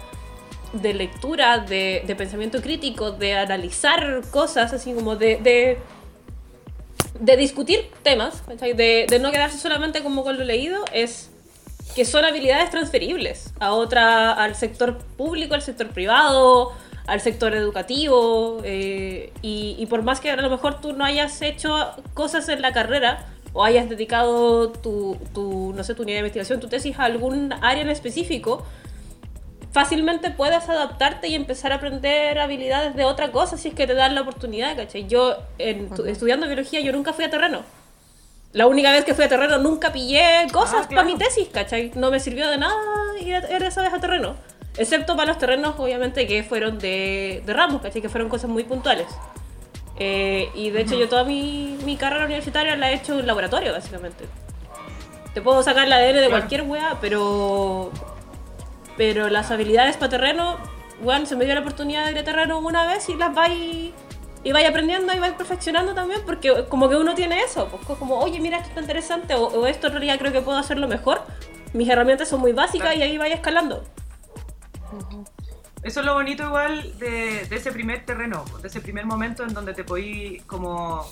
de 0.74 0.92
lectura, 0.92 1.58
de, 1.58 2.14
pensamiento 2.18 2.60
crítico, 2.60 3.12
de 3.12 3.34
analizar 3.34 4.20
cosas, 4.30 4.74
así 4.74 4.92
como 4.92 5.16
de, 5.16 5.78
de, 7.18 7.36
discutir 7.38 7.88
temas, 8.02 8.42
de 8.46 9.18
no 9.22 9.30
quedarse 9.30 9.56
solamente 9.56 10.02
como 10.02 10.22
con 10.22 10.36
lo 10.36 10.44
leído, 10.44 10.84
es 10.92 11.30
que 11.94 12.04
son 12.04 12.26
habilidades 12.26 12.68
transferibles 12.68 13.54
a 13.58 13.72
otra, 13.72 14.32
al 14.32 14.56
sector 14.56 14.98
público, 15.16 15.54
al 15.54 15.62
sector 15.62 15.88
privado, 15.88 16.72
al 17.06 17.22
sector 17.22 17.54
educativo, 17.54 18.60
eh, 18.64 19.32
y, 19.40 19.76
y 19.78 19.86
por 19.86 20.02
más 20.02 20.20
que 20.20 20.30
a 20.30 20.36
lo 20.36 20.50
mejor 20.50 20.80
tú 20.82 20.92
no 20.92 21.06
hayas 21.06 21.40
hecho 21.40 21.90
cosas 22.12 22.50
en 22.50 22.60
la 22.60 22.74
carrera, 22.74 23.33
o 23.54 23.64
hayas 23.64 23.88
dedicado 23.88 24.68
tu, 24.70 25.16
tu, 25.32 25.72
no 25.74 25.82
sé, 25.84 25.94
tu 25.94 26.02
unidad 26.02 26.16
de 26.16 26.20
investigación, 26.20 26.60
tu 26.60 26.68
tesis 26.68 26.98
a 26.98 27.04
algún 27.04 27.52
área 27.62 27.82
en 27.82 27.88
específico, 27.88 28.66
fácilmente 29.72 30.30
puedes 30.30 30.68
adaptarte 30.68 31.28
y 31.28 31.34
empezar 31.34 31.72
a 31.72 31.76
aprender 31.76 32.38
habilidades 32.38 32.94
de 32.94 33.04
otra 33.04 33.32
cosa 33.32 33.56
si 33.56 33.68
es 33.68 33.74
que 33.74 33.86
te 33.86 33.94
dan 33.94 34.14
la 34.14 34.20
oportunidad, 34.22 34.76
¿cachai? 34.76 35.06
Yo, 35.08 35.36
en, 35.58 35.88
tu- 35.90 36.04
estudiando 36.04 36.46
biología, 36.46 36.80
yo 36.80 36.92
nunca 36.92 37.12
fui 37.12 37.24
a 37.24 37.30
terreno. 37.30 37.62
La 38.52 38.66
única 38.68 38.92
vez 38.92 39.04
que 39.04 39.14
fui 39.14 39.24
a 39.24 39.28
terreno 39.28 39.58
nunca 39.58 39.92
pillé 39.92 40.46
cosas 40.52 40.74
Ah, 40.74 40.88
para 40.88 41.02
claro. 41.02 41.06
mi 41.08 41.16
tesis, 41.16 41.48
¿cachai? 41.52 41.90
No 41.96 42.10
me 42.12 42.20
sirvió 42.20 42.48
de 42.50 42.58
nada 42.58 42.74
ir, 43.20 43.34
a- 43.34 43.50
ir 43.56 43.62
esa 43.64 43.82
vez 43.82 43.92
a 43.92 43.98
terreno. 44.00 44.36
Excepto 44.76 45.16
para 45.16 45.26
los 45.28 45.38
terrenos, 45.38 45.74
obviamente, 45.78 46.26
que 46.26 46.42
fueron 46.44 46.78
de, 46.78 47.42
de 47.44 47.52
ramos, 47.52 47.82
¿cachai? 47.82 48.00
Que 48.02 48.08
fueron 48.08 48.28
cosas 48.28 48.50
muy 48.50 48.62
puntuales. 48.64 49.06
Eh, 49.96 50.50
y 50.54 50.70
de 50.70 50.80
hecho 50.80 50.96
yo 50.96 51.08
toda 51.08 51.24
mi, 51.24 51.78
mi 51.84 51.96
carrera 51.96 52.24
universitaria 52.24 52.76
la 52.76 52.90
he 52.90 52.94
hecho 52.94 53.18
en 53.18 53.26
laboratorio, 53.26 53.72
básicamente. 53.72 54.24
Te 55.32 55.40
puedo 55.40 55.62
sacar 55.62 55.88
la 55.88 55.96
ADN 55.96 56.20
de 56.20 56.30
cualquier 56.30 56.62
wea, 56.62 56.98
pero... 57.00 57.90
Pero 58.96 59.28
las 59.28 59.50
habilidades 59.50 59.96
para 59.96 60.10
terreno, 60.10 60.56
weón, 61.02 61.26
se 61.26 61.34
me 61.34 61.44
dio 61.44 61.54
la 61.54 61.60
oportunidad 61.60 62.04
de 62.04 62.12
ir 62.12 62.18
a 62.18 62.24
terreno 62.24 62.58
una 62.58 62.86
vez 62.86 63.08
y 63.08 63.14
las 63.14 63.34
vais... 63.34 63.92
Y 64.46 64.52
vais 64.52 64.68
aprendiendo 64.68 65.12
y 65.14 65.18
vais 65.18 65.32
perfeccionando 65.32 65.94
también, 65.94 66.20
porque 66.26 66.66
como 66.68 66.90
que 66.90 66.96
uno 66.96 67.14
tiene 67.14 67.40
eso, 67.40 67.66
pues 67.68 67.98
como, 67.98 68.18
oye, 68.18 68.40
mira, 68.40 68.58
esto 68.58 68.68
está 68.68 68.80
interesante, 68.82 69.34
o, 69.34 69.46
o 69.46 69.66
esto 69.66 69.86
en 69.86 69.94
realidad 69.94 70.18
creo 70.18 70.32
que 70.32 70.42
puedo 70.42 70.58
hacerlo 70.58 70.86
mejor. 70.86 71.22
Mis 71.72 71.88
herramientas 71.88 72.28
son 72.28 72.40
muy 72.40 72.52
básicas 72.52 72.94
y 72.94 73.00
ahí 73.00 73.16
vais 73.16 73.32
escalando. 73.32 73.82
Eso 75.84 76.00
es 76.00 76.06
lo 76.06 76.14
bonito 76.14 76.42
igual 76.44 76.98
de, 76.98 77.44
de 77.44 77.56
ese 77.56 77.70
primer 77.70 78.04
terreno, 78.06 78.44
de 78.62 78.68
ese 78.68 78.80
primer 78.80 79.04
momento 79.06 79.44
en 79.44 79.52
donde 79.54 79.74
te 79.74 79.84
podí 79.84 80.38
como 80.46 81.06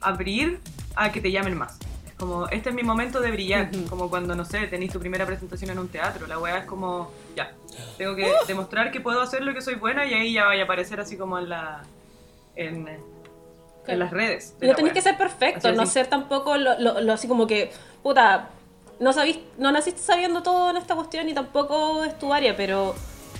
abrir 0.00 0.60
a 0.94 1.10
que 1.12 1.20
te 1.20 1.30
llamen 1.32 1.56
más. 1.58 1.78
Es 2.06 2.12
como, 2.14 2.48
este 2.48 2.68
es 2.70 2.74
mi 2.74 2.82
momento 2.84 3.20
de 3.20 3.30
brillar, 3.32 3.68
Ujú. 3.74 3.86
como 3.88 4.08
cuando, 4.08 4.34
no 4.36 4.44
sé, 4.44 4.66
tenéis 4.68 4.92
tu 4.92 5.00
primera 5.00 5.26
presentación 5.26 5.70
en 5.70 5.78
un 5.80 5.88
teatro, 5.88 6.26
la 6.28 6.38
weá 6.38 6.58
es 6.58 6.64
como, 6.66 7.10
ya, 7.34 7.52
tengo 7.98 8.14
que 8.14 8.32
demostrar 8.46 8.90
que 8.92 9.00
puedo 9.00 9.20
hacer 9.20 9.42
lo 9.42 9.52
que 9.52 9.60
soy 9.60 9.74
buena 9.74 10.06
y 10.06 10.14
ahí 10.14 10.32
ya 10.32 10.44
vaya 10.46 10.62
a 10.62 10.64
aparecer 10.64 11.00
así 11.00 11.16
como 11.16 11.38
en 11.38 11.48
la... 11.48 11.82
en, 12.54 12.88
en 13.88 13.98
las 13.98 14.10
redes. 14.12 14.54
no 14.60 14.68
la 14.68 14.74
tenéis 14.76 14.92
weá. 14.92 14.94
que 14.94 15.02
ser 15.02 15.16
perfecto, 15.18 15.68
Así, 15.68 15.76
no 15.76 15.82
así. 15.82 15.92
ser 15.92 16.06
tampoco 16.06 16.56
lo, 16.56 16.78
lo- 16.78 17.00
lo 17.00 17.12
así 17.12 17.26
como 17.28 17.46
que, 17.48 17.72
puta, 18.04 18.50
no, 19.00 19.12
sabís, 19.12 19.38
no 19.58 19.72
naciste 19.72 20.00
sabiendo 20.00 20.42
todo 20.44 20.70
en 20.70 20.76
esta 20.76 20.94
cuestión 20.94 21.28
y 21.28 21.34
tampoco 21.34 22.04
es 22.04 22.16
tu 22.18 22.32
área, 22.32 22.56
pero, 22.56 22.94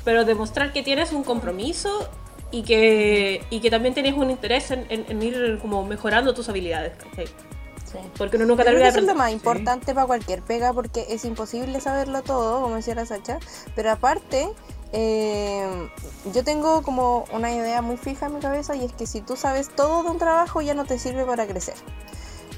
pero 0.07 0.24
demostrar 0.24 0.72
que 0.72 0.82
tienes 0.84 1.12
un 1.12 1.24
compromiso 1.24 2.09
y 2.52 2.62
que, 2.62 3.44
y 3.50 3.59
que 3.61 3.70
también 3.70 3.92
tienes 3.92 4.14
un 4.14 4.30
interés 4.30 4.70
en, 4.70 4.86
en- 4.88 5.04
en 5.09 5.20
ir 5.22 5.59
como 5.61 5.84
mejorando 5.84 6.32
tus 6.32 6.48
habilidades, 6.48 6.92
¿cachai? 6.96 7.26
Sí. 7.26 7.98
Porque 8.16 8.36
uno 8.36 8.46
nunca 8.46 8.62
Yo 8.62 8.70
creo 8.70 8.78
que 8.78 8.84
termina 8.84 8.84
de 8.84 8.88
eso 8.90 8.98
es 9.00 9.07
lo 9.07 9.14
más 9.16 9.28
Sí. 9.30 9.34
importante 9.34 9.94
para 9.94 10.07
cualquier 10.07 10.42
pega 10.42 10.72
porque 10.72 11.07
es 11.09 11.24
imposible 11.24 11.80
saberlo 11.80 12.22
todo, 12.22 12.62
como 12.62 12.76
decía 12.76 12.94
la 12.94 13.04
Sacha. 13.04 13.38
Pero 13.74 13.90
aparte, 13.90 14.48
eh, 14.92 15.88
yo 16.32 16.44
tengo 16.44 16.82
como 16.82 17.24
una 17.32 17.52
idea 17.52 17.82
muy 17.82 17.96
fija 17.96 18.26
en 18.26 18.34
mi 18.34 18.40
cabeza 18.40 18.76
y 18.76 18.84
es 18.84 18.92
que 18.92 19.07
si 19.07 19.20
tú 19.20 19.34
sabes 19.36 19.68
todo 19.74 20.04
de 20.04 20.11
un 20.11 20.18
trabajo 20.18 20.61
ya 20.62 20.74
no 20.74 20.84
te 20.84 20.98
sirve 21.00 21.24
para 21.24 21.46
crecer. 21.48 21.74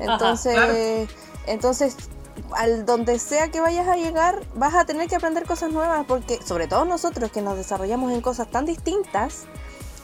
Entonces, 0.01 0.55
claro. 0.55 0.75
entonces 1.47 1.97
al 2.57 2.87
donde 2.87 3.19
sea 3.19 3.51
que 3.51 3.61
vayas 3.61 3.89
a 3.89 3.97
llegar, 3.97 4.43
vas 4.55 4.75
a 4.75 4.85
tener 4.85 5.09
que 5.09 5.17
aprender 5.17 5.45
cosas 5.45 5.73
nuevas 5.73 6.05
porque 6.07 6.39
sobre 6.45 6.67
todo 6.67 6.85
nosotros 6.85 7.31
que 7.31 7.43
nos 7.43 7.57
desarrollamos 7.57 8.13
en 8.13 8.21
cosas 8.21 8.51
tan 8.51 8.65
distintas, 8.65 9.47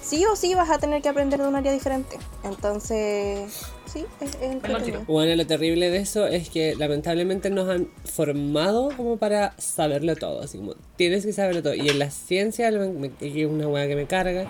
sí 0.05 0.24
o 0.26 0.36
sí 0.36 0.55
vas 0.55 0.70
a 0.70 0.78
tener 0.78 1.03
que 1.03 1.09
aprender 1.09 1.40
de 1.40 1.49
un 1.49 1.57
área 1.57 1.72
diferente. 1.72 2.18
Entonces, 2.45 3.53
sí, 3.86 4.05
es, 4.20 4.30
es. 4.40 5.07
Bueno, 5.07 5.34
lo 5.34 5.47
terrible 5.47 5.90
de 5.90 5.99
eso 5.99 6.26
es 6.26 6.51
que 6.51 6.74
lamentablemente 6.76 7.51
nos 7.51 7.68
han 7.68 7.88
formado 8.05 8.90
como 8.97 9.16
para 9.16 9.55
saberlo 9.59 10.14
todo, 10.16 10.42
así 10.42 10.59
como 10.59 10.74
tienes 10.97 11.24
que 11.24 11.32
saberlo 11.32 11.62
todo. 11.62 11.74
Y 11.74 11.88
en 11.88 11.99
la 11.99 12.11
ciencia, 12.11 12.68
es 12.68 13.47
una 13.47 13.68
hueá 13.68 13.86
que 13.86 13.97
me 13.97 14.07
carga, 14.07 14.47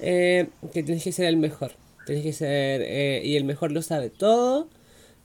eh, 0.00 0.48
que 0.72 0.82
tienes 0.82 1.02
que 1.02 1.12
ser 1.12 1.26
el 1.26 1.36
mejor. 1.36 1.72
Tienes 2.06 2.24
que 2.24 2.32
ser, 2.34 2.82
eh, 2.84 3.22
y 3.24 3.36
el 3.36 3.44
mejor 3.44 3.72
lo 3.72 3.80
sabe 3.80 4.10
todo, 4.10 4.68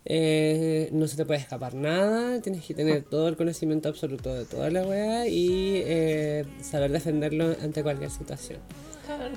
eh, 0.06 0.90
no 0.92 1.08
se 1.08 1.18
te 1.18 1.26
puede 1.26 1.40
escapar 1.40 1.74
nada, 1.76 2.42
tienes 2.42 2.66
que 2.66 2.74
tener 2.74 3.04
todo 3.04 3.28
el 3.28 3.36
conocimiento 3.38 3.90
absoluto 3.90 4.34
de 4.34 4.46
toda 4.46 4.70
la 4.70 4.84
weá 4.84 5.28
y 5.28 5.82
eh, 5.86 6.46
saber 6.62 6.92
defenderlo 6.92 7.56
ante 7.62 7.84
cualquier 7.84 8.10
situación. 8.10 8.60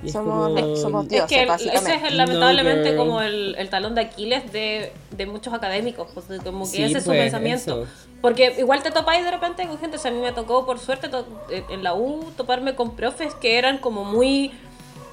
Y 0.02 0.06
es 0.08 0.12
Somos, 0.12 0.48
como- 0.60 0.76
somos 0.76 1.04
Es 1.04 1.10
dioses, 1.10 1.28
que 1.30 1.42
el- 1.42 1.48
básicamente. 1.48 1.94
ese 1.94 2.06
es 2.06 2.14
lamentablemente 2.14 2.94
como 2.94 3.22
el, 3.22 3.54
el 3.58 3.70
talón 3.70 3.94
de 3.94 4.02
Aquiles 4.02 4.52
de, 4.52 4.92
de 5.16 5.26
muchos 5.26 5.52
académicos, 5.54 6.08
pues, 6.12 6.28
de 6.28 6.38
como 6.40 6.64
que 6.66 6.70
Sí, 6.76 6.82
ese 6.82 6.98
es 6.98 7.04
su 7.04 7.10
pues, 7.10 7.22
pensamiento. 7.22 7.82
eso. 7.84 7.92
Porque 8.20 8.54
igual 8.58 8.82
te 8.82 8.90
topáis 8.90 9.24
de 9.24 9.30
repente 9.30 9.66
con 9.66 9.78
gente, 9.78 9.96
o 9.96 9.98
sea, 10.00 10.10
a 10.10 10.14
mí 10.14 10.20
me 10.20 10.32
tocó 10.32 10.66
por 10.66 10.78
suerte 10.78 11.08
to- 11.08 11.26
en 11.50 11.82
la 11.82 11.94
U 11.94 12.22
toparme 12.36 12.74
con 12.74 12.94
profes 12.96 13.34
que 13.34 13.56
eran 13.58 13.78
como 13.78 14.04
muy 14.04 14.52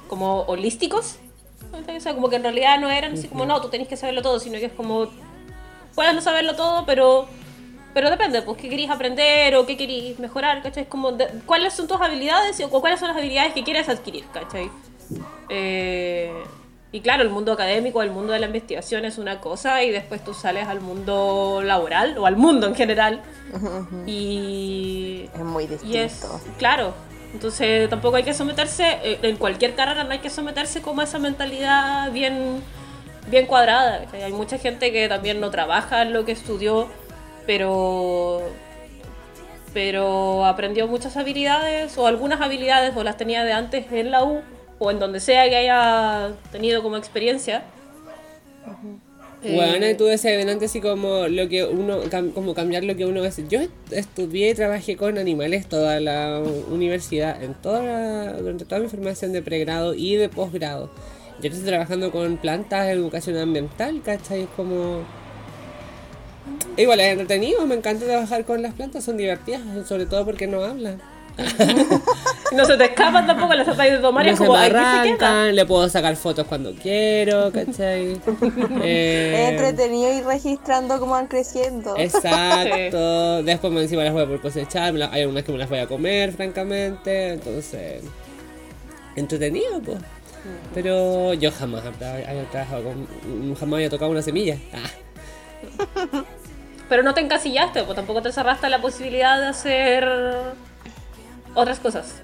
como 0.08 0.42
holísticos. 0.42 1.16
O 1.96 2.00
sea, 2.00 2.14
como 2.14 2.28
que 2.28 2.36
en 2.36 2.42
realidad 2.42 2.78
no 2.80 2.90
eran 2.90 3.14
así 3.14 3.28
como, 3.28 3.46
no, 3.46 3.60
tú 3.62 3.68
tenés 3.68 3.88
que 3.88 3.96
saberlo 3.96 4.22
todo, 4.22 4.40
sino 4.40 4.58
que 4.58 4.66
es 4.66 4.72
como, 4.72 5.08
puedes 6.00 6.14
no 6.14 6.22
saberlo 6.22 6.54
todo, 6.56 6.86
pero 6.86 7.26
pero 7.92 8.08
depende, 8.08 8.40
pues, 8.40 8.56
qué 8.56 8.68
queréis 8.70 8.88
aprender 8.88 9.54
o 9.56 9.66
qué 9.66 9.76
queréis 9.76 10.18
mejorar, 10.18 10.62
¿cachai? 10.62 10.86
Como, 10.86 11.12
de- 11.12 11.26
¿cuáles 11.44 11.74
son 11.74 11.86
tus 11.88 12.00
habilidades 12.00 12.58
o 12.64 12.80
cuáles 12.80 12.98
son 13.00 13.08
las 13.08 13.16
habilidades 13.18 13.52
que 13.52 13.62
quieres 13.64 13.88
adquirir, 13.90 14.24
¿cachai? 14.32 14.70
Eh, 15.50 16.32
y 16.92 17.00
claro, 17.00 17.22
el 17.22 17.28
mundo 17.30 17.52
académico, 17.52 18.00
el 18.02 18.10
mundo 18.12 18.32
de 18.32 18.38
la 18.38 18.46
investigación 18.46 19.04
es 19.04 19.18
una 19.18 19.40
cosa 19.40 19.82
y 19.82 19.90
después 19.90 20.24
tú 20.24 20.32
sales 20.34 20.68
al 20.68 20.80
mundo 20.80 21.60
laboral 21.64 22.16
o 22.16 22.24
al 22.26 22.36
mundo 22.36 22.66
en 22.68 22.74
general 22.76 23.20
y, 24.06 25.28
Es 25.34 25.40
muy 25.40 25.64
y 25.64 25.96
es, 25.96 26.12
distinto. 26.22 26.40
claro, 26.58 26.94
entonces 27.34 27.88
tampoco 27.90 28.16
hay 28.16 28.22
que 28.24 28.34
someterse, 28.34 28.84
eh, 29.02 29.18
en 29.22 29.36
cualquier 29.36 29.74
carrera 29.74 30.04
no 30.04 30.12
hay 30.12 30.18
que 30.20 30.30
someterse 30.30 30.80
como 30.82 31.00
a 31.00 31.04
esa 31.04 31.18
mentalidad 31.18 32.10
bien, 32.12 32.62
bien 33.28 33.46
cuadrada. 33.46 34.04
¿cachai? 34.04 34.22
Hay 34.24 34.32
mucha 34.32 34.58
gente 34.58 34.92
que 34.92 35.08
también 35.08 35.40
no 35.40 35.50
trabaja 35.50 36.02
en 36.02 36.12
lo 36.12 36.24
que 36.24 36.32
estudió, 36.32 36.88
pero, 37.46 38.42
pero 39.72 40.44
aprendió 40.44 40.86
muchas 40.88 41.16
habilidades 41.16 41.96
o 41.98 42.06
algunas 42.06 42.40
habilidades 42.40 42.96
o 42.96 43.04
las 43.04 43.16
tenía 43.16 43.44
de 43.44 43.52
antes 43.52 43.86
en 43.92 44.10
la 44.10 44.24
U 44.24 44.40
o 44.78 44.90
en 44.90 44.98
donde 44.98 45.20
sea 45.20 45.48
que 45.48 45.56
haya 45.56 46.30
tenido 46.50 46.82
como 46.82 46.96
experiencia. 46.96 47.62
Eh, 49.42 49.54
Bueno, 49.54 49.88
y 49.88 49.94
tú 49.94 50.04
decías 50.04 50.36
delante 50.36 50.66
así 50.66 50.80
como 50.82 51.26
lo 51.28 51.48
que 51.48 51.64
uno, 51.64 52.02
cam- 52.04 52.32
como 52.34 52.52
cambiar 52.54 52.84
lo 52.84 52.94
que 52.94 53.06
uno 53.06 53.22
hace. 53.22 53.46
Yo 53.48 53.60
est- 53.60 53.70
estudié 53.92 54.50
y 54.50 54.54
trabajé 54.54 54.96
con 54.96 55.16
animales 55.16 55.66
toda 55.66 55.98
la 56.00 56.42
universidad, 56.70 57.42
en 57.42 57.54
toda 57.54 57.82
la- 57.82 58.32
durante 58.34 58.64
toda 58.66 58.80
mi 58.82 58.88
formación 58.88 59.32
de 59.32 59.40
pregrado 59.40 59.94
y 59.94 60.16
de 60.16 60.28
posgrado. 60.28 60.90
Yo 61.42 61.48
estoy 61.48 61.64
trabajando 61.64 62.10
con 62.10 62.36
plantas, 62.36 62.88
educación 62.88 63.36
ambiental, 63.38 64.02
¿cachai? 64.04 64.42
Es 64.42 64.48
como... 64.56 65.02
Igual 66.76 67.00
es 67.00 67.08
entretenido, 67.12 67.66
me 67.66 67.74
encanta 67.74 68.04
trabajar 68.06 68.44
con 68.44 68.62
las 68.62 68.74
plantas, 68.74 69.04
son 69.04 69.16
divertidas, 69.16 69.60
sobre 69.86 70.06
todo 70.06 70.24
porque 70.24 70.46
no 70.46 70.62
hablan. 70.64 71.00
no 72.52 72.64
se 72.66 72.76
te 72.76 72.84
escapan 72.84 73.26
tampoco, 73.26 73.54
las 73.54 73.64
tratáis 73.64 73.92
de 73.92 73.98
tomar 73.98 74.24
y 74.26 74.28
No 74.28 74.32
es 74.32 74.38
se 74.38 74.46
como, 74.46 74.58
me 74.58 74.64
"Ay, 74.64 74.70
¿qué 74.70 74.76
se 74.76 74.82
queda?". 74.82 75.00
arrancan, 75.00 75.56
le 75.56 75.64
puedo 75.66 75.88
sacar 75.88 76.16
fotos 76.16 76.46
cuando 76.46 76.74
quiero, 76.74 77.50
¿cachai? 77.52 78.12
Es 78.16 78.20
Eh, 78.82 79.48
entretenido 79.50 80.12
ir 80.12 80.24
registrando 80.24 80.98
cómo 80.98 81.12
van 81.12 81.28
creciendo. 81.28 81.94
Exacto. 81.96 83.42
Después 83.42 83.72
me 83.72 83.82
encima 83.82 84.04
las 84.04 84.12
voy 84.12 84.22
a 84.24 84.26
por 84.26 84.40
cosechar. 84.40 84.94
hay 85.12 85.22
algunas 85.22 85.44
que 85.44 85.52
me 85.52 85.58
las 85.58 85.70
voy 85.70 85.78
a 85.78 85.86
comer, 85.86 86.32
francamente. 86.32 87.34
Entonces, 87.34 88.02
entretenido, 89.16 89.80
pues. 89.80 89.98
Pero 90.74 91.34
yo 91.34 91.50
jamás 91.52 91.84
hab- 91.84 92.26
había 92.28 92.44
trabajado 92.50 92.84
con. 92.84 93.54
Jamás 93.56 93.74
había 93.76 93.90
tocado 93.90 94.10
una 94.10 94.22
semilla. 94.22 94.56
Ah. 94.72 96.22
Pero 96.88 97.02
no 97.04 97.14
te 97.14 97.20
encasillaste, 97.20 97.84
pues 97.84 97.94
tampoco 97.94 98.20
te 98.22 98.32
cerraste 98.32 98.68
la 98.68 98.80
posibilidad 98.80 99.40
de 99.40 99.46
hacer 99.46 100.08
otras 101.54 101.78
cosas. 101.78 102.14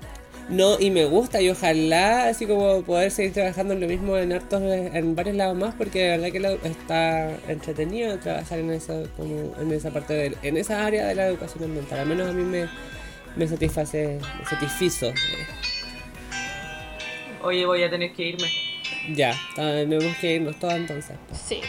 No, 0.48 0.78
y 0.78 0.90
me 0.90 1.04
gusta, 1.06 1.40
y 1.40 1.50
ojalá 1.50 2.28
así 2.28 2.46
como 2.46 2.82
poder 2.82 3.10
seguir 3.10 3.32
trabajando 3.32 3.74
en 3.74 3.80
lo 3.80 3.88
mismo 3.88 4.16
en 4.16 4.32
hartos, 4.32 4.62
en 4.62 5.16
varios 5.16 5.34
lados 5.36 5.56
más, 5.56 5.74
porque 5.74 6.02
de 6.04 6.18
verdad 6.18 6.58
que 6.62 6.68
está 6.68 7.30
entretenido 7.48 8.16
trabajar 8.18 8.60
en 8.60 8.70
esa, 8.70 8.94
como 9.16 9.54
en 9.60 9.72
esa 9.72 9.90
parte 9.90 10.14
de, 10.14 10.36
en 10.42 10.56
esa 10.56 10.84
área 10.86 11.06
de 11.06 11.16
la 11.16 11.26
educación 11.26 11.64
ambiental. 11.64 11.98
Al 12.00 12.06
menos 12.06 12.28
a 12.28 12.32
mí 12.32 12.44
me, 12.44 12.68
me 13.34 13.48
satisface, 13.48 14.20
me 14.38 14.46
satisfizo. 14.48 15.06
eh. 15.06 15.14
Oye, 17.47 17.64
voy 17.64 17.82
a 17.82 17.88
tener 17.90 18.12
que 18.12 18.22
irme. 18.24 18.49
Ya, 19.14 19.34
tenemos 19.55 20.16
que 20.18 20.34
irnos 20.34 20.59
todos 20.59 20.74
entonces. 20.74 21.16
Sí. 21.32 21.61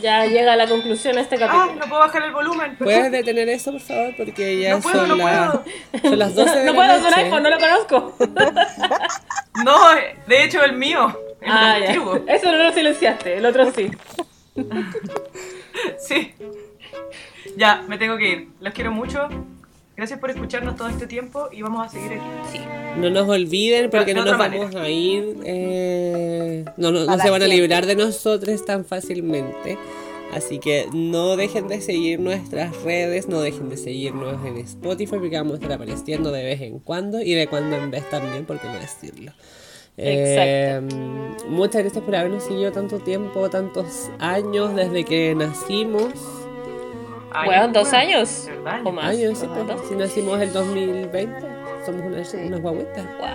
Ya 0.00 0.24
llega 0.24 0.54
a 0.54 0.56
la 0.56 0.66
conclusión 0.66 1.18
este 1.18 1.36
Ah, 1.36 1.38
capítulo. 1.40 1.74
no 1.74 1.86
puedo 1.86 2.00
bajar 2.00 2.22
el 2.22 2.32
volumen. 2.32 2.76
¿Puedes 2.76 3.12
detener 3.12 3.46
eso, 3.50 3.72
por 3.72 3.80
favor? 3.82 4.14
Porque 4.16 4.58
ya 4.58 4.70
No 4.76 4.80
puedo, 4.80 5.00
son, 5.06 5.08
no 5.08 5.16
las- 5.16 5.50
puedo. 5.50 5.64
son 6.02 6.18
las 6.18 6.34
12 6.34 6.58
de 6.60 6.64
No 6.64 6.72
la 6.72 6.76
puedo, 6.78 6.92
es 6.92 6.98
un 6.98 7.10
noche. 7.10 7.22
iPhone, 7.24 7.42
no 7.42 7.50
lo 7.50 7.58
conozco. 7.58 8.16
No, 9.64 9.76
de 10.26 10.44
hecho 10.44 10.64
el 10.64 10.72
mío. 10.72 11.14
El 11.42 11.52
Ah, 11.52 11.78
ya. 11.78 11.92
Eso 11.92 12.50
no 12.50 12.56
lo 12.56 12.72
silenciaste, 12.72 13.36
el 13.36 13.44
otro 13.44 13.70
sí. 13.72 13.90
Sí. 15.98 16.34
Ya, 17.56 17.82
me 17.86 17.98
tengo 17.98 18.16
que 18.16 18.28
ir. 18.28 18.48
Los 18.60 18.72
quiero 18.72 18.90
mucho. 18.92 19.28
Gracias 19.96 20.18
por 20.18 20.30
escucharnos 20.30 20.76
todo 20.76 20.88
este 20.88 21.06
tiempo 21.06 21.48
y 21.52 21.62
vamos 21.62 21.86
a 21.86 21.88
seguir 21.90 22.12
aquí. 22.14 22.60
No 22.98 23.10
nos 23.10 23.28
olviden 23.28 23.90
porque 23.90 24.06
De 24.06 24.14
no 24.14 24.24
nos 24.24 24.34
otra 24.34 24.48
vamos 24.48 24.74
a 24.74 24.88
ir. 24.88 25.36
eh, 25.44 26.64
no, 26.76 26.90
no, 26.92 27.04
no 27.04 27.18
se 27.18 27.30
van 27.30 27.42
a 27.42 27.46
librar 27.46 27.86
de 27.86 27.94
nosotros 27.96 28.64
tan 28.64 28.84
fácilmente. 28.84 29.78
Así 30.32 30.58
que 30.58 30.88
no 30.94 31.36
dejen 31.36 31.68
de 31.68 31.82
seguir 31.82 32.18
nuestras 32.18 32.74
redes, 32.82 33.28
no 33.28 33.42
dejen 33.42 33.68
de 33.68 33.76
seguirnos 33.76 34.44
en 34.46 34.56
Spotify 34.56 35.16
porque 35.18 35.36
vamos 35.36 35.52
a 35.52 35.56
estar 35.56 35.72
apareciendo 35.72 36.32
de 36.32 36.42
vez 36.42 36.62
en 36.62 36.78
cuando 36.78 37.20
y 37.20 37.34
de 37.34 37.46
cuando 37.48 37.76
en 37.76 37.90
vez 37.90 38.08
también, 38.08 38.46
por 38.46 38.58
qué 38.58 38.68
no 38.68 38.78
decirlo. 38.78 39.32
Eh, 39.98 40.80
muchas 41.48 41.82
gracias 41.82 42.02
por 42.02 42.16
habernos 42.16 42.44
seguido 42.44 42.72
tanto 42.72 42.98
tiempo, 42.98 43.50
tantos 43.50 44.08
años 44.18 44.74
desde 44.74 45.04
que 45.04 45.34
nacimos. 45.34 46.14
Ay, 47.34 47.46
Bueno, 47.46 47.68
dos 47.68 47.90
bueno, 47.90 47.98
años. 47.98 48.44
verdad. 48.46 48.80
O 48.84 48.92
más. 48.92 49.04
Años, 49.06 49.38
sí, 49.38 49.46
o 49.46 49.54
pues, 49.66 49.88
si 49.88 49.94
nacimos 49.94 50.40
el 50.40 50.52
2020, 50.52 51.40
somos 51.86 52.02
unas, 52.06 52.30
Sí. 52.30 52.36
unas 52.38 52.60
guaguitas. 52.60 53.06
Wow. 53.18 53.28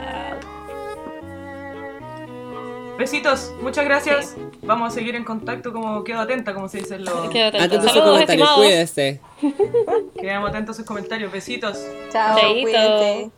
Besitos, 2.98 3.54
muchas 3.62 3.86
gracias. 3.86 4.36
Vamos 4.64 4.92
a 4.92 4.96
seguir 4.96 5.16
en 5.16 5.24
contacto 5.24 5.72
como 5.72 6.04
quedo 6.04 6.20
atenta, 6.20 6.54
como 6.56 6.68
se 6.68 6.80
dice 6.80 6.98
los... 6.98 7.30
Quedo 7.30 7.48
atenta. 7.50 7.66
Atentos 7.66 7.90
a 7.92 7.94
sus 7.94 8.02
comentarios, 8.02 8.50
cuídese. 8.56 9.22
Quedamos 10.20 10.50
atentos 10.50 10.76
a 10.76 10.78
sus 10.78 10.86
comentarios. 10.86 11.32
Besitos. 11.32 11.78
Chao, 12.12 12.38
Chaito. 12.40 12.62
cuídate. 12.64 13.32